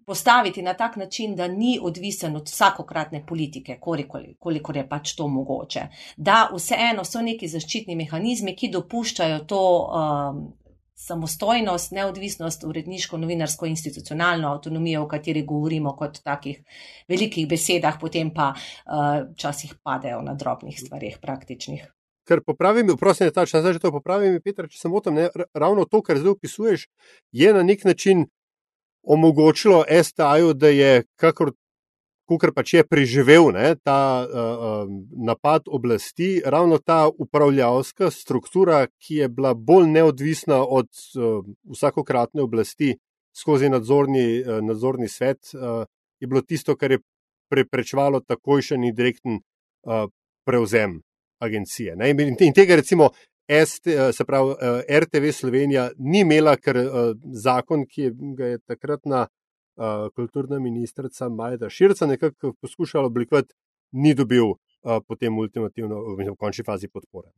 postaviti 0.07 0.63
na 0.63 0.75
tak 0.75 0.97
način, 0.97 1.35
da 1.37 1.49
ni 1.49 1.79
odvisen 1.83 2.37
od 2.37 2.49
vsakokratne 2.49 3.27
politike, 3.27 3.79
koliko 4.39 4.73
je 4.75 4.89
pač 4.89 5.15
to 5.15 5.29
mogoče. 5.29 5.89
Da 6.17 6.49
vseeno 6.55 7.05
so 7.05 7.23
neki 7.23 7.49
zaščitni 7.49 7.97
mehanizmi, 7.97 8.55
ki 8.57 8.71
dopuščajo 8.71 9.41
to 9.51 9.63
samostojnost, 10.97 11.93
neodvisnost, 11.93 12.65
uredniško, 12.65 13.19
novinarsko, 13.19 13.67
institucionalno 13.67 14.49
avtonomijo, 14.55 15.03
o 15.03 15.09
kateri 15.09 15.43
govorimo 15.43 15.93
kot 15.97 16.23
takih 16.25 16.63
velikih 17.09 17.49
besedah, 17.49 17.99
potem 18.01 18.31
pa 18.35 18.55
včasih 19.35 19.75
padejo 19.83 20.23
na 20.23 20.35
drobnih 20.35 20.79
stvarih 20.81 21.19
praktičnih. 21.21 21.85
Ker 22.27 22.43
popravim, 22.43 22.91
prosim, 22.99 23.31
ta 23.31 23.47
čas, 23.47 23.63
da 23.63 23.79
to 23.79 23.93
popravim, 23.95 24.41
Petra, 24.43 24.67
če 24.67 24.81
sem 24.81 24.91
motem, 24.91 25.15
ne, 25.15 25.29
ravno 25.55 25.85
to, 25.87 26.03
kar 26.03 26.19
zdaj 26.19 26.35
opisuješ, 26.35 26.89
je 27.33 27.53
na 27.55 27.63
nek 27.63 27.85
način 27.87 28.27
omogočilo 29.07 29.85
STA-ju, 29.87 30.51
da 30.59 30.73
je, 30.75 31.05
kakor 31.23 31.53
kukor 32.27 32.51
pač 32.55 32.75
je 32.75 32.85
preživel 32.87 33.53
ne, 33.55 33.75
ta 33.87 34.27
uh, 34.27 34.91
napad 35.15 35.71
oblasti, 35.71 36.41
ravno 36.45 36.79
ta 36.83 37.07
upravljavska 37.09 38.11
struktura, 38.11 38.87
ki 38.99 39.23
je 39.23 39.29
bila 39.31 39.55
bolj 39.55 39.87
neodvisna 39.95 40.65
od 40.65 40.89
uh, 40.91 41.47
vsakokratne 41.71 42.43
oblasti 42.43 42.97
skozi 43.37 43.71
nadzorni, 43.71 44.43
uh, 44.43 44.59
nadzorni 44.65 45.09
svet, 45.09 45.55
uh, 45.55 45.85
je 46.21 46.27
bilo 46.27 46.43
tisto, 46.43 46.75
kar 46.77 46.97
je 46.97 47.03
preprečevalo 47.51 48.21
takojšen 48.27 48.85
in 48.85 48.95
direkten 48.95 49.39
uh, 49.39 50.09
prevzem 50.47 51.01
agencije. 51.39 51.97
In, 52.11 52.37
in 52.41 52.53
tega, 52.53 52.77
recimo, 52.77 53.11
ST, 53.67 53.89
se 54.13 54.25
pravi, 54.25 54.55
RTV 54.91 55.33
Slovenija 55.33 55.91
ni 55.99 56.21
imela, 56.21 56.57
ker 56.57 56.79
zakon, 57.43 57.87
ki 57.87 58.11
ga 58.37 58.55
je 58.55 58.59
takratna 58.59 59.27
kulturna 60.15 60.59
ministrica 60.59 61.29
Majda 61.29 61.69
Širca 61.71 62.07
nekako 62.07 62.55
poskušala 62.61 63.07
oblikovati, 63.07 63.55
ni 63.93 64.15
dobil 64.15 64.57
potem 65.09 65.39
ultimativno, 65.39 66.01
v 66.17 66.35
končni 66.39 66.65
fazi 66.65 66.89
podpore. 66.89 67.29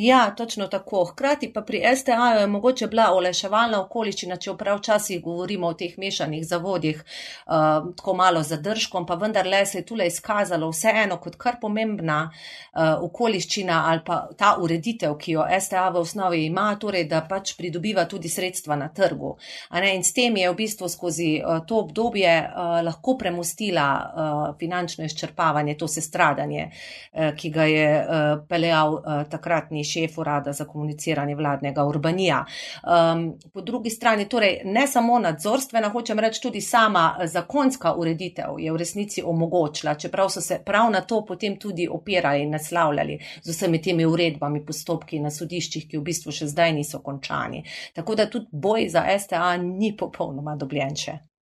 Ja, 0.00 0.30
točno 0.36 0.66
tako. 0.66 1.04
Hkrati 1.04 1.52
pa 1.52 1.60
pri 1.60 1.82
STA 1.96 2.12
je 2.12 2.46
mogoče 2.46 2.86
bila 2.86 3.08
oleševalna 3.12 3.80
okoliščina, 3.82 4.36
če 4.36 4.52
prav 4.58 4.76
včasih 4.78 5.22
govorimo 5.22 5.66
o 5.66 5.74
teh 5.74 5.96
mešanih 5.98 6.44
zavodih, 6.46 7.00
uh, 7.02 7.88
tako 7.96 8.14
malo 8.14 8.42
zadržkom, 8.42 9.06
pa 9.06 9.16
vendarle 9.18 9.64
se 9.66 9.78
je 9.78 9.86
tule 9.86 10.06
izkazalo 10.06 10.68
vseeno 10.70 11.16
kot 11.18 11.34
kar 11.36 11.56
pomembna 11.60 12.18
uh, 12.30 13.02
okoliščina 13.08 13.80
ali 13.88 14.04
pa 14.06 14.20
ta 14.38 14.52
ureditev, 14.62 15.16
ki 15.18 15.32
jo 15.32 15.48
STA 15.60 15.88
v 15.88 16.04
osnovi 16.04 16.44
ima, 16.46 16.68
torej 16.78 17.08
da 17.10 17.24
pač 17.26 17.56
pridobiva 17.58 18.06
tudi 18.06 18.30
sredstva 18.30 18.78
na 18.78 18.88
trgu. 18.94 19.34
In 19.82 20.04
s 20.04 20.14
tem 20.14 20.36
je 20.36 20.52
v 20.52 20.56
bistvu 20.62 20.88
skozi 20.88 21.40
uh, 21.42 21.58
to 21.66 21.82
obdobje 21.82 22.36
uh, 22.44 22.78
lahko 22.86 23.16
premustila 23.18 23.88
uh, 23.98 24.46
finančno 24.62 25.10
izčrpavanje, 25.10 25.74
to 25.74 25.90
sestradanje, 25.90 26.70
uh, 26.70 27.34
ki 27.34 27.50
ga 27.50 27.68
je 27.74 27.90
uh, 27.98 28.46
peljal 28.46 28.94
uh, 28.94 29.26
takratni 29.26 29.87
šef 29.88 30.18
urada 30.18 30.52
za 30.52 30.64
komuniciranje 30.64 31.34
vladnega 31.34 31.84
urbanija. 31.84 32.44
Um, 32.82 33.24
po 33.52 33.60
drugi 33.60 33.90
strani, 33.90 34.28
torej 34.28 34.60
ne 34.64 34.86
samo 34.86 35.18
nadzorstvena, 35.18 35.88
hočem 35.94 36.18
reči, 36.18 36.42
tudi 36.42 36.60
sama 36.60 37.06
zakonska 37.24 37.94
ureditev 37.94 38.58
je 38.58 38.72
v 38.72 38.76
resnici 38.76 39.22
omogočila, 39.22 39.94
čeprav 39.94 40.30
so 40.30 40.40
se 40.40 40.60
prav 40.64 40.90
na 40.90 41.00
to 41.00 41.24
potem 41.26 41.56
tudi 41.58 41.88
opirali 41.88 42.42
in 42.42 42.50
naslavljali 42.50 43.18
z 43.42 43.50
vsemi 43.50 43.82
temi 43.82 44.06
uredbami, 44.06 44.64
postopki 44.66 45.20
na 45.20 45.30
sodiščih, 45.30 45.88
ki 45.88 45.98
v 45.98 46.04
bistvu 46.10 46.32
še 46.32 46.50
zdaj 46.52 46.72
niso 46.76 47.00
končani. 47.02 47.64
Tako 47.94 48.14
da 48.14 48.28
tudi 48.30 48.46
boj 48.52 48.88
za 48.88 49.04
STA 49.18 49.56
ni 49.56 49.96
popolnoma 49.96 50.56
dobljenče. 50.56 51.12
Eh, 51.12 51.37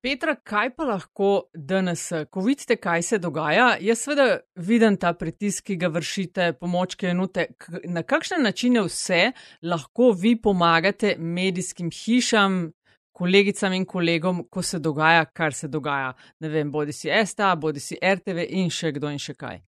Petra, 0.00 0.34
kaj 0.40 0.70
pa 0.76 0.86
lahko 0.88 1.30
danes, 1.54 2.06
ko 2.32 2.40
vidite, 2.40 2.78
kaj 2.80 3.02
se 3.02 3.18
dogaja? 3.20 3.74
Jaz 3.84 4.06
seveda 4.06 4.40
vidim 4.56 4.96
ta 4.96 5.12
pritisk, 5.12 5.66
ki 5.68 5.76
ga 5.82 5.90
vršite, 5.92 6.46
pomoč, 6.60 6.96
ki 6.96 7.10
je 7.10 7.14
nute. 7.14 7.46
Na 7.92 8.02
kakšne 8.02 8.40
načine 8.40 8.86
vse 8.88 9.32
lahko 9.62 10.10
vi 10.16 10.34
pomagate 10.40 11.14
medijskim 11.18 11.92
hišam, 11.92 12.70
kolegicam 13.12 13.76
in 13.76 13.84
kolegom, 13.84 14.46
ko 14.50 14.62
se 14.64 14.80
dogaja, 14.80 15.26
kar 15.28 15.52
se 15.52 15.68
dogaja? 15.68 16.14
Ne 16.40 16.48
vem, 16.48 16.72
bodi 16.72 16.96
si 16.96 17.12
STA, 17.12 17.52
bodi 17.60 17.84
si 17.84 18.00
RTV 18.00 18.48
in 18.48 18.72
še 18.72 18.94
kdo 18.96 19.12
in 19.12 19.20
še 19.20 19.36
kaj. 19.36 19.60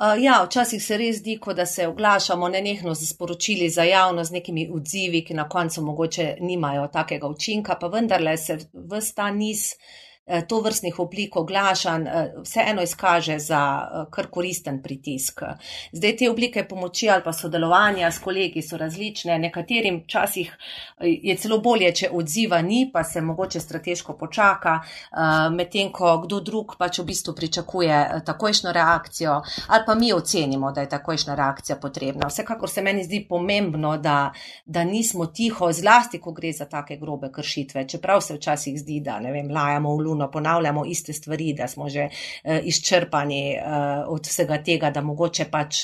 Uh, 0.00 0.22
ja, 0.22 0.38
včasih 0.46 0.80
se 0.80 0.96
res 0.96 1.18
zdi, 1.18 1.34
da 1.56 1.66
se 1.66 1.86
oglašamo 1.86 2.48
nenehno 2.48 2.94
z 2.94 3.06
sporočili 3.10 3.68
za 3.68 3.84
javnost, 3.84 4.30
z 4.30 4.32
nekimi 4.32 4.70
odzivi, 4.72 5.20
ki 5.24 5.34
na 5.34 5.48
koncu 5.48 5.82
mogoče 5.82 6.36
nimajo 6.40 6.86
takega 6.88 7.28
učinka, 7.28 7.76
pa 7.80 7.86
vendarle 7.86 8.36
se 8.36 8.56
vsta 8.56 9.22
ta 9.22 9.30
niz. 9.30 9.74
Eh, 10.30 10.46
to 10.46 10.60
vrstnih 10.60 10.98
oblik 10.98 11.36
oglašanj 11.36 12.06
eh, 12.06 12.32
vseeno 12.44 12.82
izkaže 12.82 13.38
za 13.38 13.60
eh, 13.82 14.04
kar 14.10 14.26
koristen 14.30 14.82
pritisk. 14.82 15.42
Zdaj 15.92 16.16
te 16.16 16.30
oblike 16.30 16.62
pomoči 16.68 17.08
ali 17.10 17.22
pa 17.24 17.32
sodelovanja 17.32 18.10
s 18.10 18.18
kolegi 18.18 18.62
so 18.62 18.76
različne, 18.76 19.38
nekaterim 19.38 20.04
časih 20.06 20.52
je 21.00 21.36
celo 21.36 21.58
bolje, 21.58 21.90
če 21.94 22.10
odziva 22.12 22.60
ni, 22.62 22.90
pa 22.92 23.02
se 23.04 23.20
mogoče 23.20 23.60
strateško 23.60 24.14
počaka, 24.18 24.80
medtem 25.52 25.88
ko 25.92 26.12
kdo 26.24 26.40
drug 26.40 26.74
pač 26.78 26.98
v 26.98 27.04
bistvu 27.08 27.34
pričakuje 27.34 28.22
takojšno 28.26 28.72
reakcijo 28.72 29.40
ali 29.66 29.82
pa 29.86 29.94
mi 29.94 30.12
ocenimo, 30.12 30.72
da 30.72 30.80
je 30.80 30.88
takojšna 30.88 31.34
reakcija 31.34 31.76
potrebna. 31.76 32.28
Vsekakor 32.28 32.70
se 32.70 32.82
meni 32.82 33.04
zdi 33.04 33.24
pomembno, 33.28 33.96
da, 33.96 34.32
da 34.66 34.84
nismo 34.84 35.26
tiho, 35.26 35.72
zlasti, 35.72 36.20
ko 36.20 36.32
gre 36.32 36.52
za 36.52 36.64
take 36.64 36.96
grobe 36.96 37.32
kršitve, 37.32 37.88
čeprav 37.88 38.20
se 38.20 38.34
včasih 38.34 38.78
zdi, 38.80 39.00
da 39.00 39.20
ne 39.20 39.32
vem, 39.32 39.50
lajamo 39.50 39.96
v 39.96 40.04
luno 40.04 40.19
ponovno 40.28 40.50
ponavljamo 40.50 40.84
iste 40.84 41.12
stvari, 41.12 41.52
da 41.52 41.68
smo 41.68 41.88
že 41.88 42.08
uh, 42.08 42.58
izčrpani 42.62 43.56
uh, 43.56 44.04
od 44.08 44.26
vsega 44.26 44.62
tega, 44.62 44.90
da 44.90 45.00
mogoče 45.00 45.44
pač 45.50 45.76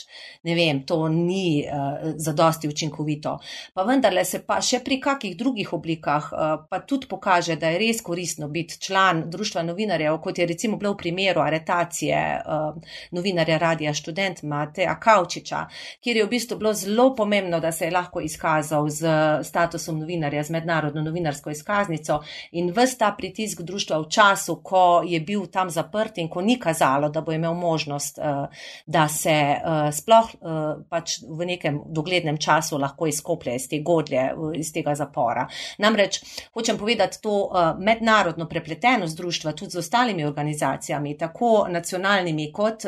ne 0.43 0.55
vem, 0.55 0.83
to 0.87 1.09
ni 1.09 1.65
uh, 1.65 2.15
zadosti 2.17 2.69
učinkovito. 2.69 3.39
Pa 3.75 3.83
vendarle 3.83 4.25
se 4.25 4.43
pa 4.47 4.61
še 4.61 4.81
pri 4.85 5.01
kakih 5.01 5.37
drugih 5.37 5.73
oblikah 5.73 6.31
uh, 6.33 6.67
pa 6.71 6.81
tudi 6.81 7.07
pokaže, 7.07 7.57
da 7.57 7.71
je 7.71 7.79
res 7.79 8.03
koristno 8.03 8.49
biti 8.49 8.81
član 8.81 9.25
Društva 9.31 9.63
novinarjev, 9.63 10.19
kot 10.23 10.39
je 10.39 10.47
recimo 10.47 10.77
bilo 10.77 10.93
v 10.93 10.97
primeru 10.97 11.41
aretacije 11.41 12.21
uh, 12.41 12.97
novinarja 13.13 13.59
Radija 13.59 13.95
študent 13.95 14.43
Mateja 14.43 14.97
Kavčiča, 15.01 15.67
kjer 16.03 16.17
je 16.17 16.25
v 16.25 16.31
bistvu 16.31 16.59
bilo 16.59 16.73
zelo 16.75 17.15
pomembno, 17.15 17.61
da 17.61 17.73
se 17.73 17.87
je 17.87 17.95
lahko 17.95 18.21
izkazal 18.21 18.89
z 18.89 19.13
statusom 19.45 20.01
novinarja, 20.01 20.43
z 20.43 20.51
mednarodno 20.51 21.03
novinarsko 21.03 21.51
izkaznico 21.51 22.21
in 22.53 22.73
vsta 22.75 23.13
pritisk 23.19 23.63
društva 23.67 24.01
v 24.03 24.11
času, 24.11 24.26
ko 24.63 25.03
je 25.07 25.21
bil 25.21 25.47
tam 25.53 25.71
zaprt 25.71 26.19
in 26.19 26.29
ko 26.29 26.41
ni 26.41 26.59
kazalo, 26.61 27.09
da 27.09 27.21
bo 27.21 27.33
imel 27.33 27.55
možnost, 27.55 28.19
uh, 28.19 28.47
da 28.87 29.09
se 29.09 29.35
uh, 29.57 29.91
sploh 29.95 30.31
uh, 30.41 30.85
pač 30.89 31.19
v 31.29 31.47
nekem 31.47 31.81
doglednem 31.87 32.39
času 32.39 32.79
lahko 32.79 33.07
izkoplje 33.07 33.55
iz 33.57 33.69
te 33.69 33.81
godlje, 33.81 34.31
iz 34.55 34.73
tega 34.73 34.95
zapora. 34.95 35.47
Namreč 35.79 36.21
hočem 36.55 36.79
povedati 36.79 37.21
to 37.23 37.51
mednarodno 37.79 38.49
prepletenost 38.49 39.17
društva 39.17 39.53
tudi 39.53 39.71
z 39.71 39.79
ostalimi 39.79 40.25
organizacijami, 40.25 41.17
tako 41.19 41.67
nacionalnimi 41.71 42.53
kot 42.53 42.87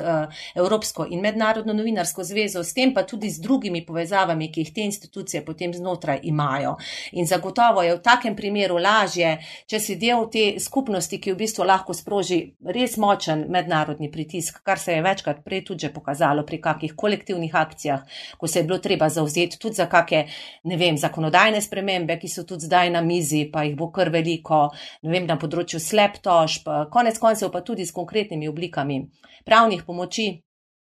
Evropsko 0.55 1.07
in 1.11 1.21
mednarodno 1.21 1.73
novinarsko 1.73 2.25
zvezo, 2.25 2.65
s 2.65 2.75
tem 2.75 2.95
pa 2.95 3.03
tudi 3.03 3.31
z 3.31 3.41
drugimi 3.41 3.85
povezavami, 3.87 4.51
ki 4.53 4.61
jih 4.61 4.73
te 4.75 4.87
institucije 4.87 5.45
potem 5.45 5.75
znotraj 5.75 6.21
imajo. 6.23 6.77
In 7.13 7.27
zagotovo 7.27 7.83
je 7.83 7.97
v 7.97 8.03
takem 8.03 8.37
primeru 8.37 8.79
lažje, 8.79 9.37
če 9.67 9.81
si 9.81 9.97
del 9.97 10.27
te 10.33 10.45
skupnosti, 10.61 11.18
ki 11.21 11.33
v 11.33 11.39
bistvu 11.43 11.67
lahko 11.69 11.95
sproži 11.95 12.39
res 12.65 12.97
močen 12.97 13.45
mednarodni 13.53 14.11
pritisk, 14.11 14.63
kar 14.65 14.79
se 14.79 14.97
je 14.97 15.03
večkrat 15.03 15.45
prej 15.45 15.65
tudi 15.69 15.91
pokazalo 15.95 16.45
pri 16.47 16.61
kakih 16.61 16.95
kolektivnih 16.97 17.55
akcijah, 17.55 18.03
ko 18.39 18.47
se 18.47 18.59
je 18.59 18.65
bilo 18.65 18.79
treba 18.79 19.09
zauzeti 19.09 19.59
tudi 19.59 19.81
za 19.81 19.87
kakšne, 19.87 20.25
ne 20.65 20.77
vem, 20.81 20.97
zakonodajne 20.99 21.61
spremembe, 21.61 22.19
ki 22.19 22.29
so 22.29 22.47
tudi 22.49 22.67
zdaj 22.67 22.91
na 22.95 23.03
mizi, 23.05 23.45
pa 23.53 23.67
jih 23.67 23.77
bo 23.77 23.91
kar 23.93 24.11
veliko, 24.15 24.69
ne 25.03 25.13
vem, 25.13 25.27
na 25.29 25.37
področju 25.37 25.81
sleptožb, 25.83 26.69
konec 26.91 27.19
koncev 27.19 27.53
pa 27.53 27.61
tudi 27.61 27.87
s 27.87 27.93
konkretnimi 27.93 28.49
oblikami 28.49 29.03
pravnih 29.45 29.85
pomoči. 29.85 30.48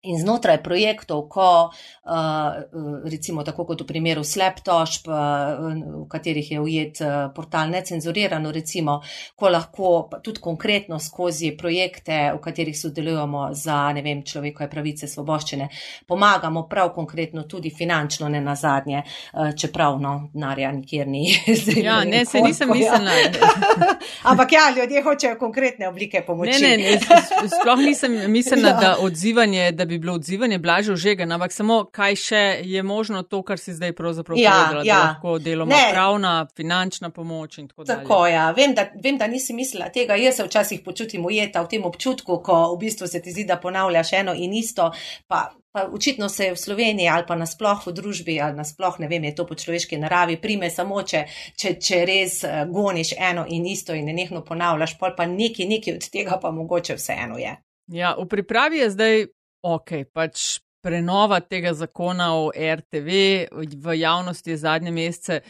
In 0.02 0.16
znotraj 0.16 0.62
projektov, 0.64 1.26
ko 1.28 1.68
uh, 1.68 2.14
recimo 3.04 3.42
tako 3.44 3.66
kot 3.68 3.82
v 3.82 3.86
primeru 3.86 4.22
sleptožb, 4.24 5.10
uh, 5.12 5.74
v 6.00 6.06
katerih 6.08 6.46
je 6.52 6.60
ujet 6.60 7.00
uh, 7.04 7.28
portal 7.36 7.68
necenzurirano, 7.68 8.48
recimo, 8.48 9.02
ko 9.36 9.50
lahko 9.52 10.08
tudi 10.24 10.40
konkretno 10.40 10.96
skozi 10.98 11.50
projekte, 11.52 12.32
v 12.32 12.40
katerih 12.40 12.78
sodelujemo 12.78 13.50
za, 13.52 13.92
ne 13.92 14.00
vem, 14.00 14.22
človekove 14.24 14.70
pravice, 14.72 15.04
svoboščine, 15.04 15.68
pomagamo 16.08 16.64
prav 16.64 16.94
konkretno 16.96 17.44
tudi 17.44 17.68
finančno, 17.68 18.28
ne 18.32 18.40
na 18.40 18.56
zadnje, 18.56 19.02
čeprav 19.52 20.00
no, 20.00 20.14
narja 20.32 20.72
nikjer 20.72 21.08
ni. 21.12 21.26
ja, 21.88 22.00
ne, 22.08 22.24
se 22.24 22.40
nisem 22.40 22.72
mislila. 22.72 23.18
Ja. 23.20 23.52
Ampak 24.32 24.56
ja, 24.56 24.64
ljudje 24.76 25.04
hočejo 25.04 25.36
konkretne 25.38 25.92
oblike 25.92 26.24
pomoči. 26.24 26.62
Ne, 26.62 26.76
ne, 26.80 26.96
ne 26.96 27.52
sploh 27.52 27.84
nisem 27.84 28.16
mislila, 28.32 28.68
ja. 28.74 28.80
da 28.80 28.96
odzivanje, 29.04 29.72
da 29.76 29.89
bi 29.90 29.98
bilo 29.98 30.14
odzivanje 30.14 30.58
blaže 30.58 30.92
užegano, 30.92 31.34
ampak 31.34 31.52
samo 31.52 31.82
kaj 31.92 32.16
še 32.16 32.42
je 32.64 32.82
možno 32.82 33.22
to, 33.22 33.42
kar 33.42 33.58
si 33.58 33.74
zdaj 33.74 33.92
pravzaprav 33.98 34.38
ja, 34.38 34.52
povedala, 34.52 34.84
ja. 34.86 34.96
da 34.96 35.08
lahko 35.10 35.36
deloma 35.38 35.76
ne. 35.76 35.92
pravna, 35.92 36.34
finančna 36.56 37.10
pomoč 37.10 37.58
in 37.58 37.68
tako, 37.68 37.84
tako 37.84 38.20
dalje. 38.22 38.34
Ja. 38.34 38.50
Vem, 38.56 38.74
da, 38.74 38.86
vem, 39.02 39.18
da 39.18 39.26
nisi 39.30 39.54
mislila 39.54 39.90
tega. 39.92 40.18
Jaz 40.20 40.40
se 40.40 40.46
včasih 40.46 40.84
počutim 40.84 41.26
ujeta 41.26 41.62
v 41.66 41.74
tem 41.74 41.84
občutku, 41.84 42.38
ko 42.44 42.60
v 42.74 42.78
bistvu 42.86 43.10
se 43.10 43.22
ti 43.22 43.34
zdi, 43.34 43.44
da 43.48 43.60
ponavljaš 43.60 44.12
eno 44.22 44.34
in 44.36 44.54
isto. 44.54 44.92
Pa, 45.26 45.50
Pa 45.72 45.84
očitno 45.92 46.28
se 46.28 46.44
je 46.44 46.52
v 46.52 46.56
Sloveniji 46.58 47.08
ali 47.08 47.22
pa 47.26 47.36
nasploh 47.38 47.86
v 47.86 47.92
družbi 47.94 48.40
ali 48.42 48.56
nasploh 48.58 48.98
ne 48.98 49.06
vem, 49.08 49.24
je 49.24 49.34
to 49.38 49.46
po 49.46 49.54
človeški 49.54 50.00
naravi, 50.02 50.34
prime 50.42 50.66
samo, 50.70 51.02
če, 51.06 51.20
če, 51.54 51.76
če 51.78 52.00
res 52.10 52.40
eh, 52.44 52.64
goniš 52.66 53.12
eno 53.14 53.44
in 53.46 53.66
isto 53.70 53.94
in 53.94 54.10
nenehno 54.10 54.42
ponavljaš, 54.42 54.96
pa 54.98 55.12
pa 55.14 55.28
nekaj, 55.30 55.68
nekaj 55.70 55.94
od 55.94 56.08
tega 56.10 56.40
pa 56.42 56.50
mogoče 56.50 56.98
vseeno 56.98 57.38
je. 57.38 57.54
Ja, 57.94 58.16
v 58.18 58.26
pripravi 58.26 58.82
je 58.82 58.90
zdaj 58.90 59.26
ok, 59.62 60.04
pač 60.12 60.60
prenova 60.80 61.40
tega 61.40 61.72
zakona 61.76 62.32
o 62.34 62.50
RTV 62.54 63.08
v 63.76 63.96
javnosti 64.00 64.50
je 64.50 64.56
zadnje 64.56 64.90
mesece 64.90 65.40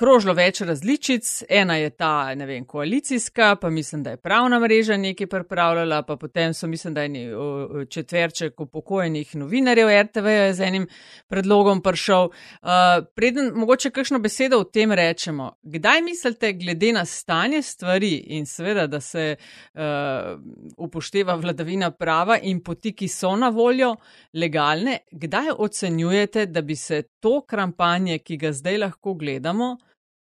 krožilo 0.00 0.32
več 0.34 0.62
različic. 0.64 1.28
Ena 1.48 1.76
je 1.76 1.90
ta, 1.92 2.32
ne 2.34 2.46
vem, 2.48 2.64
koalicijska, 2.64 3.54
pa 3.60 3.70
mislim, 3.70 4.02
da 4.02 4.14
je 4.14 4.20
pravna 4.20 4.60
mreža 4.60 4.96
nekaj 4.96 5.28
pripravljala, 5.28 6.02
pa 6.08 6.16
potem 6.16 6.54
so, 6.56 6.68
mislim, 6.70 6.94
da 6.96 7.04
je 7.04 7.86
četverček 7.90 8.60
upokojenih 8.60 9.34
novinarjev 9.36 9.90
RTV 10.06 10.36
z 10.56 10.64
enim 10.64 10.86
predlogom 11.28 11.82
prišel. 11.84 12.30
Uh, 12.30 12.70
preden 13.14 13.52
mogoče 13.54 13.90
kakšno 13.90 14.18
besedo 14.24 14.60
o 14.60 14.64
tem 14.64 14.92
rečemo, 14.92 15.50
kdaj 15.62 16.02
mislite, 16.06 16.52
glede 16.56 16.94
na 16.96 17.04
stanje 17.04 17.62
stvari 17.62 18.14
in 18.38 18.46
seveda, 18.46 18.86
da 18.86 19.00
se 19.00 19.34
uh, 19.36 20.40
upošteva 20.76 21.36
vladavina 21.36 21.90
prava 21.90 22.38
in 22.42 22.62
poti, 22.64 22.94
ki 22.96 23.08
so 23.08 23.34
na 23.36 23.52
voljo, 23.52 23.94
legalne, 24.32 24.98
kdaj 25.12 25.52
ocenjujete, 25.58 26.46
da 26.46 26.62
bi 26.62 26.76
se 26.76 27.02
to 27.20 27.40
kampanje, 27.44 28.18
ki 28.24 28.40
ga 28.40 28.52
zdaj 28.56 28.78
lahko 28.86 29.14
gledamo, 29.14 29.76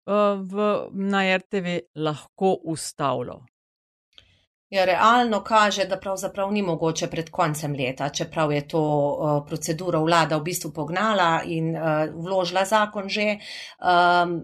v, 0.06 0.72
na 0.94 1.38
RTV 1.38 1.80
lahko 1.96 2.58
ustavilo? 2.64 3.44
Ja, 4.70 4.86
realno 4.86 5.44
kaže, 5.44 5.86
da 5.86 6.00
pravzaprav 6.02 6.52
ni 6.52 6.62
mogoče 6.62 7.08
pred 7.08 7.30
koncem 7.30 7.74
leta, 7.74 8.10
čeprav 8.10 8.52
je 8.52 8.68
to 8.68 8.82
uh, 8.82 9.46
proceduro 9.48 10.02
vlada 10.02 10.38
v 10.38 10.44
bistvu 10.50 10.72
pognala 10.74 11.44
in 11.46 11.76
uh, 11.76 12.10
vložila 12.12 12.66
zakon 12.66 13.10
že. 13.10 13.38
Um, 13.80 14.42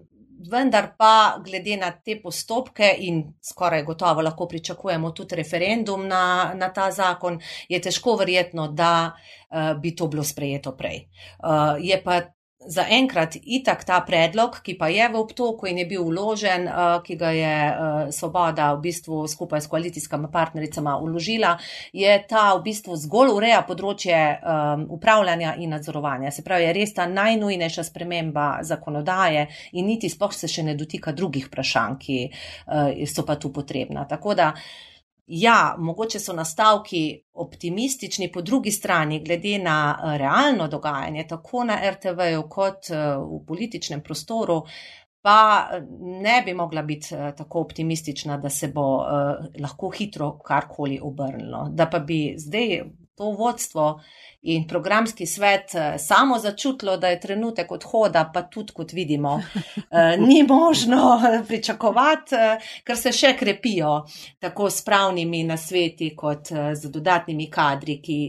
vendar 0.51 0.95
pa 0.97 1.37
glede 1.45 1.75
na 1.77 1.91
te 1.91 2.15
postopke 2.21 2.95
in 2.99 3.21
skoraj 3.41 3.83
gotovo 3.85 4.21
lahko 4.21 4.47
pričakujemo 4.47 5.11
tudi 5.11 5.35
referendum 5.35 6.07
na, 6.07 6.53
na 6.55 6.69
ta 6.73 6.91
zakon, 6.91 7.37
je 7.69 7.81
težko 7.81 8.15
verjetno, 8.15 8.67
da 8.67 9.11
uh, 9.11 9.73
bi 9.81 9.95
to 9.95 10.07
bilo 10.07 10.23
sprejeto 10.23 10.77
prej. 10.77 11.07
Uh, 11.43 11.77
je 11.79 12.01
pa 12.03 12.21
za 12.65 12.85
enkrat 12.89 13.35
itak 13.41 13.83
ta 13.83 14.01
predlog, 14.05 14.59
ki 14.63 14.75
pa 14.77 14.87
je 14.87 15.07
v 15.09 15.17
obtoku 15.17 15.67
in 15.67 15.81
je 15.81 15.85
bil 15.85 16.03
vložen, 16.05 16.67
uh, 16.67 16.99
ki 17.03 17.15
ga 17.15 17.31
je 17.33 17.55
uh, 17.69 18.11
Svoboda 18.13 18.73
v 18.75 18.81
bistvu 18.85 19.25
skupaj 19.27 19.61
s 19.61 19.71
koalicijskimi 19.71 20.29
partnericama 20.31 20.97
uložila, 20.97 21.57
je 21.93 22.11
ta 22.29 22.53
v 22.57 22.63
bistvu 22.69 22.95
zgolj 22.95 23.33
ureja 23.33 23.63
področje 23.67 24.17
um, 24.17 24.85
upravljanja 24.97 25.55
in 25.57 25.73
nadzorovanja. 25.73 26.31
Se 26.31 26.45
pravi, 26.45 26.67
je 26.69 26.75
res 26.77 26.93
ta 26.93 27.07
najnujnejša 27.09 27.87
sprememba 27.87 28.61
zakonodaje 28.67 29.47
in 29.73 29.89
niti 29.89 30.09
spoh 30.09 30.33
se 30.33 30.47
še 30.47 30.63
ne 30.63 30.77
dotika 30.77 31.11
drugih 31.11 31.49
vprašanj, 31.49 31.97
ki 32.01 32.17
so 33.09 33.25
pa 33.25 33.35
tu 33.35 33.51
potrebna. 33.53 34.05
Tako 34.09 34.33
da 34.37 34.51
Ja, 35.27 35.75
mogoče 35.77 36.19
so 36.19 36.33
nastavki 36.33 37.23
optimistični, 37.33 38.31
po 38.31 38.41
drugi 38.41 38.71
strani, 38.71 39.19
glede 39.23 39.59
na 39.59 39.97
eh, 39.97 40.17
realno 40.17 40.67
dogajanje, 40.67 41.27
tako 41.27 41.63
na 41.63 41.77
RTV-ju 41.91 42.49
kot 42.49 42.89
eh, 42.89 43.15
v 43.17 43.45
političnem 43.47 44.01
prostoru, 44.01 44.61
pa 45.21 45.69
eh, 45.71 45.85
ne 46.23 46.41
bi 46.45 46.53
mogla 46.53 46.81
biti 46.81 47.15
tako 47.37 47.61
optimistična, 47.61 48.37
da 48.37 48.49
se 48.49 48.67
bo 48.67 49.05
lahko 49.59 49.89
hitro 49.89 50.37
karkoli 50.39 50.99
obrnilo. 51.01 51.67
Da 51.71 51.85
pa 51.85 51.99
bi 51.99 52.33
zdaj 52.37 52.81
to 53.15 53.31
vodstvo 53.31 54.01
in 54.41 54.67
programski 54.67 55.25
svet 55.25 55.75
eh, 55.75 55.97
samo 55.97 56.39
začutilo, 56.39 56.97
da 56.97 57.07
je 57.07 57.19
trenutek 57.19 57.71
odhoda, 57.71 58.31
pa 58.33 58.41
tudi 58.41 58.73
kot 58.73 58.93
vidimo, 58.93 59.41
eh, 59.91 60.17
ni 60.17 60.43
možno 60.43 61.21
pričakovati, 61.47 62.35
eh, 62.35 62.57
ker 62.83 62.97
se 62.97 63.11
še 63.11 63.35
krepijo 63.37 64.01
tako 64.39 64.69
s 64.69 64.81
pravnimi 64.85 65.43
nasveti 65.43 66.15
kot 66.15 66.49
z 66.73 66.89
dodatnimi 66.89 67.49
kadri, 67.51 68.01
ki 68.01 68.19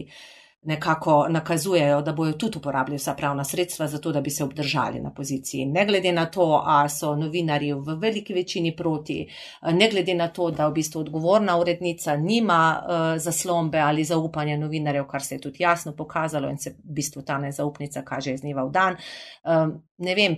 nekako 0.63 1.27
nakazujejo, 1.29 2.01
da 2.01 2.13
bojo 2.13 2.33
tudi 2.33 2.57
uporabljali 2.57 2.97
vsa 2.97 3.13
pravna 3.13 3.43
sredstva 3.43 3.87
za 3.87 3.97
to, 3.97 4.11
da 4.11 4.21
bi 4.21 4.29
se 4.29 4.43
obdržali 4.43 4.99
na 4.99 5.11
poziciji. 5.13 5.65
Ne 5.65 5.85
glede 5.85 6.11
na 6.11 6.25
to, 6.25 6.63
a 6.65 6.89
so 6.89 7.15
novinarji 7.15 7.73
v 7.73 7.95
veliki 7.99 8.33
večini 8.33 8.75
proti, 8.75 9.27
ne 9.71 9.89
glede 9.89 10.15
na 10.15 10.27
to, 10.27 10.51
da 10.51 10.67
v 10.67 10.73
bistvu 10.73 10.99
odgovorna 10.99 11.57
urednica 11.57 12.15
nima 12.17 12.83
uh, 12.83 13.21
zaslombe 13.21 13.79
ali 13.79 14.03
zaupanja 14.03 14.57
novinarjev, 14.57 15.07
kar 15.07 15.23
se 15.23 15.35
je 15.35 15.41
tudi 15.41 15.63
jasno 15.63 15.95
pokazalo 15.95 16.49
in 16.49 16.57
se 16.57 16.69
v 16.69 16.93
bistvu 16.93 17.21
ta 17.21 17.37
nezaupnica 17.37 18.01
kaže 18.01 18.33
iz 18.33 18.41
dneva 18.41 18.63
v 18.63 18.71
dan. 18.71 18.97
Um, 19.43 19.83
ne 19.97 20.15
vem, 20.15 20.37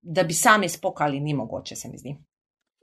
da 0.00 0.22
bi 0.22 0.34
sami 0.34 0.68
spokali, 0.68 1.20
ni 1.20 1.34
mogoče, 1.34 1.76
se 1.76 1.88
mi 1.88 1.98
zdi. 1.98 2.16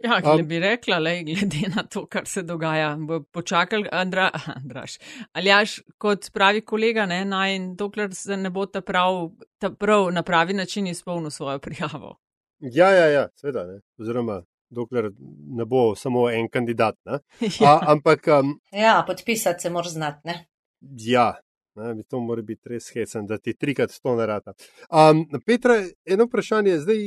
Ja, 0.04 0.20
glede 0.22 0.44
bi 0.44 0.60
rekla, 0.60 1.00
le, 1.00 1.24
glede 1.24 1.68
na 1.76 1.84
to, 1.84 2.06
kar 2.06 2.26
se 2.28 2.42
dogaja, 2.44 2.96
bo 3.00 3.22
počakal 3.24 3.86
Andra, 3.92 4.30
Andraš. 4.56 4.98
Ali 5.32 5.50
jaš, 5.50 5.80
kot 5.98 6.32
pravi 6.34 6.62
kolega, 6.62 7.06
ne, 7.06 7.26
naj 7.26 7.56
in 7.56 7.70
dokler 7.76 8.16
se 8.16 8.38
ne 8.38 8.50
bo 8.50 8.66
ta 8.66 8.82
prav, 8.82 9.30
ta 9.62 9.72
prav 9.72 10.10
na 10.12 10.24
pravi 10.24 10.54
način 10.54 10.88
izpolnil 10.88 11.30
svojo 11.30 11.60
prijavo. 11.60 12.18
Ja, 12.60 12.90
ja, 12.90 13.08
ja, 13.08 13.28
seveda, 13.36 13.66
ne. 13.68 13.80
Oziroma, 14.00 14.42
dokler 14.70 15.12
ne 15.58 15.66
bo 15.66 15.96
samo 15.96 16.30
en 16.32 16.50
kandidat. 16.50 16.96
ja. 17.62 17.70
A, 17.70 17.80
ampak. 17.88 18.28
Um, 18.28 18.60
ja, 18.72 19.04
podpisati 19.08 19.62
se 19.62 19.70
mora 19.70 19.90
znati, 19.90 20.22
ne. 20.24 20.46
Ja. 20.82 21.34
Ne, 21.76 22.04
to 22.04 22.20
mora 22.20 22.42
biti 22.42 22.70
res 22.70 22.92
hecen, 22.94 23.26
da 23.26 23.38
ti 23.38 23.56
trikrat 23.58 23.96
to 24.04 24.16
ne 24.16 24.26
rata. 24.30 24.54
Um, 24.90 25.26
Petra, 25.46 25.80
eno 26.06 26.28
vprašanje 26.30 26.72
je 26.72 26.80
zdaj. 26.80 27.00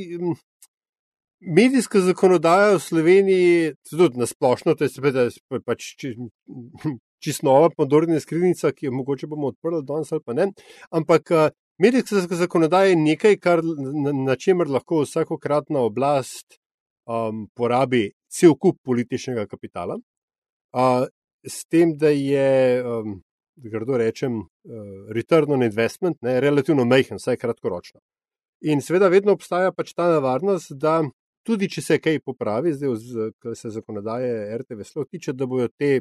Medijska 1.40 2.00
zakonodaja 2.00 2.76
v 2.76 2.80
Sloveniji, 2.80 3.74
tudi 3.90 4.18
na 4.18 4.26
splošno, 4.26 4.74
to 4.74 4.84
je 4.84 4.88
seveda 4.88 5.26
pač 5.64 5.92
čisto 7.22 7.46
nova 7.46 7.68
podorna 7.70 8.20
skrinjica, 8.20 8.72
ki 8.72 8.88
jo 8.88 8.92
mogoče 8.96 9.28
bomo 9.28 9.52
odprli 9.52 9.82
danes 9.84 10.12
ali 10.12 10.22
pa 10.24 10.32
ne. 10.32 10.46
Ampak 10.90 11.32
medijska 11.78 12.40
zakonodaja 12.40 12.94
je 12.94 12.96
nekaj, 12.96 13.36
kar, 13.36 13.60
na, 13.64 14.14
na 14.16 14.36
čemer 14.36 14.70
lahko 14.72 15.02
vsakokratna 15.04 15.84
oblast 15.84 16.56
um, 17.04 17.46
porabi 17.54 18.10
cel 18.32 18.56
kup 18.56 18.80
političnega 18.84 19.46
kapitala. 19.46 19.98
Uh, 20.72 21.04
s 21.46 21.64
tem, 21.68 21.92
da 22.00 22.08
je, 22.08 22.82
um, 22.84 23.20
da 23.56 23.70
grdo 23.76 24.00
rečem, 24.00 24.40
uh, 24.40 25.12
return 25.14 25.52
on 25.52 25.62
investment, 25.62 26.16
ne, 26.22 26.40
relativno 26.40 26.84
majhen, 26.84 27.20
vsaj 27.20 27.36
kratkoročno. 27.44 28.00
In 28.64 28.80
seveda 28.80 29.12
vedno 29.12 29.36
obstaja 29.36 29.72
pač 29.72 29.92
ta 29.94 30.08
nevarnost, 30.14 30.72
da 30.80 31.02
tudi 31.46 31.68
če 31.70 31.82
se 31.82 31.98
kaj 32.02 32.20
popravi, 32.26 32.74
zdaj, 32.74 33.32
kar 33.42 33.56
se 33.56 33.70
zakonodaje 33.74 34.58
RTV 34.58 34.86
slov 34.88 35.06
tiče, 35.10 35.32
da 35.32 35.46
bodo 35.46 35.68
te 35.78 36.00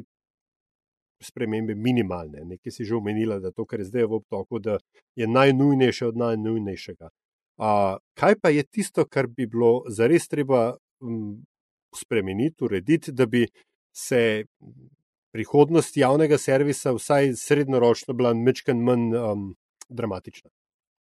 spremembe 1.22 1.74
minimalne. 1.74 2.44
Nekaj 2.44 2.72
si 2.72 2.84
že 2.84 2.96
omenila, 2.96 3.38
da 3.40 3.52
to, 3.52 3.64
kar 3.64 3.80
je 3.80 3.88
zdaj 3.88 4.08
v 4.10 4.18
obtoku, 4.20 4.60
da 4.60 4.78
je 5.16 5.28
najnujnejše 5.28 6.10
od 6.10 6.18
najnujnejšega. 6.20 7.10
A, 7.56 7.70
kaj 8.18 8.36
pa 8.42 8.52
je 8.52 8.66
tisto, 8.68 9.06
kar 9.08 9.26
bi 9.26 9.46
bilo 9.48 9.86
zares 9.88 10.28
treba 10.28 10.76
m, 11.00 11.40
spremeniti, 11.96 12.64
urediti, 12.64 13.12
da 13.12 13.26
bi 13.26 13.46
se 13.96 14.44
prihodnost 15.32 15.96
javnega 15.96 16.38
servisa 16.38 16.92
vsaj 16.96 17.32
srednjeročno 17.36 18.14
bila 18.14 18.34
mečken 18.34 18.82
manj 18.84 19.16
um, 19.16 19.48
dramatična? 19.88 20.50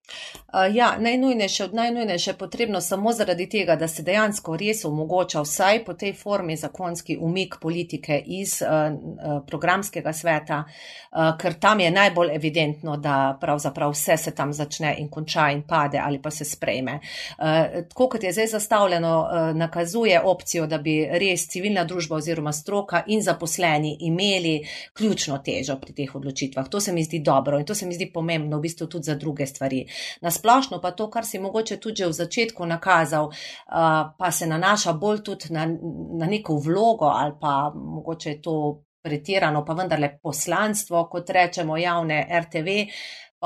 Uh, 0.05 0.77
ja, 0.77 0.97
najnujnejše 0.99 1.65
od 1.65 1.75
najnujnejše 1.75 2.31
je 2.31 2.37
potrebno 2.39 2.81
samo 2.81 3.13
zaradi 3.13 3.49
tega, 3.49 3.77
da 3.77 3.89
se 3.89 4.03
dejansko 4.03 4.57
res 4.57 4.85
omogoča 4.85 5.41
vsaj 5.43 5.85
po 5.85 5.95
tej 5.95 6.13
formi 6.13 6.57
zakonski 6.57 7.17
umik 7.21 7.57
politike 7.61 8.23
iz 8.27 8.63
uh, 8.63 9.41
programskega 9.47 10.13
sveta, 10.13 10.65
uh, 10.65 11.33
ker 11.41 11.55
tam 11.61 11.81
je 11.81 11.91
najbolj 11.91 12.35
evidentno, 12.35 12.97
da 12.97 13.39
pravzaprav 13.41 13.91
vse 13.91 14.17
se 14.17 14.35
tam 14.35 14.53
začne 14.53 14.95
in 14.99 15.09
konča 15.09 15.49
in 15.51 15.63
pade 15.63 15.99
ali 15.99 16.23
pa 16.23 16.31
se 16.31 16.45
sprejme. 16.45 16.99
Uh, 17.39 17.83
tako 17.89 18.09
kot 18.09 18.23
je 18.23 18.33
zdaj 18.33 18.47
zastavljeno, 18.47 19.15
uh, 19.21 19.57
nakazuje 19.57 20.21
opcijo, 20.21 20.67
da 20.67 20.79
bi 20.79 21.01
res 21.11 21.49
civilna 21.49 21.85
družba 21.85 22.17
oziroma 22.17 22.53
stroka 22.53 23.03
in 23.07 23.23
zaposleni 23.23 23.97
imeli 24.01 24.61
ključno 24.93 25.39
težo 25.39 25.81
pri 25.81 25.95
teh 25.95 26.15
odločitvah. 26.15 26.69
To 26.69 26.81
se 26.81 26.93
mi 26.93 27.05
zdi 27.05 27.19
dobro 27.19 27.59
in 27.59 27.67
to 27.67 27.75
se 27.75 27.87
mi 27.87 27.95
zdi 27.95 28.13
pomembno 28.13 28.59
v 28.59 28.69
bistvu 28.69 28.87
tudi 28.87 29.05
za 29.05 29.15
druge 29.15 29.47
stvari. 29.47 29.87
Nasplošno 30.21 30.81
pa 30.81 30.91
to, 30.91 31.11
kar 31.11 31.27
si 31.27 31.39
mogoče 31.39 31.77
tudi 31.81 32.05
v 32.05 32.13
začetku 32.13 32.67
nakazal, 32.67 33.31
pa 34.19 34.31
se 34.31 34.47
nanaša 34.47 34.93
bolj 34.93 35.23
tudi 35.23 35.53
na, 35.55 35.67
na 36.19 36.27
neko 36.27 36.57
vlogo 36.57 37.07
ali 37.07 37.33
pa 37.41 37.73
mogoče 37.75 38.31
je 38.31 38.43
to 38.43 38.57
pretirano, 39.05 39.65
pa 39.65 39.75
vendarle 39.75 40.19
poslanstvo, 40.23 41.05
kot 41.13 41.31
rečemo, 41.31 41.77
javne 41.77 42.23
RTV 42.41 42.69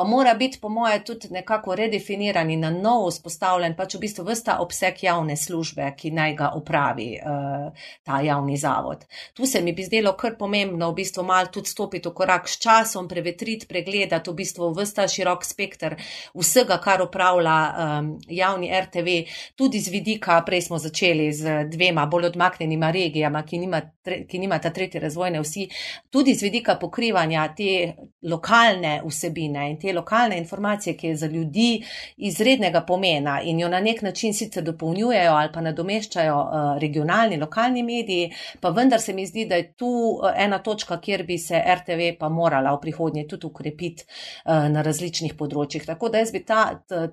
mora 0.05 0.35
biti, 0.35 0.59
po 0.61 0.69
moje, 0.69 1.05
tudi 1.05 1.29
nekako 1.31 1.75
redefiniran 1.75 2.51
in 2.51 2.61
na 2.61 2.71
novo 2.71 3.09
vzpostavljen, 3.11 3.75
pač 3.77 3.95
v 3.95 4.01
bistvu 4.05 4.25
vsta 4.29 4.59
obseg 4.63 5.03
javne 5.03 5.37
službe, 5.37 5.87
ki 5.97 6.11
naj 6.15 6.35
ga 6.39 6.51
upravi 6.57 7.09
uh, 7.19 7.89
ta 8.07 8.21
javni 8.21 8.57
zavod. 8.57 9.05
Tu 9.35 9.47
se 9.47 9.61
mi 9.63 9.73
bi 9.73 9.85
zdelo 9.85 10.13
kar 10.17 10.37
pomembno, 10.39 10.91
v 10.91 10.99
bistvu 11.01 11.25
mal 11.27 11.51
tudi 11.53 11.71
stopiti 11.71 12.09
v 12.09 12.15
korak 12.15 12.49
s 12.49 12.59
časom, 12.63 13.09
prevetriti, 13.09 13.67
pregledati 13.67 14.31
v 14.31 14.35
bistvu 14.43 14.71
vsta 14.77 15.09
širok 15.09 15.45
spektr 15.45 15.97
vsega, 16.35 16.79
kar 16.83 17.03
upravlja 17.03 17.59
um, 17.69 18.13
javni 18.29 18.71
RTV, 18.71 19.17
tudi 19.57 19.81
z 19.81 19.93
vidika, 19.93 20.41
prej 20.47 20.67
smo 20.69 20.79
začeli 20.79 21.33
z 21.33 21.65
dvema 21.71 22.07
bolj 22.07 22.31
odmaknjenima 22.33 22.91
regijama, 22.95 23.43
ki 23.43 23.59
nima, 23.59 23.83
ki 24.05 24.39
nima 24.39 24.59
ta 24.59 24.71
tretje 24.71 25.01
razvojne 25.01 25.43
vsi, 25.43 25.69
tudi 26.11 26.35
z 26.35 26.49
vidika 26.49 26.79
pokrivanja 26.81 27.49
te 27.57 27.95
lokalne 28.23 28.99
vsebine 29.07 29.71
in 29.71 29.79
te 29.79 29.88
te 29.89 29.95
lokalne 29.95 30.39
informacije, 30.39 30.97
ki 30.97 31.07
je 31.07 31.17
za 31.17 31.27
ljudi 31.27 31.83
izrednega 32.17 32.81
pomena 32.87 33.41
in 33.43 33.61
jo 33.61 33.69
na 33.69 33.81
nek 33.81 34.03
način 34.03 34.35
sicer 34.35 34.63
dopolnjujejo 34.65 35.33
ali 35.33 35.53
pa 35.53 35.61
nadomeščajo 35.61 36.37
uh, 36.37 36.79
regionalni, 36.81 37.39
lokalni 37.41 37.83
mediji, 37.83 38.33
pa 38.61 38.71
vendar 38.71 39.01
se 39.01 39.13
mi 39.13 39.27
zdi, 39.27 39.47
da 39.49 39.57
je 39.57 39.73
tu 39.73 39.89
uh, 39.89 40.31
ena 40.37 40.59
točka, 40.59 41.01
kjer 41.01 41.25
bi 41.27 41.39
se 41.39 41.63
RTV 41.75 42.19
pa 42.21 42.29
morala 42.29 42.75
v 42.75 42.81
prihodnje 42.83 43.27
tudi 43.29 43.47
ukrepiti 43.47 44.05
uh, 44.05 44.69
na 44.69 44.83
različnih 44.85 45.35
področjih. 45.39 45.87
Tako 45.89 46.13
da 46.13 46.23
jaz 46.23 46.33
bi 46.33 46.45
ta, 46.45 46.65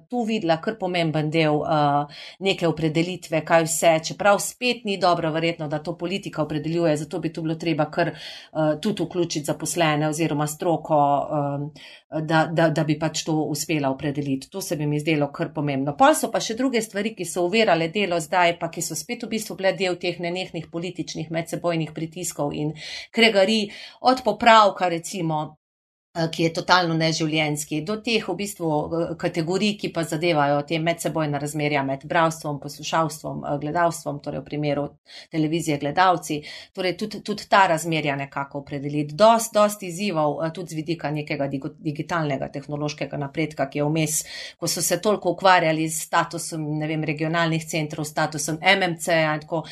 tu 0.09 0.23
videla 0.27 0.57
kar 0.61 0.75
pomemben 0.79 1.29
del 1.31 1.61
neke 2.43 2.67
opredelitve, 2.67 3.41
kaj 3.45 3.65
vse, 3.67 3.91
čeprav 4.09 4.39
spet 4.43 4.83
ni 4.85 4.97
dobro, 5.01 5.31
verjetno, 5.31 5.67
da 5.71 5.79
to 5.83 5.95
politika 5.97 6.43
opredeljuje, 6.43 6.95
zato 6.97 7.19
bi 7.23 7.31
tu 7.33 7.43
bilo 7.45 7.55
treba 7.59 7.85
kar 7.91 8.11
tudi 8.81 9.03
vključiti 9.03 9.45
zaposlene 9.45 10.09
oziroma 10.09 10.47
stroko, 10.47 10.97
um, 11.31 11.69
da, 12.21 12.64
da, 12.65 12.81
da 12.81 12.83
bi 12.83 12.97
pač 12.99 13.23
to 13.27 13.35
uspela 13.51 13.89
opredeliti. 13.93 14.49
To 14.51 14.61
se 14.61 14.75
bi 14.75 14.87
mi 14.87 14.99
zdelo 14.99 15.29
kar 15.33 15.51
pomembno. 15.53 15.95
Pa 15.97 16.13
so 16.15 16.31
pa 16.33 16.41
še 16.43 16.57
druge 16.57 16.81
stvari, 16.81 17.15
ki 17.17 17.27
so 17.29 17.45
uverale 17.47 17.89
delo 17.93 18.19
zdaj, 18.21 18.57
pa 18.59 18.71
ki 18.73 18.83
so 18.85 18.97
spet 18.97 19.25
v 19.25 19.33
bistvu 19.35 19.57
bile 19.59 19.75
del 19.77 19.99
teh 20.01 20.19
nenehnih 20.21 20.69
političnih 20.71 21.31
medsebojnih 21.31 21.93
pritiskov 21.95 22.53
in 22.53 22.73
kregari 23.11 23.65
od 24.01 24.23
popravka 24.25 24.89
recimo 24.89 25.45
ki 26.31 26.43
je 26.43 26.53
totalno 26.53 26.93
neživljenski, 26.95 27.81
do 27.83 27.97
teh 28.03 28.23
v 28.27 28.35
bistvu 28.39 28.69
eh, 28.69 29.09
kategorij, 29.19 29.73
ki 29.79 29.91
pa 29.93 30.05
zadevajo 30.07 30.61
te 30.67 30.79
medsebojne 30.79 31.39
razmerja 31.39 31.83
med 31.83 32.05
bravstvom, 32.07 32.59
poslušalstvom, 32.63 33.43
eh, 33.43 33.57
gledalstvom, 33.59 34.21
torej 34.23 34.39
v 34.39 34.45
primeru 34.45 34.85
televizije 35.31 35.77
gledalci, 35.81 36.41
torej 36.73 36.95
tudi, 36.97 37.21
tudi 37.23 37.49
ta 37.49 37.65
razmerja 37.67 38.15
nekako 38.15 38.63
opredeliti. 38.63 39.15
Dost, 39.15 39.53
dost 39.53 39.83
izzivov 39.83 40.39
tudi 40.53 40.71
z 40.71 40.79
vidika 40.79 41.11
nekega 41.11 41.49
digitalnega 41.49 42.47
tehnološkega 42.53 43.17
napredka, 43.19 43.67
ki 43.69 43.79
je 43.79 43.89
vmes, 43.89 44.21
ko 44.59 44.71
so 44.71 44.81
se 44.81 45.01
toliko 45.01 45.35
ukvarjali 45.35 45.89
s 45.89 46.05
statusom, 46.07 46.63
ne 46.79 46.87
vem, 46.87 47.03
regionalnih 47.03 47.67
centrov, 47.67 48.07
statusom 48.07 48.61
MMC, 48.63 49.19
tako, 49.43 49.65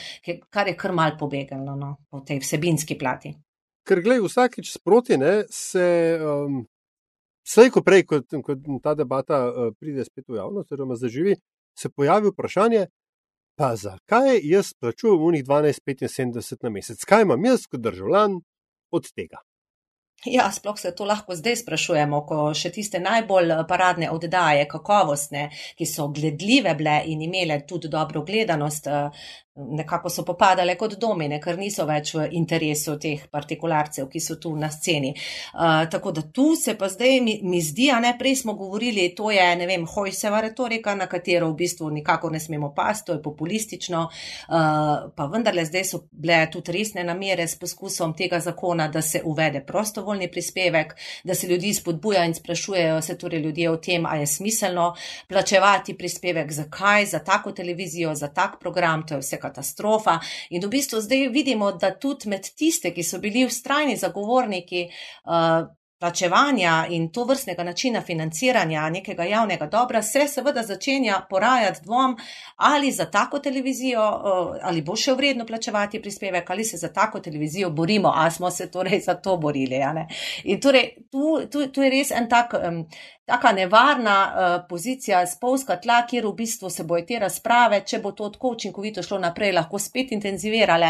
kar 0.50 0.68
je 0.68 0.76
kar 0.76 0.92
mal 0.92 1.18
pobegalo 1.20 1.76
no, 1.80 1.96
po 2.10 2.20
tej 2.20 2.44
vsebinski 2.44 3.00
plati 3.00 3.34
ker 3.88 4.02
gledaj, 4.04 4.28
vsakeč 4.28 4.74
sproti 4.74 5.18
ne, 5.18 5.44
se. 5.50 6.20
Um, 6.22 6.64
Vse, 7.44 7.66
ko 7.76 7.82
prej, 7.84 8.06
ko, 8.08 8.22
ko 8.40 8.54
ta 8.80 8.94
debata 8.96 9.42
uh, 9.50 9.74
pride 9.76 10.06
spet 10.08 10.24
v 10.32 10.38
javnost, 10.38 10.70
oziroma 10.72 10.96
zaživi, 10.96 11.34
se 11.76 11.90
pojavi 11.92 12.32
vprašanje, 12.32 12.86
pa 13.60 13.74
zakaj 13.76 14.40
jaz 14.48 14.72
plačujem 14.80 15.20
v 15.20 15.32
njih 15.36 15.44
12,75 15.50 16.64
na 16.64 16.72
mesec? 16.72 17.04
Kaj 17.04 17.28
imam 17.28 17.46
jaz 17.46 17.68
kot 17.68 17.84
državljan 17.84 18.40
od 18.96 19.12
tega? 19.12 19.44
Ja, 20.26 20.52
sploh 20.52 20.80
se 20.80 20.94
to 20.96 21.04
lahko 21.04 21.36
zdaj 21.36 21.58
sprašujemo, 21.60 22.22
ko 22.28 22.38
še 22.56 22.70
tiste 22.72 23.00
najbolj 23.04 23.52
paradne 23.68 24.08
oddaje, 24.12 24.64
kakovostne, 24.72 25.50
ki 25.76 25.88
so 25.90 26.08
gledljive 26.16 26.76
bile 26.80 27.02
in 27.12 27.26
imele 27.26 27.60
tudi 27.68 27.92
dobro 27.92 28.24
gledanost, 28.24 28.88
nekako 29.56 30.10
so 30.10 30.24
popadale 30.26 30.74
kot 30.78 30.96
domine, 30.98 31.38
ker 31.42 31.60
niso 31.62 31.86
več 31.86 32.16
v 32.18 32.26
interesu 32.40 32.96
teh 32.98 33.28
partikularcev, 33.30 34.08
ki 34.10 34.22
so 34.22 34.40
tu 34.42 34.56
na 34.58 34.70
sceni. 34.74 35.12
Uh, 35.54 35.84
tako 35.94 36.12
da 36.12 36.24
tu 36.26 36.56
se 36.58 36.74
pa 36.78 36.90
zdaj 36.90 37.20
mi, 37.22 37.36
mi 37.46 37.60
zdi, 37.62 37.92
a 37.94 38.00
ne 38.02 38.16
prej 38.18 38.40
smo 38.42 38.56
govorili, 38.58 39.12
to 39.14 39.30
je, 39.32 39.44
ne 39.60 39.68
vem, 39.70 39.86
hojseva 39.86 40.42
retorika, 40.42 40.96
na 40.98 41.06
katero 41.08 41.52
v 41.52 41.58
bistvu 41.60 41.92
nikako 41.94 42.32
ne 42.34 42.42
smemo 42.42 42.72
pasti, 42.74 43.06
to 43.12 43.18
je 43.18 43.22
populistično, 43.22 44.02
uh, 44.08 44.56
pa 45.14 45.30
vendarle 45.30 45.68
zdaj 45.70 45.86
so 45.86 46.02
bile 46.10 46.40
tudi 46.50 46.74
resne 46.74 47.06
namere 47.06 47.46
s 47.48 47.60
poskusom 47.62 48.18
tega 48.18 48.42
zakona, 48.42 48.88
da 48.90 49.06
se 49.06 49.22
uvede 49.24 49.62
prostovoljni 49.62 50.32
prispevek, 50.32 50.96
da 51.24 51.38
se 51.38 51.48
ljudi 51.48 51.76
spodbuja 51.78 52.26
in 52.26 52.34
sprašujejo 52.34 53.02
se 53.02 53.18
torej 53.22 53.46
ljudje 53.46 53.70
o 53.70 53.78
tem, 53.78 54.10
a 54.10 54.16
je 54.18 54.28
smiselno 54.28 54.96
plačevati 55.30 55.98
prispevek, 55.98 56.52
zakaj, 56.52 57.06
za 57.06 57.20
tako 57.20 57.52
televizijo, 57.52 58.16
za 58.16 58.34
tak 58.34 58.58
program, 58.60 59.06
to 59.08 59.14
je 59.14 59.22
vse 59.22 59.43
katastrofa. 59.44 60.18
In 60.56 60.64
v 60.64 60.72
bistvu 60.78 61.04
zdaj 61.04 61.28
vidimo, 61.36 61.72
da 61.76 61.94
tudi 62.00 62.32
med 62.32 62.48
tiste, 62.56 62.94
ki 62.96 63.04
so 63.04 63.20
bili 63.24 63.46
ustrajni 63.46 64.00
zagovorniki 64.00 64.88
uh, 64.88 65.68
plačevanja 66.04 66.86
in 66.90 67.08
to 67.12 67.24
vrstnega 67.24 67.64
načina 67.64 68.02
financiranja 68.02 68.90
nekega 68.90 69.24
javnega 69.24 69.70
dobra, 69.72 70.02
se 70.02 70.28
seveda 70.28 70.64
začenja 70.64 71.22
porajati 71.30 71.80
dvom, 71.86 72.18
ali 72.56 72.92
za 72.92 73.06
tako 73.06 73.40
televizijo, 73.40 74.02
ali 74.62 74.82
bo 74.82 74.98
še 75.00 75.16
vredno 75.16 75.46
plačevati 75.48 76.02
prispevek, 76.02 76.50
ali 76.50 76.66
se 76.68 76.78
za 76.78 76.92
tako 76.94 77.24
televizijo 77.24 77.70
borimo, 77.70 78.12
ali 78.16 78.32
smo 78.32 78.52
se 78.52 78.72
torej 78.72 79.00
za 79.00 79.16
to 79.16 79.38
borili. 79.38 79.80
In 80.44 80.60
torej, 80.60 80.92
tu, 81.12 81.40
tu, 81.52 81.68
tu 81.72 81.82
je 81.82 81.90
res 81.90 82.12
en 82.12 82.30
tak. 82.30 82.60
Um, 82.60 82.86
Taka 83.26 83.54
nevarna 83.56 84.16
uh, 84.28 84.66
pozicija, 84.70 85.22
spolska 85.28 85.78
tla, 85.80 86.02
kjer 86.04 86.26
v 86.28 86.34
bistvu 86.36 86.68
se 86.70 86.84
bojo 86.84 87.06
te 87.08 87.16
razprave, 87.24 87.78
če 87.88 88.02
bo 88.04 88.12
to 88.12 88.28
tako 88.34 88.50
učinkovito 88.58 89.00
šlo 89.00 89.16
naprej, 89.24 89.54
lahko 89.56 89.80
spet 89.80 90.12
intenzivirale. 90.12 90.90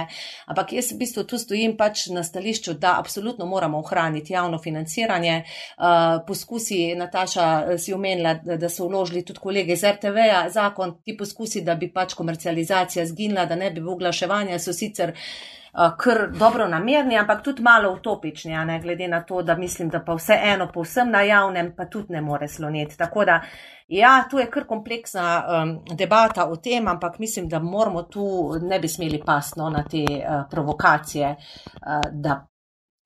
Ampak 0.49 0.73
jaz 0.73 0.89
v 0.95 0.97
bistvu 1.03 1.27
tu 1.29 1.37
stojim 1.37 1.75
pač 1.77 2.07
na 2.09 2.23
stališču, 2.25 2.73
da 2.73 2.95
absolutno 2.97 3.45
moramo 3.45 3.77
ohraniti 3.85 4.33
javno 4.33 4.57
financiranje 4.57 5.02
financiranje. 5.03 5.43
Uh, 5.77 6.25
poskusi, 6.27 6.95
Nataša, 6.95 7.65
eh, 7.71 7.77
si 7.77 7.93
omenila, 7.93 8.33
da, 8.33 8.69
so 8.69 8.87
vložili 8.87 9.25
tudi 9.25 9.39
kolege 9.39 9.73
iz 9.73 9.83
RTV-ja 9.83 10.49
zakon, 10.49 11.01
ti 11.03 11.17
poskusi, 11.17 11.61
da 11.61 11.75
bi 11.75 11.91
pač 11.93 12.13
komercializacija 12.13 13.05
zginila, 13.05 13.45
da 13.45 13.55
ne 13.55 13.71
bi 13.71 13.81
bilo 13.81 13.93
oglaševanja, 13.93 14.59
so 14.59 14.73
sicer 14.73 15.13
uh, 15.13 15.95
kar 15.97 16.29
dobro 16.31 16.67
namerni, 16.67 17.17
ampak 17.17 17.43
tudi 17.43 17.61
malo 17.61 17.93
utopični, 17.93 18.55
ne, 18.65 18.79
glede 18.79 19.07
na 19.07 19.23
to, 19.23 19.41
da 19.41 19.55
mislim, 19.55 19.89
da 19.89 19.99
pa 19.99 20.15
vse 20.15 20.39
eno, 20.43 20.69
povsem 20.73 21.11
na 21.11 21.21
javnem, 21.21 21.73
pa 21.75 21.85
tudi 21.85 22.13
ne 22.13 22.21
more 22.21 22.47
sloniti. 22.47 22.97
Tako 22.97 23.25
da, 23.25 23.41
ja, 23.87 24.23
tu 24.29 24.39
je 24.39 24.49
kar 24.51 24.65
kompleksna 24.67 25.43
um, 25.43 25.75
debata 25.97 26.47
o 26.49 26.55
tem, 26.55 26.87
ampak 26.87 27.19
mislim, 27.19 27.49
da 27.49 27.59
moramo 27.59 28.03
tu 28.03 28.53
ne 28.61 28.79
bi 28.79 28.87
smeli 28.87 29.21
pasno 29.25 29.69
na 29.69 29.83
te 29.83 30.03
uh, 30.03 30.43
provokacije, 30.49 31.35
uh, 31.35 32.11
da 32.11 32.45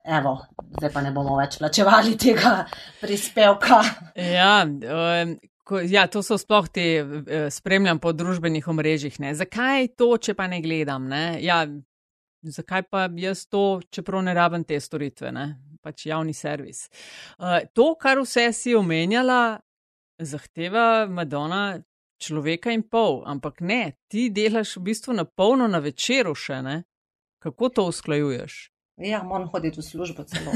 evo, 0.08 0.38
zdaj 0.78 0.92
pa 0.92 1.02
ne 1.04 1.12
bomo 1.12 1.36
več 1.38 1.58
plačevali 1.60 2.16
tega 2.20 2.62
prispevka. 3.02 3.80
Ja, 4.16 4.64
um, 4.64 5.34
ko, 5.68 5.82
ja 5.84 6.06
to 6.10 6.22
so 6.24 6.38
sploh 6.40 6.68
te 6.72 6.86
uh, 7.02 7.46
spremljam 7.52 8.00
po 8.02 8.12
družbenih 8.16 8.68
omrežjih. 8.68 9.20
Ne? 9.22 9.34
Zakaj 9.38 9.92
to, 10.00 10.14
če 10.16 10.34
pa 10.38 10.48
ne 10.50 10.62
gledam? 10.64 11.08
Ne? 11.10 11.38
Ja, 11.44 11.62
zakaj 12.42 12.88
pa 12.88 13.06
jaz 13.20 13.46
to, 13.52 13.80
čeprav 13.92 14.24
ne 14.26 14.36
rabim 14.36 14.64
te 14.68 14.80
storitve, 14.80 15.32
ne? 15.34 15.48
pač 15.84 16.08
javni 16.08 16.34
servis. 16.34 16.88
Uh, 17.38 17.60
to, 17.72 17.92
kar 18.00 18.18
vse 18.18 18.48
si 18.56 18.74
omenjala, 18.76 19.60
zahteva 20.18 21.06
Madonna. 21.10 21.78
Človeka 22.18 22.72
in 22.74 22.80
pol, 22.90 23.20
ampak 23.30 23.60
ne, 23.62 23.92
ti 24.10 24.24
delaš 24.34 24.72
v 24.80 24.88
bistvu 24.88 25.14
na 25.14 25.22
polno 25.22 25.68
na 25.70 25.78
večeru 25.78 26.32
še, 26.34 26.56
ne? 26.66 26.80
Kako 27.38 27.68
to 27.70 27.84
usklajuješ? 27.92 28.56
Ja, 28.98 29.22
moram 29.22 29.48
hoditi 29.48 29.80
v 29.80 29.84
službo 29.84 30.24
celo. 30.26 30.52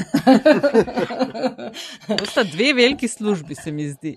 to 2.19 2.27
sta 2.27 2.43
dve 2.43 2.73
veliki 2.75 3.09
službi, 3.09 3.55
se 3.55 3.73
mi 3.73 3.89
zdi. 3.89 4.17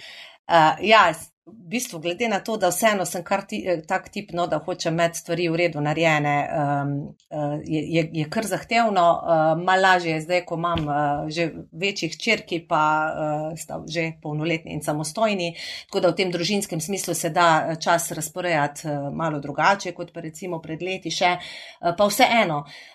uh, 0.54 0.78
ja, 0.80 1.10
v 1.46 1.68
bistvu, 1.68 1.98
glede 2.00 2.28
na 2.28 2.38
to, 2.40 2.54
da 2.56 2.70
vseeno 2.72 3.04
sem 3.04 3.20
kar 3.24 3.42
ti, 3.44 3.58
eh, 3.68 3.82
tak 3.84 4.06
tip, 4.08 4.30
no, 4.32 4.46
da 4.48 4.62
hočem 4.64 4.94
imeti 4.94 5.18
stvari 5.20 5.48
v 5.52 5.58
redu 5.60 5.82
narejene, 5.84 6.36
um, 6.48 6.94
uh, 7.28 7.58
je, 7.68 7.82
je, 7.96 8.04
je 8.12 8.24
kar 8.32 8.46
zahtevno. 8.48 9.04
Uh, 9.12 9.64
Mal 9.64 9.82
lažje 9.82 10.14
je 10.14 10.22
zdaj, 10.24 10.40
ko 10.48 10.56
imam 10.56 10.88
uh, 10.88 11.28
že 11.28 11.50
večjih 11.72 12.16
črki, 12.16 12.62
pa 12.68 12.84
uh, 13.10 13.58
sta 13.60 13.82
že 13.84 14.06
polnoletni 14.22 14.72
in 14.72 14.80
samostojni. 14.82 15.52
Tako 15.90 16.00
da 16.00 16.14
v 16.14 16.18
tem 16.22 16.32
družinskem 16.32 16.80
smislu 16.80 17.14
se 17.14 17.28
da 17.30 17.76
čas 17.76 18.08
razporejati 18.16 18.88
uh, 18.88 19.12
malo 19.12 19.40
drugače, 19.40 19.92
kot 19.92 20.14
pa 20.14 20.24
recimo 20.24 20.62
pred 20.64 20.80
leti 20.80 21.12
še. 21.12 21.36
Uh, 21.36 21.92
pa 21.92 22.08
vseeno. 22.08 22.64
Uh, 22.64 22.93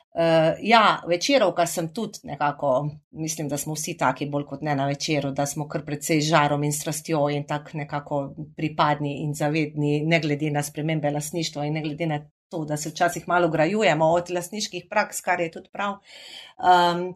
ja, 0.62 1.02
večerovka 1.08 1.66
sem 1.66 1.94
tudi 1.94 2.20
nekako, 2.24 2.90
mislim, 3.12 3.48
da 3.48 3.58
smo 3.58 3.74
vsi 3.74 3.98
taki, 3.98 4.26
bolj 4.26 4.46
kot 4.46 4.62
ne 4.62 4.76
na 4.76 4.88
večeru, 4.88 5.32
da 5.32 5.46
smo 5.46 5.68
kar 5.68 5.86
precej 5.86 6.22
žarom 6.22 6.64
in 6.64 6.74
strastjo 6.74 7.28
in 7.30 7.46
tako 7.48 7.78
nekako 7.78 8.20
pripadni 8.58 9.22
in 9.24 9.34
zavedni, 9.34 10.02
ne 10.06 10.20
glede 10.20 10.52
na 10.52 10.64
spremembe 10.64 11.12
lasništva 11.12 11.66
in 11.66 11.74
ne 11.74 11.82
glede 11.82 12.08
na 12.08 12.20
to, 12.50 12.66
da 12.66 12.78
se 12.78 12.90
včasih 12.90 13.28
malo 13.28 13.50
grajujemo 13.50 14.06
od 14.06 14.32
lasniških 14.32 14.88
praks, 14.90 15.22
kar 15.22 15.40
je 15.40 15.52
tudi 15.52 15.70
prav. 15.74 15.92
Um, 15.92 17.14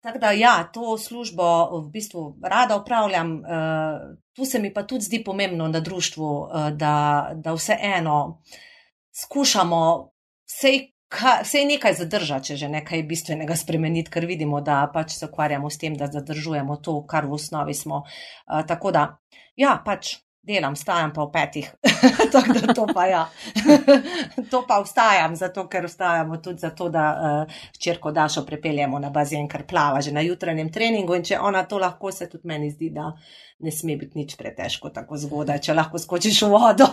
tako 0.00 0.18
da, 0.18 0.30
ja, 0.30 0.70
to 0.72 0.98
službo 0.98 1.80
v 1.80 1.90
bistvu 1.90 2.36
rada 2.42 2.76
upravljam. 2.76 3.32
Uh, 3.32 4.16
tu 4.32 4.44
se 4.44 4.58
mi 4.58 4.74
pa 4.74 4.82
tudi 4.82 5.04
zdi 5.04 5.24
pomembno 5.24 5.68
na 5.68 5.80
društvu, 5.80 6.30
uh, 6.40 6.70
da, 6.70 7.30
da 7.34 7.52
vseeno 7.52 8.42
skušamo 9.22 10.10
vsej 10.46 10.95
Vse 11.12 11.58
je 11.58 11.66
nekaj 11.66 11.94
zadržati, 12.00 12.46
če 12.50 12.56
že 12.56 12.68
nekaj 12.68 13.02
bistvenega 13.06 13.56
spremeniti, 13.56 14.10
ker 14.10 14.26
vidimo, 14.26 14.60
da 14.60 14.80
pač 14.92 15.14
se 15.14 15.28
ukvarjamo 15.30 15.70
s 15.70 15.78
tem, 15.78 15.94
da 15.94 16.10
zadržujemo 16.10 16.76
to, 16.82 16.98
kar 17.06 17.26
v 17.30 17.38
osnovi 17.38 17.74
smo. 17.74 18.02
Uh, 18.02 18.64
tako 18.66 18.90
da, 18.90 19.06
ja, 19.56 19.76
pač 19.84 20.16
delam, 20.46 20.76
stajam 20.76 21.12
pa 21.14 21.24
v 21.26 21.32
petih. 21.32 21.70
Tako 22.34 22.54
da 22.54 22.74
to 22.74 22.86
pa 22.94 23.06
ja. 23.06 23.22
to 24.50 24.62
pa 24.68 24.78
vstajam, 24.84 25.36
zato 25.36 25.66
ker 25.68 25.86
vstajamo 25.86 26.38
tudi 26.42 26.62
zato, 26.62 26.88
da 26.88 27.06
uh, 27.14 27.56
črko 27.78 28.12
Dašo 28.12 28.44
prepeljemo 28.46 28.98
na 29.02 29.10
bazen, 29.10 29.48
ker 29.48 29.66
plava 29.66 30.00
že 30.00 30.14
na 30.14 30.22
jutranjem 30.22 30.70
treningu 30.72 31.16
in 31.16 31.26
če 31.26 31.40
ona 31.42 31.64
to 31.66 31.78
lahko, 31.82 32.12
se 32.12 32.30
tudi 32.30 32.48
meni 32.48 32.70
zdi, 32.70 32.90
da 32.94 33.10
ne 33.58 33.72
sme 33.72 33.96
biti 33.96 34.18
nič 34.18 34.36
pretežko 34.36 34.90
tako 34.94 35.18
zgodaj, 35.18 35.60
če 35.66 35.74
lahko 35.74 35.98
skočiš 35.98 36.42
v 36.46 36.50
vodo. 36.52 36.88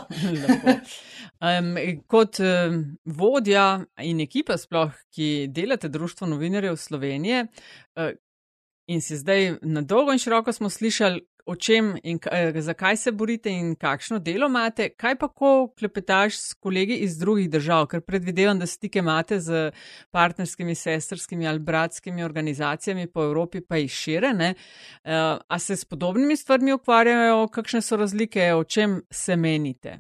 um, 1.48 1.74
kot 2.08 2.42
um, 2.42 2.84
vodja 3.06 3.68
in 4.02 4.24
ekipa 4.26 4.58
sploh, 4.58 4.94
ki 5.14 5.48
delate 5.54 5.92
Društvo 5.94 6.28
novinarjev 6.34 6.80
Slovenije, 6.80 7.48
uh, 8.00 8.14
In 8.88 9.02
si 9.02 9.16
zdaj 9.16 9.60
na 9.62 9.82
dolgo 9.82 10.12
in 10.12 10.20
široko 10.20 10.52
smo 10.54 10.70
slišali, 10.70 11.22
o 11.46 11.56
čem 11.56 11.98
in 12.04 12.20
eh, 12.32 12.62
zakaj 12.62 12.98
se 12.98 13.12
borite 13.12 13.52
in 13.52 13.76
kakšno 13.76 14.20
delo 14.20 14.48
imate. 14.48 14.90
Kaj 14.90 15.18
pa, 15.20 15.28
ko 15.28 15.74
klepetaš 15.80 16.38
s 16.38 16.54
kolegi 16.54 16.96
iz 17.06 17.18
drugih 17.20 17.50
držav, 17.50 17.88
ker 17.92 18.02
predvidevam, 18.02 18.60
da 18.60 18.68
stike 18.68 19.00
imate 19.00 19.40
z 19.40 19.72
partnerskimi, 20.12 20.76
sestrskimi 20.76 21.48
ali 21.48 21.60
bratskimi 21.60 22.24
organizacijami 22.24 23.08
po 23.08 23.24
Evropi, 23.24 23.62
pa 23.62 23.78
jih 23.78 23.92
šire. 23.92 24.34
Ne? 24.34 24.54
Eh, 25.04 25.38
a 25.48 25.60
se 25.60 25.76
s 25.76 25.86
podobnimi 25.86 26.38
stvarmi 26.38 26.74
ukvarjajo, 26.74 27.48
kakšne 27.48 27.82
so 27.82 27.98
razlike, 27.98 28.54
o 28.54 28.64
čem 28.64 29.02
se 29.12 29.36
menite? 29.36 30.00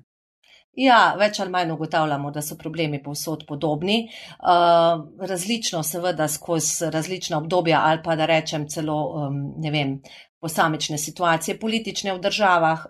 Ja, 0.73 1.13
več 1.19 1.37
ali 1.39 1.53
manj 1.53 1.71
ugotavljamo, 1.75 2.31
da 2.33 2.41
so 2.41 2.55
problemi 2.57 2.97
povsod 3.03 3.43
podobni. 3.45 4.07
Uh, 4.41 5.03
različno, 5.21 5.83
seveda, 5.85 6.25
skozi 6.27 6.89
različna 6.93 7.37
obdobja, 7.37 7.83
ali 7.85 8.01
pa 8.03 8.15
da 8.17 8.25
rečem 8.25 8.65
celo, 8.69 8.95
um, 9.13 9.37
ne 9.61 9.71
vem, 9.71 9.99
posamične 10.43 10.97
situacije 10.99 11.59
politične 11.59 12.13
v 12.13 12.19
državah. 12.19 12.85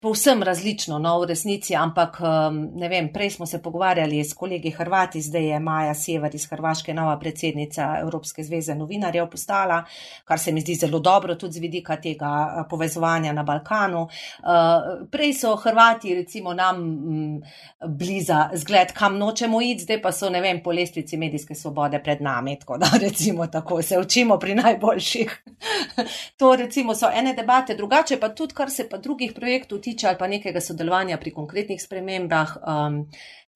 Povsem 0.00 0.42
različno, 0.42 0.98
no, 0.98 1.14
v 1.20 1.26
resnici, 1.30 1.72
ampak 1.74 2.18
um, 2.20 2.56
ne 2.76 2.88
vem, 2.88 3.06
prej 3.12 3.30
smo 3.30 3.46
se 3.46 3.62
pogovarjali 3.62 4.18
s 4.24 4.34
kolegi 4.36 4.70
Hrvati, 4.70 5.22
zdaj 5.22 5.46
je 5.48 5.60
Maja 5.60 5.94
Sever 5.94 6.34
iz 6.34 6.44
Hrvaške 6.50 6.94
nova 6.94 7.14
predsednica 7.18 7.86
Evropske 8.00 8.44
zveze 8.44 8.74
novinarjev 8.74 9.30
postala, 9.30 9.78
kar 10.24 10.38
se 10.38 10.52
mi 10.52 10.60
zdi 10.60 10.74
zelo 10.74 10.98
dobro 10.98 11.34
tudi 11.34 11.52
z 11.52 11.62
vidika 11.64 11.96
tega 11.96 12.28
uh, 12.28 12.66
povezovanja 12.70 13.32
na 13.32 13.42
Balkanu. 13.42 14.02
Uh, 14.02 15.06
prej 15.10 15.32
so 15.34 15.54
Hrvati 15.56 16.14
recimo 16.14 16.52
nam 16.54 16.76
m, 16.76 17.40
bliza 17.88 18.50
zgled, 18.54 18.92
kam 18.92 19.16
nočemo 19.18 19.62
iti, 19.62 19.82
zdaj 19.88 20.02
pa 20.02 20.12
so, 20.12 20.28
ne 20.30 20.44
vem, 20.44 20.60
po 20.62 20.76
lestvici 20.76 21.16
medijske 21.16 21.54
svobode 21.54 22.02
pred 22.02 22.20
nami, 22.20 22.58
tako 22.60 22.78
da 22.78 22.92
recimo 23.06 23.46
tako 23.46 23.80
se 23.82 23.98
učimo 23.98 24.38
pri 24.38 24.54
najboljših. 24.54 25.42
to 26.38 26.56
recimo 26.56 26.94
so 26.94 27.08
ene 27.14 27.32
debate, 27.34 27.74
drugače 27.74 28.20
pa 28.20 28.28
tudi, 28.28 28.54
kar 28.54 28.70
se 28.70 28.88
pa 28.88 28.98
drugih 28.98 29.32
projektov 29.32 29.85
tiče 29.86 30.10
ali 30.10 30.18
pa 30.20 30.28
nekega 30.30 30.60
sodelovanja 30.60 31.18
pri 31.22 31.32
konkretnih 31.34 31.82
spremembah, 31.82 32.56
um, 32.62 33.04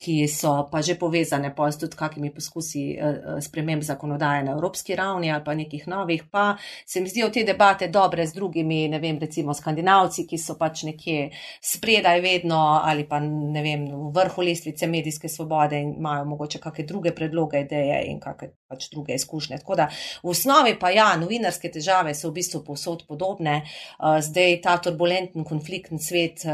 ki 0.00 0.24
so 0.32 0.52
pa 0.72 0.80
že 0.80 0.96
povezane 0.96 1.52
pa 1.54 1.68
s 1.68 1.76
tudi 1.76 1.96
kakimi 1.96 2.32
poskusi 2.32 2.96
eh, 2.96 3.04
eh, 3.04 3.40
sprememb 3.40 3.82
zakonodaje 3.84 4.44
na 4.44 4.52
evropski 4.56 4.96
ravni 4.96 5.30
ali 5.32 5.44
pa 5.44 5.54
nekih 5.54 5.88
novih, 5.88 6.24
pa 6.30 6.56
se 6.86 7.00
mi 7.00 7.08
zdijo 7.08 7.28
te 7.30 7.44
debate 7.44 7.88
dobre 7.88 8.26
z 8.26 8.32
drugimi, 8.34 8.88
ne 8.88 8.98
vem, 8.98 9.18
recimo 9.20 9.54
skandinavci, 9.54 10.26
ki 10.26 10.38
so 10.38 10.56
pač 10.56 10.86
nekje 10.88 11.28
spredaj 11.60 12.20
vedno 12.20 12.80
ali 12.80 13.04
pa 13.08 13.20
ne 13.20 13.62
vem, 13.62 13.84
v 13.92 14.12
vrhu 14.16 14.42
lestvice 14.42 14.88
medijske 14.88 15.28
svobode 15.28 15.80
in 15.80 15.94
imajo 15.98 16.24
mogoče 16.24 16.58
kakšne 16.58 16.86
druge 16.88 17.14
predloge, 17.14 17.60
ideje 17.60 18.00
in 18.08 18.20
kakšne 18.20 18.59
pač 18.70 18.88
druge 18.94 19.18
izkušnje. 19.20 19.60
Tako 19.60 19.76
da 19.82 19.88
v 20.22 20.32
osnovi 20.32 20.78
pa 20.80 20.92
ja, 20.94 21.10
novinarske 21.20 21.68
težave 21.68 22.14
so 22.16 22.30
v 22.30 22.38
bistvu 22.40 22.62
povsod 22.64 23.04
podobne. 23.04 23.60
Eh, 23.60 24.20
zdaj 24.24 24.60
ta 24.64 24.78
turbulenten, 24.80 25.44
konfliktni 25.44 26.00
svet 26.00 26.46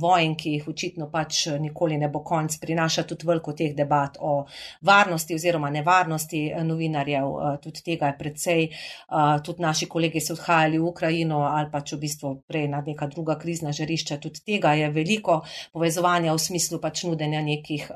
vojn, 0.00 0.34
ki 0.36 0.58
jih 0.58 0.68
očitno 0.68 1.06
pač 1.10 1.46
nikoli 1.60 1.96
ne 1.98 2.08
bo 2.12 2.20
konc 2.26 2.56
pri 2.60 2.74
prinaša 2.74 3.04
tudi 3.06 3.26
veliko 3.26 3.52
teh 3.54 3.74
debat 3.74 4.16
o 4.20 4.46
varnosti 4.82 5.34
oziroma 5.34 5.70
nevarnosti 5.70 6.46
eh, 6.50 6.64
novinarjev. 6.64 7.24
Eh, 7.24 7.58
tudi 7.62 7.82
tega 7.86 8.10
je 8.10 8.18
predvsej, 8.18 8.64
eh, 8.64 9.42
tudi 9.44 9.62
naši 9.62 9.86
kolegi 9.86 10.20
so 10.20 10.34
odhajali 10.34 10.78
v 10.78 10.88
Ukrajino 10.88 11.44
ali 11.46 11.70
pač 11.70 11.92
v 11.94 12.00
bistvu 12.02 12.34
prej 12.48 12.68
na 12.68 12.82
neka 12.86 13.06
druga 13.06 13.38
krizna 13.38 13.72
žarišča. 13.72 14.18
Tudi 14.18 14.42
tega 14.44 14.74
je 14.74 14.90
veliko 14.90 15.42
povezovanja 15.72 16.34
v 16.34 16.38
smislu 16.38 16.80
pač 16.80 17.04
nudenja 17.04 17.42
nekih 17.42 17.90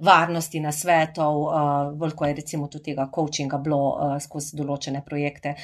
varnosti 0.00 0.60
na 0.60 0.72
svetov, 0.72 1.46
veliko 1.98 2.26
je 2.26 2.34
recimo 2.34 2.68
tudi 2.68 2.85
tega 2.86 3.08
coachinga 3.14 3.58
bilo 3.62 4.16
skozi 4.22 4.56
določene 4.56 5.02
projekte. 5.04 5.56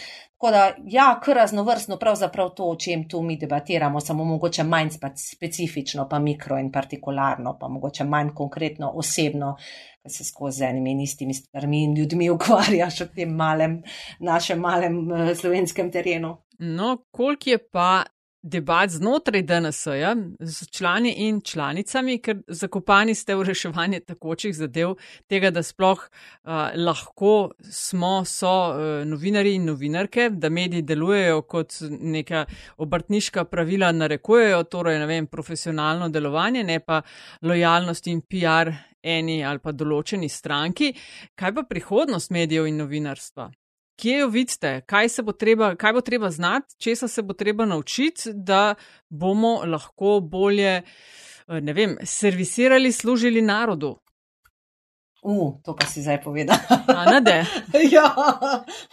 Tako 0.43 0.51
da, 0.51 0.63
ja, 0.91 1.07
kar 1.23 1.37
raznovrstno, 1.39 1.97
pravzaprav 2.03 2.49
to, 2.59 2.67
o 2.67 2.77
čem 2.77 3.05
tu 3.09 3.21
mi 3.23 3.37
debatiramo, 3.39 4.01
samo 4.03 4.25
mogoče 4.27 4.65
manj 4.67 4.97
specifično, 5.15 6.09
pa 6.11 6.19
mikro 6.19 6.59
in 6.59 6.73
partikularno, 6.75 7.55
pa 7.61 7.69
mogoče 7.71 8.05
manj 8.05 8.33
konkretno, 8.35 8.91
osebno, 8.99 9.55
ki 10.03 10.11
se 10.11 10.27
skozi 10.27 10.65
enimi 10.67 10.97
in 10.97 11.05
istimi 11.05 11.35
stvarmi 11.35 11.85
in 11.85 11.95
ljudmi 11.95 12.31
ukvarjaš 12.37 13.05
v 13.05 13.09
tem 13.21 13.37
malem, 13.39 13.79
našem 14.21 14.59
malem 14.59 14.99
uh, 15.07 15.31
slovenskem 15.39 15.93
terenu. 15.95 16.37
No, 16.59 16.97
koliko 17.11 17.51
je 17.51 17.59
pa 17.63 18.03
debat 18.43 18.91
znotraj 18.91 19.43
DNS-ja 19.43 20.17
z 20.41 20.67
člani 20.71 21.15
in 21.27 21.41
članicami, 21.41 22.19
ker 22.19 22.43
zakopani 22.49 23.15
ste 23.15 23.37
v 23.39 23.47
reševanje 23.47 24.01
takočih 24.01 24.55
zadev, 24.57 24.97
tega, 25.31 25.51
da 25.55 25.63
sploh 25.63 26.03
uh, 26.03 26.75
lahko 26.77 27.53
smo, 27.71 28.25
so 28.27 28.51
uh, 28.51 29.07
novinari 29.07 29.55
in 29.55 29.67
novinarke, 29.71 30.29
da 30.31 30.51
mediji 30.51 30.83
delujejo 30.83 31.43
kot 31.43 31.79
neka 31.91 32.45
obrtniška 32.77 33.45
pravila 33.45 33.93
narekujejo, 33.93 34.65
torej, 34.65 34.99
ne 34.99 35.07
vem, 35.07 35.27
profesionalno 35.27 36.09
delovanje, 36.09 36.65
ne 36.65 36.81
pa 36.81 37.03
lojalnost 37.43 38.07
in 38.11 38.21
PR 38.27 38.75
eni 39.03 39.43
ali 39.45 39.59
pa 39.63 39.73
določeni 39.73 40.29
stranki. 40.29 40.93
Kaj 41.39 41.55
pa 41.55 41.67
prihodnost 41.69 42.31
medijev 42.35 42.67
in 42.67 42.83
novinarstva? 42.83 43.51
Kje 43.97 44.19
jo 44.19 44.29
vidite, 44.29 44.81
kaj, 44.87 45.09
treba, 45.39 45.75
kaj 45.77 45.93
bo 45.93 46.01
treba 46.01 46.31
znati, 46.31 46.75
česa 46.79 47.09
se 47.09 47.23
bo 47.23 47.35
treba 47.35 47.65
naučiti, 47.65 48.31
da 48.35 48.75
bomo 49.09 49.63
lahko 49.65 50.21
bolje, 50.21 50.83
eh, 50.83 51.61
ne 51.61 51.73
vem, 51.73 51.97
servisirali, 52.05 52.93
služili 52.93 53.43
narodu. 53.43 54.02
Uh, 55.23 55.55
to 55.63 55.79
pa 55.79 55.87
si 55.87 56.03
zdaj 56.03 56.19
povedal. 56.19 56.59
Ne, 57.23 57.47
ja, 57.95 58.11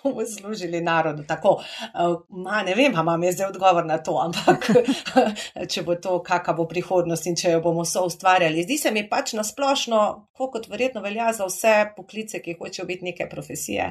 bomo 0.03 0.21
služili 0.25 0.81
narodu. 0.81 1.23
Tako, 1.25 1.57
uh, 1.57 2.21
ma, 2.29 2.61
ne 2.61 2.75
vem, 2.77 2.93
imam 2.93 3.23
jaz 3.23 3.33
zdaj 3.33 3.47
odgovor 3.49 3.85
na 3.85 3.97
to, 3.97 4.13
ampak 4.21 4.67
če 5.73 5.81
bo 5.81 5.95
to, 5.97 6.19
kakšna 6.21 6.53
bo 6.53 6.67
prihodnost 6.69 7.25
in 7.25 7.33
če 7.33 7.55
jo 7.55 7.63
bomo 7.65 7.81
so 7.81 8.03
ustvarjali. 8.05 8.61
Zdi 8.61 8.77
se 8.77 8.91
mi 8.93 9.01
pač 9.09 9.33
nasplošno, 9.33 10.01
kot 10.37 10.69
verjetno 10.69 11.01
velja 11.01 11.31
za 11.33 11.49
vse 11.49 11.73
poklice, 11.97 12.43
ki 12.45 12.59
hočejo 12.61 12.85
biti 12.85 13.09
neke 13.09 13.25
profesije, 13.29 13.89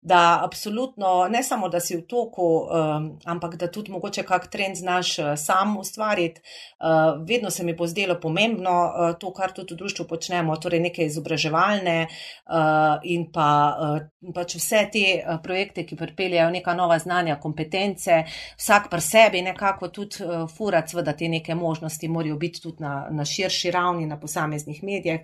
da 0.00 0.40
absolutno 0.46 1.26
ne 1.26 1.42
samo, 1.42 1.68
da 1.68 1.82
si 1.82 1.98
v 1.98 2.06
toku, 2.06 2.46
um, 2.70 3.10
ampak 3.26 3.58
da 3.58 3.66
tudi 3.66 3.90
mogoče 3.90 4.22
kak 4.30 4.46
trend 4.46 4.78
znaš 4.78 5.18
uh, 5.18 5.34
sam 5.34 5.74
ustvariti. 5.82 6.38
Uh, 6.78 7.18
vedno 7.26 7.50
se 7.50 7.66
mi 7.66 7.74
bo 7.74 7.90
zdelo 7.90 8.14
pomembno 8.22 8.78
uh, 8.86 9.18
to, 9.18 9.34
kar 9.34 9.50
tudi 9.52 9.74
v 9.74 9.82
društvu 9.82 10.06
počnemo, 10.06 10.54
torej 10.56 10.86
nekaj 10.86 11.10
izobraževanja 11.10 11.79
digitalne 11.80 12.08
uh, 12.46 12.98
in 13.02 13.30
pa 13.30 13.76
uh, 13.78 14.32
pač 14.34 14.56
vse 14.56 14.88
te 14.92 15.04
uh, 15.18 15.38
projekte, 15.42 15.84
ki 15.84 15.96
pripeljajo 15.96 16.50
neka 16.50 16.74
nova 16.74 16.98
znanja, 16.98 17.38
kompetence, 17.40 18.24
vsak 18.58 18.90
pri 18.90 19.00
sebi 19.00 19.42
nekako 19.42 19.88
tudi 19.88 20.24
uh, 20.24 20.48
furat, 20.48 20.90
seveda 20.90 21.14
te 21.14 21.28
neke 21.28 21.54
možnosti 21.54 22.08
morajo 22.08 22.36
biti 22.36 22.60
tudi 22.60 22.82
na, 22.82 23.08
na 23.10 23.24
širši 23.24 23.70
ravni, 23.70 24.06
na 24.06 24.18
posameznih 24.20 24.82
medijih. 24.82 25.20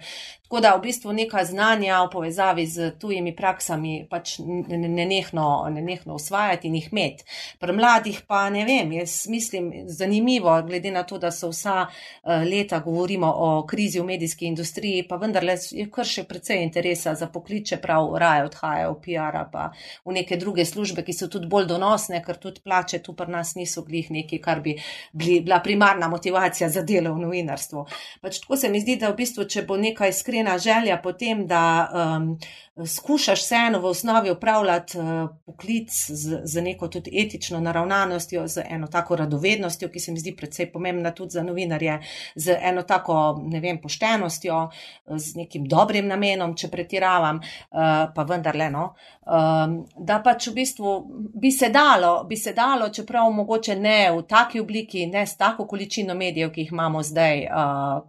Tako 0.47 0.61
da 0.61 0.77
v 0.77 0.81
bistvu 0.81 1.13
neka 1.13 1.45
znanja 1.45 2.05
v 2.05 2.11
povezavi 2.13 2.67
z 2.67 2.91
tujimi 3.03 3.33
praksami 3.35 4.07
pač 4.11 4.37
nenehno 4.39 5.67
ne 5.75 5.83
ne 5.83 5.99
usvajati 6.15 6.69
in 6.69 6.75
jih 6.75 6.87
imeti. 6.93 7.25
Pri 7.59 7.73
mladih 7.73 8.21
pa 8.29 8.45
ne 8.51 8.63
vem, 8.65 8.93
jaz 8.93 9.27
mislim 9.27 9.73
zanimivo, 9.91 10.63
glede 10.63 10.91
na 10.91 11.03
to, 11.03 11.19
da 11.19 11.33
so 11.35 11.51
vsa 11.51 11.87
uh, 11.87 12.45
leta 12.47 12.79
govorimo 12.79 13.27
o 13.27 13.67
krizi 13.67 14.01
v 14.01 14.05
medijski 14.05 14.47
industriji, 14.47 15.09
pa 15.09 15.17
vendarle 15.17 15.57
je 15.71 15.89
kar 15.91 16.07
še 16.07 16.23
precej 16.25 16.63
interesa 16.63 17.15
za 17.15 17.27
pokliče, 17.27 17.81
prav 17.83 18.15
raje 18.15 18.47
odhajajo 18.47 18.95
v 18.95 19.01
PR-a 19.03 19.43
pa 19.51 19.73
v 20.05 20.15
neke 20.15 20.39
druge 20.39 20.65
službe, 20.65 21.03
ki 21.03 21.13
so 21.13 21.27
tudi 21.27 21.51
bolj 21.51 21.67
donosne, 21.75 22.23
ker 22.23 22.39
tudi 22.39 22.63
plače 22.63 23.03
tu 23.03 23.17
pri 23.19 23.35
nas 23.35 23.57
niso 23.59 23.83
glih 23.83 24.13
neki, 24.15 24.39
kar 24.39 24.63
bi 24.63 24.79
bili, 25.13 25.41
bila 25.41 25.59
primarna 25.59 26.07
motivacija 26.09 26.71
za 26.71 26.87
delo 26.87 27.17
v 27.19 27.27
novinarstvu. 27.27 27.87
Pač 28.23 28.41
tako 28.47 28.57
se 28.57 28.71
mi 28.71 28.81
zdi, 28.81 28.95
da 29.03 29.11
v 29.11 29.19
bistvu, 29.25 29.51
če 29.51 29.67
bo 29.67 29.75
neka 29.81 30.07
iskrena 30.07 30.36
želja 30.59 30.97
potem, 30.97 31.47
da 31.47 31.89
um, 32.19 32.39
skušaš 32.85 33.41
vseeno 33.41 33.79
v 33.81 33.85
osnovi 33.85 34.31
upravljati 34.31 34.99
uh, 34.99 35.05
poklic 35.47 35.91
z, 36.09 36.41
z 36.45 36.63
neko 36.63 36.89
tudi 36.89 37.11
etično 37.23 37.61
naravnanostjo, 37.61 38.49
z 38.49 38.63
eno 38.69 38.87
tako 38.87 39.17
radovednostjo, 39.17 39.89
ki 39.89 40.01
se 40.01 40.13
mi 40.13 40.21
zdi 40.21 40.37
predvsej 40.37 40.73
pomembna 40.73 41.11
tudi 41.11 41.31
za 41.31 41.43
novinarje, 41.43 42.01
z 42.35 42.59
eno 42.61 42.83
tako, 42.83 43.41
ne 43.47 43.61
vem, 43.61 43.81
poštenostjo, 43.81 44.69
z 45.07 45.37
nekim 45.37 45.65
dobrim 45.65 46.07
namenom, 46.07 46.57
če 46.57 46.69
pretiravam, 46.69 47.41
uh, 47.41 48.13
pa 48.15 48.27
vendarle, 48.29 48.69
no, 48.71 48.91
um, 49.25 49.79
da 49.97 50.21
pač 50.21 50.51
v 50.51 50.55
bistvu 50.61 50.93
bi 51.35 51.51
se 51.53 51.71
dalo, 51.73 52.25
bi 52.29 52.37
se 52.37 52.53
dalo, 52.53 52.91
čeprav 52.93 53.33
mogoče 53.33 53.77
ne 53.77 54.11
v 54.13 54.23
taki 54.29 54.61
obliki, 54.61 55.07
ne 55.07 55.27
s 55.27 55.37
tako 55.37 55.65
količino 55.67 56.15
medijev, 56.15 56.53
ki 56.53 56.67
jih 56.67 56.77
imamo 56.77 57.03
zdaj, 57.03 57.47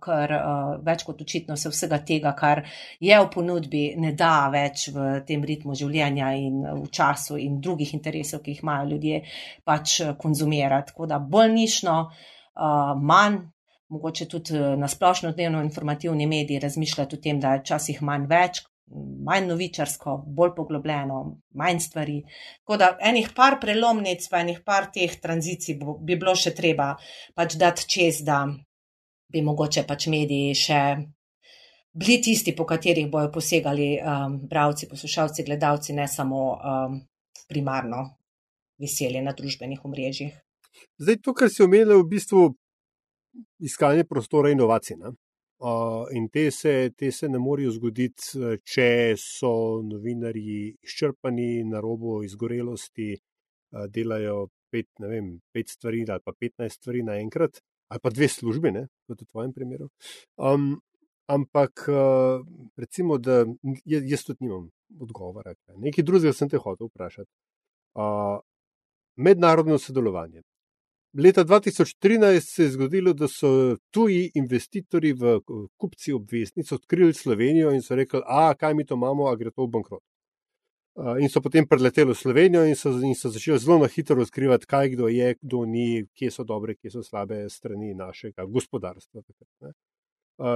ker 0.03 0.35
več 0.83 1.03
kot 1.07 1.21
očitno 1.21 1.55
se 1.57 1.69
vsega 1.69 1.99
tega, 2.03 2.35
kar 2.35 2.65
je 2.99 3.19
v 3.19 3.29
ponudbi, 3.33 3.83
ne 3.97 4.11
da 4.17 4.49
več 4.51 4.56
v 4.93 5.09
tem 5.27 5.43
ritmu 5.43 5.75
življenja 5.77 6.31
in 6.39 6.63
v 6.65 6.87
času 6.93 7.37
in 7.41 7.59
drugih 7.63 7.93
interesov, 7.97 8.43
ki 8.43 8.55
jih 8.55 8.63
imajo 8.63 8.89
ljudje, 8.93 9.21
pač 9.65 9.99
eh, 10.01 10.15
konzumirati. 10.19 10.93
Tako 10.93 11.09
da 11.09 11.19
bolj 11.19 11.53
nišno, 11.57 11.99
uh, 12.07 12.95
manj. 13.01 13.45
Mogoče 13.87 14.25
tudi 14.27 14.57
eh, 14.57 14.75
na 14.75 14.87
splošno 14.91 15.31
dnevno 15.31 15.61
informativni 15.63 16.25
mediji 16.27 16.59
razmišljati 16.59 17.15
o 17.15 17.21
tem, 17.23 17.39
da 17.39 17.53
je 17.53 17.61
včasih 17.61 18.01
manj 18.03 18.25
več, 18.27 18.59
manj 19.27 19.47
novičarsko, 19.47 20.17
bolj 20.27 20.51
poglobljeno, 20.55 21.21
manj 21.55 21.79
stvari. 21.79 22.17
Tako 22.59 22.77
da 22.77 22.89
enih 22.99 23.29
par 23.35 23.59
prelomnic, 23.61 24.27
pa 24.31 24.41
enih 24.43 24.59
par 24.65 24.89
teh 24.93 25.15
tranzicij 25.21 25.79
bi 25.79 26.15
bilo 26.15 26.35
še 26.35 26.51
treba 26.55 26.93
pač 27.35 27.55
dati 27.55 27.87
čez, 27.87 28.23
da 28.27 28.43
bi 29.31 29.43
mogoče 29.43 29.83
pač 29.87 30.07
mediji 30.11 30.55
še 30.55 30.81
bili 31.97 32.21
tisti, 32.21 32.55
po 32.55 32.65
katerih 32.65 33.09
bojo 33.11 33.31
posegali 33.33 33.97
um, 33.97 34.39
bravci, 34.49 34.87
poslušalci, 34.89 35.43
gledalci, 35.43 35.93
ne 35.93 36.07
samo 36.07 36.41
um, 36.53 36.99
primarno 37.49 38.03
veselje 38.77 39.21
na 39.21 39.33
družbenih 39.33 39.85
omrežjih. 39.85 40.35
Zdaj, 41.01 41.21
to, 41.25 41.33
kar 41.33 41.49
si 41.49 41.63
omenila, 41.65 41.95
je 41.95 42.03
v 42.03 42.09
bistvu 42.11 42.43
iskanje 43.65 44.05
prostora 44.05 44.51
inovacij. 44.53 44.99
Uh, 45.57 46.05
in 46.13 46.27
te 46.29 46.51
se, 46.53 46.91
te 46.93 47.09
se 47.11 47.29
ne 47.29 47.39
morejo 47.41 47.71
zgoditi, 47.73 48.37
če 48.61 49.15
so 49.17 49.81
novinarji 49.81 50.75
izčrpani 50.85 51.63
na 51.65 51.81
robu 51.81 52.19
izgorelosti, 52.27 53.15
uh, 53.73 53.87
delajo 53.89 54.51
pet, 54.69 54.91
vem, 55.01 55.39
pet 55.53 55.73
stvari 55.73 56.03
ali 56.05 56.21
pa 56.21 56.35
petnajst 56.37 56.77
stvari 56.77 57.01
naenkrat, 57.07 57.57
ali 57.89 58.03
pa 58.03 58.13
dve 58.13 58.29
službe, 58.29 58.73
kot 59.09 59.23
v 59.23 59.31
tvojem 59.31 59.55
primeru. 59.55 59.89
Um, 60.37 60.75
Ampak, 61.27 61.85
eh, 61.89 62.43
recimo, 62.77 63.17
da 63.17 63.45
jaz 63.85 64.23
tudi 64.23 64.45
nimam 64.45 64.69
odgovora. 64.99 65.53
Nekaj 65.75 66.03
drugega 66.03 66.33
sem 66.33 66.49
te 66.49 66.57
hotel 66.57 66.87
vprašati. 66.87 67.31
Mednarodno 69.15 69.77
sodelovanje. 69.77 70.41
Leta 71.13 71.43
2013 71.43 72.55
se 72.55 72.63
je 72.63 72.69
zgodilo, 72.69 73.13
da 73.13 73.27
so 73.27 73.75
tuji 73.91 74.31
investitorji 74.35 75.13
v 75.13 75.39
kupci 75.77 76.13
obveznic 76.13 76.71
odkrili 76.71 77.13
Slovenijo 77.13 77.71
in 77.73 77.81
so 77.81 77.95
rekli, 77.95 78.21
a 78.25 78.53
kaj 78.53 78.73
mi 78.73 78.85
to 78.85 78.95
imamo, 78.95 79.27
a 79.27 79.35
gre 79.35 79.51
to 79.51 79.65
v 79.65 79.71
bankrot. 79.71 80.03
In 81.21 81.29
so 81.29 81.41
potem 81.41 81.67
preleteli 81.67 82.11
v 82.11 82.15
Slovenijo 82.15 82.65
in 82.65 82.75
so, 82.75 82.91
in 83.01 83.15
so 83.15 83.29
začeli 83.29 83.59
zelo 83.59 83.79
na 83.79 83.87
hitro 83.87 84.15
razkrivati, 84.15 84.65
kaj 84.65 84.89
kdo 84.89 85.07
je, 85.07 85.35
kdo 85.41 85.65
ni, 85.65 86.05
kje 86.13 86.31
so 86.31 86.43
dobre, 86.43 86.75
kje 86.75 86.91
so 86.91 87.03
slabe 87.03 87.49
strani 87.49 87.93
našega 87.93 88.45
gospodarstva. 88.45 89.21
Takrat, 89.21 89.75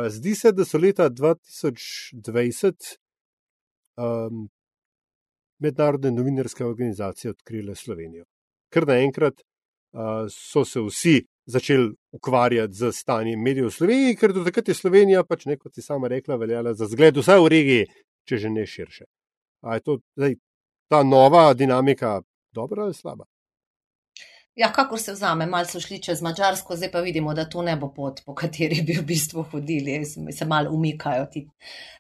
zdi 0.09 0.35
se, 0.35 0.51
da 0.51 0.65
so 0.65 0.77
leta 0.77 1.09
2020 1.09 2.97
um, 3.97 4.49
mednarodne 5.59 6.11
novinarske 6.11 6.65
organizacije 6.65 7.31
odkrile 7.31 7.75
Slovenijo. 7.75 8.25
Ker 8.73 8.87
naenkrat 8.87 9.41
uh, 9.41 10.27
so 10.29 10.65
se 10.65 10.81
vsi 10.81 11.15
začeli 11.45 11.91
ukvarjati 12.11 12.73
z 12.73 12.91
stanjem 12.91 13.41
medijev 13.41 13.67
v 13.67 13.71
Sloveniji, 13.71 14.15
ker 14.15 14.33
do 14.33 14.43
takrat 14.45 14.67
je 14.67 14.77
Slovenija, 14.77 15.23
pač 15.23 15.45
ne 15.45 15.57
kot 15.57 15.73
si 15.75 15.81
sama 15.81 16.07
rekla, 16.07 16.37
veljala 16.37 16.73
za 16.73 16.87
zgled 16.87 17.17
vsaj 17.17 17.41
v 17.41 17.51
regiji, 17.51 17.89
če 18.29 18.37
že 18.37 18.49
ne 18.49 18.65
širše. 18.65 19.05
A 19.61 19.75
je 19.77 19.85
to 19.85 19.97
zdaj, 20.15 20.35
ta 20.89 21.03
nova 21.03 21.53
dinamika 21.53 22.21
dobra 22.53 22.83
ali 22.83 22.93
slaba? 22.93 23.25
Ja, 24.55 24.71
kako 24.71 24.97
se 24.97 25.13
vzame, 25.13 25.45
malo 25.45 25.65
so 25.65 25.79
šli 25.79 26.01
čez 26.03 26.21
Mačarsko, 26.21 26.75
zdaj 26.75 26.91
pa 26.91 26.99
vidimo, 26.99 27.33
da 27.33 27.49
to 27.49 27.61
ne 27.61 27.75
bo 27.75 27.87
pot, 27.93 28.19
po 28.25 28.35
kateri 28.35 28.81
bi 28.81 28.97
v 28.99 29.05
bistvu 29.07 29.45
hodili, 29.51 30.01
se 30.05 30.45
malo 30.45 30.71
umikajo. 30.75 31.25
Ti. 31.31 31.47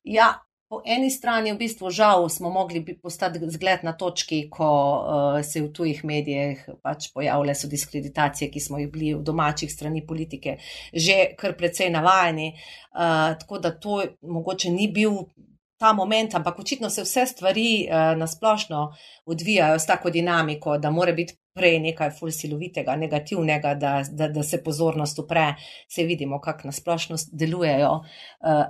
Ja, 0.03 0.33
po 0.71 0.81
eni 0.85 1.09
strani 1.11 1.51
v 1.51 1.59
bistvu 1.59 1.89
žal 1.91 2.29
smo 2.29 2.49
mogli 2.49 2.79
postati 2.95 3.39
zgled 3.43 3.83
na 3.83 3.91
točki, 3.93 4.45
ko 4.49 4.67
uh, 4.67 5.39
se 5.43 5.59
v 5.61 5.67
tujih 5.75 6.03
medijih 6.07 6.63
pač 6.83 7.09
pojavljajo 7.11 7.59
so 7.59 7.69
diskreditacije, 7.71 8.47
ki 8.51 8.63
smo 8.63 8.79
jih 8.79 8.91
bili 8.91 9.13
v 9.13 9.23
domačih 9.23 9.71
strani 9.71 10.05
politike 10.07 10.57
že 10.93 11.33
kar 11.39 11.57
precej 11.59 11.91
navajeni. 11.91 12.53
Uh, 12.91 13.35
tako 13.39 13.59
da 13.59 13.71
to 13.75 14.03
mogoče 14.21 14.71
ni 14.71 14.87
bil. 14.91 15.25
Ta 15.81 15.95
moment, 15.97 16.35
ampak 16.37 16.59
očitno 16.61 16.91
se 16.93 17.01
vse 17.01 17.23
stvari 17.25 17.87
uh, 17.89 18.13
na 18.17 18.27
splošno 18.29 18.91
odvijajo 19.25 19.79
s 19.79 19.87
tako 19.89 20.11
dinamiko, 20.13 20.75
da 20.77 20.91
mora 20.93 21.11
biti 21.11 21.40
prej 21.53 21.79
nekaj 21.83 22.11
fulsilovitega, 22.15 22.95
negativnega, 22.95 23.73
da, 23.75 23.91
da, 24.11 24.27
da 24.31 24.43
se 24.43 24.61
pozornost 24.63 25.19
upre, 25.19 25.53
se 25.87 26.03
vidimo, 26.03 26.39
kako 26.41 26.67
nasplošno 26.67 27.15
delujejo 27.31 27.91
uh, 27.91 28.05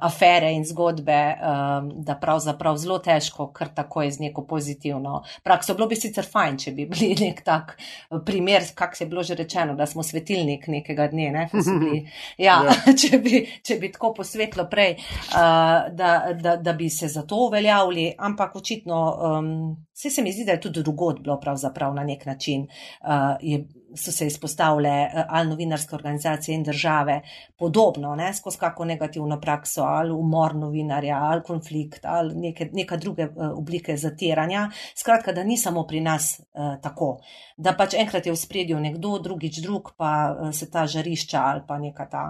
afere 0.02 0.52
in 0.54 0.66
zgodbe, 0.66 1.20
um, 1.36 1.92
da 2.04 2.16
pravzaprav 2.22 2.78
zelo 2.78 2.98
težko, 3.00 3.52
kar 3.54 3.70
tako 3.76 4.02
je 4.02 4.12
z 4.12 4.20
neko 4.20 4.46
pozitivno 4.48 5.22
prakso. 5.44 5.76
Bilo 5.78 5.88
bi 5.88 5.96
sicer 5.96 6.26
fajn, 6.26 6.58
če 6.58 6.74
bi 6.78 6.88
bili 6.90 7.14
nek 7.26 7.44
tak 7.46 7.76
eh, 7.78 8.18
primer, 8.26 8.66
kak 8.76 8.98
se 8.98 9.04
je 9.04 9.10
bilo 9.10 9.24
že 9.24 9.38
rečeno, 9.38 9.76
da 9.76 9.86
smo 9.86 10.04
svetilnik 10.04 10.68
nekega 10.68 11.08
dne, 11.14 11.30
ne? 11.32 11.48
bili, 11.54 12.02
ja, 12.48 12.58
ja. 12.66 12.76
če, 13.02 13.22
bi, 13.22 13.44
če 13.64 13.78
bi 13.78 13.92
tako 13.94 14.14
posvetlo 14.18 14.66
prej, 14.72 14.98
uh, 14.98 15.94
da, 15.94 16.12
da, 16.34 16.58
da 16.58 16.74
bi 16.74 16.90
se 16.90 17.08
za 17.08 17.22
to 17.30 17.46
uveljavili, 17.46 18.12
ampak 18.18 18.56
očitno. 18.56 19.06
Um, 19.22 19.56
Vse 20.02 20.10
se 20.10 20.22
mi 20.26 20.32
zdi, 20.34 20.46
da 20.46 20.56
je 20.56 20.62
tudi 20.62 20.82
drugod 20.82 21.20
bilo 21.22 21.36
pravzaprav 21.40 21.94
na 21.94 22.04
nek 22.04 22.26
način, 22.26 22.64
je, 23.42 23.68
so 23.96 24.12
se 24.12 24.28
izpostavile 24.28 24.90
uh, 24.90 25.24
ali 25.28 25.50
novinarske 25.50 25.96
organizacije 25.96 26.56
in 26.56 26.64
države 26.64 27.22
podobno, 27.58 28.16
ne, 28.16 28.34
skozi 28.34 28.58
kako 28.58 28.86
negativno 28.86 29.40
prakso, 29.40 29.84
ali 29.84 30.12
umor 30.12 30.56
novinarja, 30.56 31.18
ali 31.22 31.44
konflikt, 31.44 32.06
ali 32.06 32.36
neke, 32.36 32.70
neka 32.74 32.98
druge 32.98 33.26
uh, 33.26 33.52
oblike 33.58 33.98
zatiranja. 33.98 34.70
Skratka, 34.96 35.32
da 35.32 35.44
ni 35.44 35.58
samo 35.58 35.88
pri 35.88 36.02
nas 36.02 36.40
uh, 36.40 36.82
tako, 36.82 37.18
da 37.58 37.74
pač 37.78 37.94
enkrat 37.94 38.26
je 38.26 38.32
v 38.32 38.38
spredju 38.40 38.80
nekdo, 38.80 39.18
drugič 39.20 39.62
drug, 39.62 39.94
pa 39.98 40.36
uh, 40.40 40.52
se 40.54 40.72
ta 40.72 40.88
žarišča 40.88 41.44
ali 41.46 41.62
pa 41.68 41.78
neka 41.80 42.10
ta. 42.10 42.26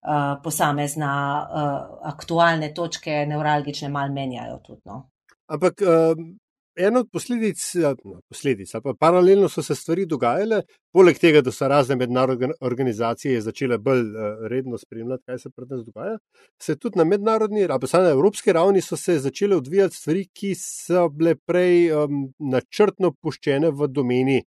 Uh, 0.00 0.40
posamezna 0.42 1.12
uh, 1.44 2.08
aktualne 2.08 2.70
točke, 2.74 3.26
neuralgične, 3.28 3.88
malo 3.92 4.14
menjajo 4.14 4.56
tudi. 4.64 4.80
No. 4.88 5.10
Ampak 5.50 5.82
um, 5.84 6.39
ena 6.76 7.00
od 7.00 7.08
posledic, 7.12 7.74
no, 8.04 8.20
posledic 8.28 8.74
ali 8.74 8.82
pa 8.82 8.94
paralelno 8.98 9.48
so 9.48 9.62
se 9.62 9.74
stvari 9.74 10.06
dogajale, 10.06 10.62
poleg 10.92 11.18
tega, 11.18 11.40
da 11.40 11.52
so 11.52 11.68
razne 11.68 11.96
mednarodne 11.96 12.52
organizacije 12.60 13.40
začele 13.40 13.78
bolj 13.78 14.00
uh, 14.00 14.46
redno 14.50 14.78
spremljati, 14.78 15.22
kaj 15.26 15.38
se 15.38 15.50
pred 15.50 15.70
nas 15.70 15.84
dogaja, 15.84 16.18
se 16.62 16.76
tudi 16.76 16.98
na 16.98 17.04
mednarodni, 17.04 17.64
ali 17.64 17.80
pa 17.80 18.02
na 18.02 18.10
evropski 18.10 18.52
ravni 18.52 18.80
so 18.80 18.96
se 18.96 19.18
začele 19.18 19.56
odvijati 19.56 19.96
stvari, 19.96 20.26
ki 20.32 20.54
so 20.54 21.08
bile 21.08 21.34
prej 21.34 21.92
um, 21.92 22.32
načrtno 22.38 23.12
puščene 23.22 23.70
v 23.70 23.88
domeni 23.88 24.40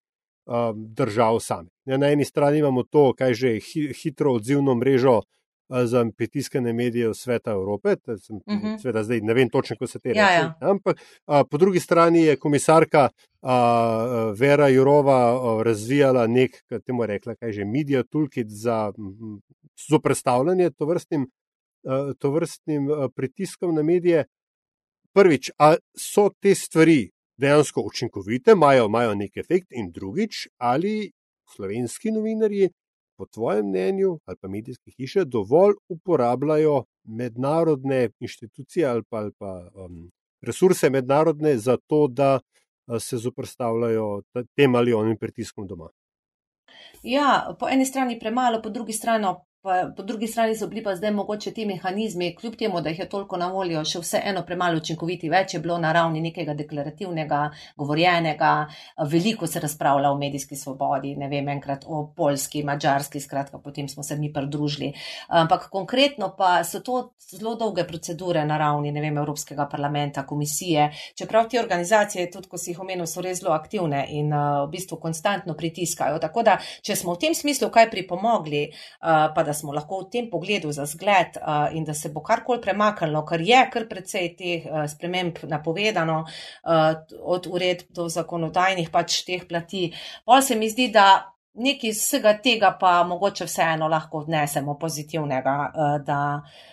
um, 0.46 0.86
držav 0.94 1.40
samih. 1.40 1.72
Ja, 1.84 1.98
na 1.98 2.12
eni 2.12 2.24
strani 2.24 2.58
imamo 2.58 2.82
to, 2.82 3.12
kaj 3.18 3.34
že 3.34 3.58
hitro 4.02 4.34
odzivno 4.34 4.74
mrežo 4.74 5.20
za 5.70 6.06
pritiskane 6.16 6.72
medije 6.72 7.14
sveta 7.14 7.50
Evrope, 7.50 7.96
sem, 8.18 8.36
uh 8.36 8.54
mhm. 8.54 8.66
-huh. 8.66 8.80
sveda 8.82 9.04
zdaj 9.04 9.20
ne 9.20 9.34
vem 9.34 9.48
točno, 9.48 9.76
kako 9.76 9.86
se 9.86 9.98
te 9.98 10.08
reče. 10.08 10.20
Ja, 10.20 10.32
ja. 10.32 10.54
Ampak 10.60 11.00
a, 11.26 11.44
po 11.44 11.58
drugi 11.58 11.80
strani 11.80 12.22
je 12.22 12.36
komisarka 12.36 13.08
a, 13.42 14.32
Vera 14.38 14.68
Jurova 14.68 15.16
a, 15.16 15.62
razvijala 15.62 16.26
nek, 16.26 16.50
kaj 16.68 16.80
temu 16.80 17.06
rekla, 17.06 17.34
kaj 17.34 17.52
že, 17.52 17.64
media 17.64 18.02
toolkit 18.02 18.46
za 18.48 18.92
zoprstavljanje 19.88 20.70
tovrstnim, 20.70 21.30
a, 21.86 22.12
tovrstnim 22.18 22.90
a, 22.90 23.08
pritiskom 23.14 23.74
na 23.74 23.82
medije. 23.82 24.24
Prvič, 25.12 25.50
a 25.58 25.74
so 25.98 26.30
te 26.40 26.54
stvari 26.54 27.10
dejansko 27.36 27.82
učinkovite, 27.86 28.52
imajo, 28.52 28.86
imajo 28.86 29.14
nek 29.14 29.36
efekt, 29.36 29.66
in 29.70 29.90
drugič, 29.90 30.48
ali 30.58 31.12
slovenski 31.54 32.10
novinarji 32.10 32.70
po 33.20 33.26
tvojem 33.26 33.66
mnenju, 33.68 34.18
ali 34.24 34.36
pa 34.40 34.48
medijske 34.48 34.90
hiše, 34.96 35.24
dovolj 35.24 35.74
uporabljajo 35.88 36.84
mednarodne 37.04 38.08
inštitucije 38.20 38.86
ali 38.86 39.02
pa, 39.10 39.18
ali 39.18 39.32
pa 39.38 39.50
um, 39.74 40.08
resurse 40.46 40.90
mednarodne 40.90 41.58
za 41.58 41.76
to, 41.86 42.06
da 42.08 42.38
uh, 42.40 42.96
se 43.00 43.18
zoprstavljajo 43.20 44.22
tem 44.56 44.74
ali 44.74 44.96
onim 44.96 45.18
pritiskom 45.20 45.66
doma? 45.66 45.90
Ja, 47.02 47.56
po 47.60 47.68
eni 47.68 47.84
strani 47.86 48.18
premalo, 48.20 48.62
po 48.62 48.70
drugi 48.70 48.92
strani 48.92 49.26
Pa, 49.62 49.92
po 49.96 50.02
drugi 50.02 50.26
strani 50.26 50.54
so 50.56 50.66
bili 50.66 50.80
pa 50.82 50.94
zdaj 50.96 51.10
mogoče 51.10 51.50
ti 51.52 51.66
mehanizmi, 51.66 52.36
kljub 52.36 52.54
temu, 52.56 52.80
da 52.80 52.88
jih 52.88 52.98
je 52.98 53.08
toliko 53.08 53.36
na 53.36 53.50
voljo, 53.52 53.82
še 53.84 54.00
vseeno 54.00 54.40
premalo 54.48 54.80
učinkoviti. 54.80 55.28
Več 55.28 55.52
je 55.54 55.60
bilo 55.60 55.76
na 55.78 55.90
ravni 55.92 56.22
nekega 56.24 56.54
deklarativnega, 56.56 57.40
govorjenega, 57.76 58.52
veliko 59.12 59.46
se 59.46 59.60
razpravlja 59.60 60.10
o 60.10 60.16
medijski 60.16 60.56
svobodi, 60.56 61.12
ne 61.20 61.28
vem, 61.28 61.50
enkrat 61.52 61.84
o 61.84 62.06
polski, 62.16 62.62
mačarski, 62.64 63.20
skratka, 63.20 63.60
potem 63.60 63.88
smo 63.88 64.02
se 64.02 64.16
mi 64.16 64.32
pridružili. 64.32 64.94
Ampak 65.28 65.68
konkretno 65.68 66.30
pa 66.38 66.64
so 66.64 66.80
to 66.80 67.02
zelo 67.30 67.52
dolge 67.60 67.84
procedure 67.84 68.46
na 68.48 68.56
ravni, 68.58 68.94
ne 68.96 69.04
vem, 69.04 69.20
Evropskega 69.20 69.68
parlamenta, 69.68 70.24
komisije. 70.26 70.88
Čeprav 71.14 71.50
te 71.52 71.60
organizacije, 71.60 72.30
tudi 72.32 72.48
ko 72.48 72.56
si 72.56 72.72
jih 72.72 72.80
omenil, 72.80 73.04
so 73.06 73.20
res 73.20 73.42
zelo 73.42 73.52
aktivne 73.52 74.06
in 74.08 74.32
uh, 74.32 74.64
v 74.64 74.72
bistvu 74.72 74.96
konstantno 75.04 75.54
pritiskajo. 75.54 76.18
Tako 76.18 76.48
da, 76.48 76.56
če 76.80 76.96
smo 76.96 77.14
v 77.14 77.26
tem 77.26 77.36
smislu 77.36 77.68
kaj 77.68 77.90
pripomogli, 77.92 78.64
uh, 78.72 79.28
pa 79.36 79.44
da 79.46 79.49
smo 79.54 79.72
lahko 79.72 80.02
v 80.02 80.10
tem 80.12 80.30
pogledu 80.30 80.72
za 80.72 80.86
zgled 80.86 81.38
uh, 81.40 81.68
in 81.76 81.84
da 81.84 81.94
se 81.94 82.10
bo 82.14 82.22
karkoli 82.22 82.60
premaknilo, 82.62 83.24
ker 83.26 83.44
je 83.44 83.60
kar 83.72 83.86
precej 83.88 84.32
teh 84.38 84.66
uh, 84.66 84.84
sprememb 84.90 85.42
napovedano, 85.50 86.22
uh, 86.24 86.88
od 87.20 87.46
uredb 87.50 87.92
do 87.96 88.08
zakonodajnih 88.08 88.90
pač 88.90 89.22
teh 89.26 89.46
plati. 89.48 89.90
Pa 90.24 90.40
se 90.42 90.56
mi 90.56 90.70
zdi, 90.70 90.88
da 90.94 91.06
nekaj 91.60 91.90
iz 91.90 92.02
vsega 92.04 92.36
tega 92.42 92.76
pa 92.80 93.00
mogoče 93.04 93.46
vseeno 93.48 93.88
lahko 93.88 94.24
vnesemo 94.26 94.78
pozitivnega, 94.78 95.56
uh, 95.70 95.96
da 96.06 96.20
uh, 96.40 96.68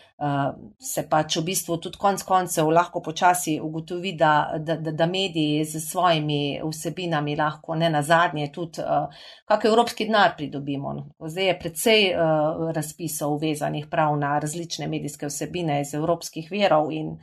se 0.80 1.04
pač 1.10 1.36
v 1.38 1.44
bistvu 1.46 1.76
tudi 1.78 2.00
konc 2.02 2.24
koncev 2.26 2.72
lahko 2.74 3.04
počasi 3.06 3.60
ugotovi, 3.62 4.16
da, 4.18 4.58
da, 4.58 4.76
da, 4.82 5.06
mediji 5.06 5.66
z 5.66 5.80
svojimi 5.80 6.58
vsebinami 6.66 7.36
lahko 7.38 7.76
ne 7.76 7.90
na 7.94 8.02
zadnje 8.02 8.50
tudi 8.52 8.82
uh, 8.82 9.14
kak 9.46 9.66
evropski 9.66 10.08
denar 10.10 10.34
pridobimo. 10.38 10.96
Zdaj 11.22 11.48
je 11.48 11.60
predvsej 11.60 12.08
uh, 12.10 12.72
razpisov 12.74 13.38
vezanih 13.42 13.86
prav 13.92 14.18
na 14.18 14.40
različne 14.40 14.88
medijske 14.88 15.30
vsebine 15.30 15.82
iz 15.82 15.94
evropskih 15.94 16.50
verov 16.52 16.90
in 16.92 17.14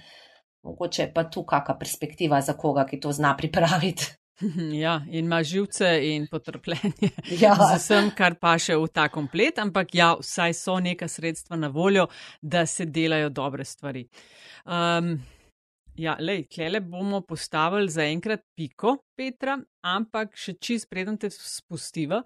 mogoče 0.63 1.11
pa 1.15 1.25
tu 1.25 1.43
kakšna 1.43 1.79
perspektiva 1.79 2.41
za 2.41 2.55
koga, 2.55 2.87
ki 2.87 3.01
to 3.01 3.13
zna 3.13 3.35
pripraviti. 3.37 4.15
Ja, 4.83 5.01
in 5.07 5.25
ima 5.25 5.43
živce 5.43 6.01
in 6.03 6.27
potrpljenje 6.31 7.11
ja. 7.43 7.55
z 7.55 7.79
vsem, 7.79 8.11
kar 8.17 8.35
pa 8.41 8.57
še 8.59 8.77
v 8.77 8.89
ta 8.93 9.09
komplet, 9.09 9.59
ampak 9.63 9.95
ja, 9.95 10.15
vsaj 10.21 10.55
so 10.59 10.79
neka 10.81 11.09
sredstva 11.09 11.57
na 11.57 11.69
voljo, 11.69 12.09
da 12.43 12.67
se 12.67 12.87
delajo 12.87 13.31
dobre 13.31 13.65
stvari. 13.65 14.07
Um, 14.65 15.19
Ja, 15.95 16.17
lej, 16.21 16.49
klele 16.51 16.81
bomo 16.81 17.21
postavili 17.21 17.89
za 17.89 18.03
enkrat 18.03 18.41
piko, 18.57 18.97
Petra, 19.15 19.55
ampak 19.87 20.33
še 20.35 20.57
čist 20.59 20.89
preden 20.91 21.15
te 21.23 21.29
spustiva. 21.31 22.19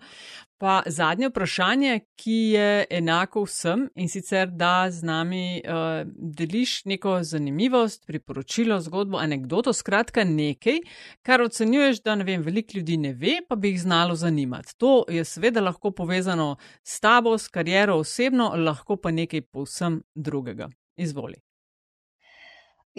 Pa 0.56 0.78
zadnje 0.88 1.28
vprašanje, 1.28 1.98
ki 2.16 2.36
je 2.54 2.86
enako 2.96 3.42
vsem 3.44 3.82
in 4.00 4.08
sicer, 4.08 4.48
da 4.48 4.88
z 4.88 5.04
nami 5.04 5.42
uh, 5.60 6.00
deliš 6.08 6.86
neko 6.88 7.18
zanimivost, 7.28 8.06
priporočilo, 8.08 8.78
zgodbo, 8.86 9.20
anegdoto, 9.20 9.74
skratka 9.76 10.24
nekaj, 10.24 10.80
kar 11.20 11.44
ocenjuješ, 11.44 12.00
da 12.08 12.16
ne 12.16 12.24
vem, 12.24 12.46
veliko 12.46 12.78
ljudi 12.78 12.96
ne 13.02 13.12
ve, 13.12 13.36
pa 13.44 13.58
bi 13.60 13.74
jih 13.74 13.82
znalo 13.84 14.16
zanimati. 14.16 14.78
To 14.80 15.02
je 15.12 15.26
seveda 15.28 15.60
lahko 15.60 15.92
povezano 15.92 16.54
s 16.80 17.04
tabo, 17.04 17.36
s 17.36 17.52
kariero 17.52 18.00
osebno, 18.00 18.54
lahko 18.56 18.96
pa 18.96 19.12
nekaj 19.12 19.44
povsem 19.52 20.00
drugega. 20.16 20.72
Izvoli. 20.96 21.36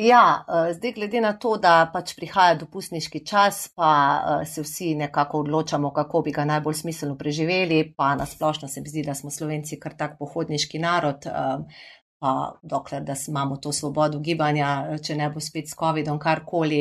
Ja, 0.02 0.46
eh, 0.48 0.74
zdaj 0.74 0.92
glede 0.92 1.22
na 1.22 1.34
to, 1.34 1.58
da 1.60 1.90
pač 1.94 2.14
prihaja 2.16 2.54
dopustniški 2.56 3.20
čas, 3.28 3.66
pa 3.76 3.90
eh, 4.16 4.46
se 4.48 4.62
vsi 4.64 4.94
nekako 4.96 5.42
odločamo, 5.44 5.90
kako 5.94 6.22
bi 6.22 6.32
ga 6.32 6.46
najbolj 6.48 6.74
smiselno 6.74 7.18
preživeli, 7.20 7.82
pa 7.98 8.14
nasplošno 8.16 8.68
se 8.68 8.82
mi 8.82 8.88
zdi, 8.88 9.04
da 9.04 9.16
smo 9.16 9.32
slovenci 9.32 9.80
kar 9.80 9.98
tak 10.00 10.16
pohodniški 10.20 10.80
narod, 10.80 11.28
eh, 11.28 11.84
pa 12.20 12.32
dokler, 12.64 13.04
da 13.04 13.16
imamo 13.28 13.58
to 13.58 13.74
svobodo 13.76 14.20
gibanja, 14.20 14.70
če 15.04 15.18
ne 15.20 15.28
bo 15.36 15.44
spet 15.44 15.68
s 15.68 15.76
COVID-om 15.80 16.20
karkoli, 16.20 16.80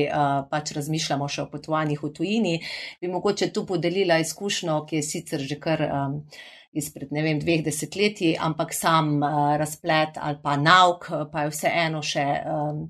pač 0.50 0.72
razmišljamo 0.74 1.28
še 1.28 1.42
o 1.42 1.50
potovanjih 1.50 2.02
v 2.02 2.10
tujini, 2.14 2.54
bi 3.00 3.10
mogoče 3.10 3.52
tu 3.54 3.62
podelila 3.66 4.18
izkušnjo, 4.18 4.80
ki 4.86 4.98
je 4.98 5.02
sicer 5.06 5.46
že 5.46 5.60
kar 5.62 5.84
izpred 6.72 7.12
ne 7.12 7.22
vem, 7.24 7.38
dveh 7.40 7.62
desetletij, 7.64 8.36
ampak 8.40 8.74
sam 8.76 9.16
uh, 9.22 9.56
razplet 9.58 10.18
ali 10.20 10.40
pa 10.42 10.56
nauk, 10.60 11.08
pa 11.32 11.46
je 11.46 11.54
vseeno 11.54 12.02
še. 12.04 12.26
Um, 12.46 12.82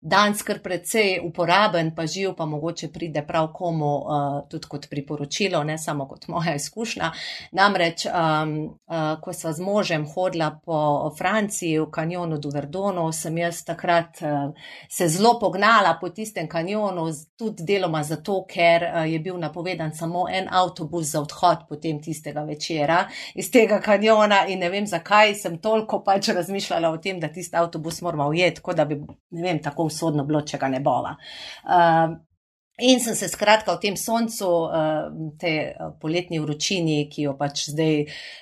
danes 0.00 0.42
kar 0.42 0.58
precej 0.62 1.20
uporaben, 1.24 1.94
pa 1.94 2.06
živ, 2.06 2.34
pa 2.36 2.46
mogoče 2.46 2.88
pride 2.92 3.22
prav 3.26 3.52
komu 3.52 3.96
uh, 3.96 4.48
tudi 4.48 4.68
kot 4.68 4.88
priporočilo, 4.90 5.64
ne 5.64 5.78
samo 5.78 6.08
kot 6.08 6.28
moja 6.28 6.54
izkušnja. 6.54 7.12
Namreč, 7.52 8.06
um, 8.06 8.54
uh, 8.86 9.20
ko 9.20 9.32
sva 9.32 9.52
z 9.52 9.60
možem 9.60 10.06
hodila 10.14 10.50
po 10.64 11.10
Franciji 11.18 11.78
v 11.78 11.90
kanjonu 11.90 12.38
do 12.38 12.50
Verdonu, 12.54 13.12
sem 13.12 13.38
jaz 13.38 13.64
takrat 13.64 14.22
uh, 14.22 14.54
se 14.88 15.08
zelo 15.08 15.38
pognala 15.40 15.98
po 16.00 16.08
tistem 16.08 16.48
kanjonu, 16.48 17.10
tudi 17.36 17.64
deloma 17.64 18.02
zato, 18.02 18.44
ker 18.48 18.86
uh, 18.88 19.04
je 19.12 19.18
bil 19.18 19.38
napovedan 19.38 19.92
samo 19.94 20.26
en 20.32 20.48
avtobus 20.50 21.12
za 21.12 21.20
odhod 21.20 21.66
potem 21.68 22.00
tistega 22.02 22.42
večera 22.44 23.04
iz 23.34 23.50
tega 23.50 23.80
kanjona 23.80 24.46
in 24.48 24.58
ne 24.58 24.70
vem, 24.70 24.86
zakaj 24.86 25.34
sem 25.34 25.58
toliko 25.58 26.00
pač 26.04 26.28
razmišljala 26.28 26.90
o 26.90 26.96
tem, 26.96 27.20
da 27.20 27.28
tisti 27.28 27.56
avtobus 27.56 28.00
moramo 28.02 28.28
ujeti, 28.28 28.60
kot 28.60 28.76
da 28.76 28.84
bi, 28.84 28.96
ne 29.30 29.42
vem, 29.42 29.60
tako 29.62 29.89
usodno 29.90 30.24
bilo, 30.28 30.42
če 30.46 30.58
ga 30.62 30.70
ne 30.72 30.80
bova. 30.84 31.14
Uh, 31.66 32.16
In 32.80 33.00
sem 33.00 33.14
se 33.14 33.28
skratka 33.28 33.74
v 33.74 33.80
tem 33.80 33.96
soncu, 33.96 34.48
te 35.38 35.52
poletni 36.00 36.38
vročini, 36.40 37.04
ki 37.12 37.26
jo 37.26 37.34
pač 37.36 37.66
zdaj 37.72 37.96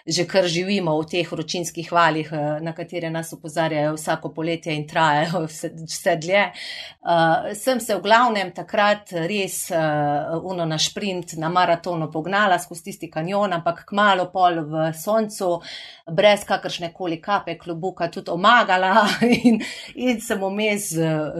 že 0.07 0.24
kar 0.28 0.47
živimo 0.47 0.95
v 1.01 1.07
teh 1.11 1.26
vročinskih 1.26 1.91
valih, 1.93 2.30
na 2.62 2.72
katere 2.76 3.11
nas 3.11 3.32
upozarjajo 3.34 3.97
vsako 3.97 4.30
poletje 4.34 4.74
in 4.74 4.86
trajajo 4.89 5.43
vse, 5.49 5.70
vse 5.74 6.14
dlje, 6.22 6.45
sem 7.59 7.80
se 7.80 7.97
v 7.97 8.03
glavnem 8.05 8.53
takrat 8.55 9.12
res 9.28 9.59
uno 9.72 10.66
na 10.68 10.78
šprint, 10.78 11.34
na 11.39 11.51
maratonu 11.53 12.11
pognala 12.12 12.59
skozi 12.62 12.89
tisti 12.91 13.11
kanjon, 13.11 13.53
ampak 13.59 13.84
kmalo 13.91 14.28
pol 14.32 14.62
v 14.70 14.89
soncu, 14.95 15.59
brez 16.14 16.47
kakršne 16.49 16.93
koli 16.95 17.18
kape 17.22 17.59
klobuka, 17.59 18.09
tudi 18.12 18.30
omagala 18.30 19.07
in, 19.43 19.59
in 19.95 20.22
sem 20.22 20.41
vmes 20.41 20.93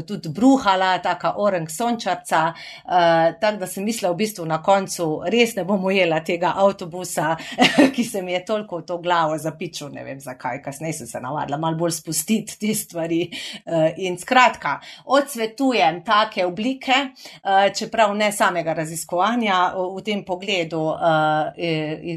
tudi 0.09 0.35
bruhala, 0.35 0.97
taka 1.05 1.37
orang 1.39 1.71
sončarca. 1.71 2.49
Uh, 2.89 3.41
tako 3.41 3.59
da 3.59 3.67
sem 3.67 3.85
mislila, 3.85 4.15
v 4.15 4.17
bistvu 4.23 4.47
na 4.49 4.63
koncu 4.65 5.05
res 5.29 5.51
ne 5.59 5.65
bom 5.69 5.83
ujela 5.85 6.23
tega 6.25 6.55
avtobusa, 6.57 7.35
ki 7.95 8.05
se 8.05 8.23
mi 8.25 8.33
je 8.33 8.41
toliko 8.49 8.79
v 8.81 8.87
to 8.89 8.97
glavo 9.05 9.35
zapičil, 9.37 9.91
ne 9.93 10.05
vem 10.07 10.21
zakaj, 10.25 10.63
kasneje 10.65 11.03
sem 11.03 11.11
se 11.11 11.21
navadila 11.21 11.59
malo 11.61 11.77
bolj 11.77 11.99
spustiti 11.99 12.57
te 12.57 12.73
stvari. 12.75 13.19
Uh, 13.67 13.91
in 14.01 14.17
skratka, 14.17 14.79
odsvetujem 15.05 16.01
take 16.07 16.47
oblike, 16.49 16.97
uh, 17.43 17.67
čeprav 17.77 18.15
ne 18.17 18.31
samega 18.33 18.73
raziskovanja 18.81 19.59
v, 19.77 20.01
tem 20.07 20.25
pogledu, 20.25 20.81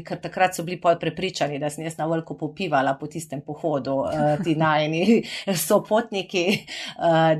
ker 0.06 0.20
takrat 0.22 0.56
so 0.56 0.64
bili 0.64 0.78
pol 0.80 0.96
prepričani, 1.00 1.58
da 1.60 1.68
sem 1.70 1.84
jaz 1.84 1.98
na 1.98 2.06
veliko 2.08 2.38
popivala 2.38 2.94
po 2.96 3.10
tistem 3.12 3.42
pohodu, 3.44 3.98
ti 4.44 4.54
najni 4.56 5.20
sopotniki, 5.66 6.46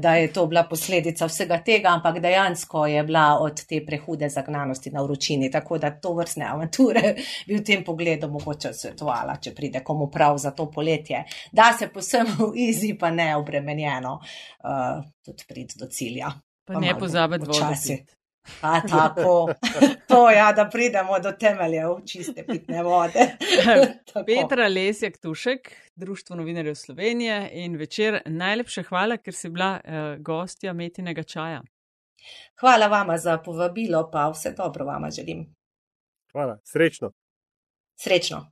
da 0.02 0.14
je 0.20 0.28
to 0.34 0.44
bila 0.50 0.66
posledica 0.68 1.30
vsega 1.30 1.62
tega, 1.64 1.94
ampak 1.96 2.20
dejansko 2.20 2.84
je 2.90 3.04
bila 3.08 3.21
od 3.40 3.64
te 3.68 3.80
prehude 3.86 4.28
zagnanosti 4.28 4.90
na 4.90 5.02
vročini. 5.02 5.50
Tako 5.50 5.78
da 5.78 5.90
to 5.90 6.14
vrstne 6.14 6.46
avanture 6.48 7.02
bi 7.46 7.56
v 7.56 7.64
tem 7.64 7.84
pogledu 7.84 8.30
mogoče 8.32 8.72
svetovala, 8.76 9.36
če 9.42 9.54
pride 9.54 9.84
komu 9.84 10.10
prav 10.10 10.38
za 10.38 10.54
to 10.56 10.70
poletje. 10.70 11.24
Da 11.52 11.72
se 11.78 11.88
posem 11.92 12.26
v 12.38 12.52
izi, 12.68 12.94
pa 12.98 13.10
ne 13.10 13.32
obremenjeno, 13.36 14.18
uh, 14.18 15.04
tudi 15.24 15.48
prid 15.48 15.76
do 15.80 15.90
cilja. 15.90 16.32
Pa, 16.64 16.74
pa 16.74 16.80
ne 16.80 16.98
pozabiti 16.98 17.48
včasih. 17.48 18.04
Pa 18.60 18.80
tako, 18.80 19.54
to 20.08 20.30
ja, 20.30 20.52
da 20.52 20.68
pridemo 20.68 21.18
do 21.18 21.32
temeljev 21.32 22.00
čiste 22.06 22.44
pitne 22.46 22.82
vode. 22.82 23.26
Petra 24.26 24.68
Lesjak 24.68 25.18
Tušek, 25.18 25.72
Društvo 25.94 26.36
novinarjev 26.36 26.74
Slovenije 26.74 27.50
in 27.52 27.76
večer 27.76 28.20
najlepša 28.26 28.82
hvala, 28.82 29.16
ker 29.16 29.34
si 29.34 29.48
bila 29.48 29.80
uh, 29.84 30.22
gostja 30.22 30.72
metinega 30.72 31.22
čaja. 31.22 31.62
Hvala 32.60 32.86
vama 32.86 33.18
za 33.18 33.38
povabilo, 33.38 34.10
pa 34.10 34.30
vse 34.30 34.52
dobro 34.56 34.84
vama 34.84 35.10
želim. 35.10 35.54
Hvala, 36.32 36.58
srečno. 36.64 37.12
Srečno. 37.94 38.51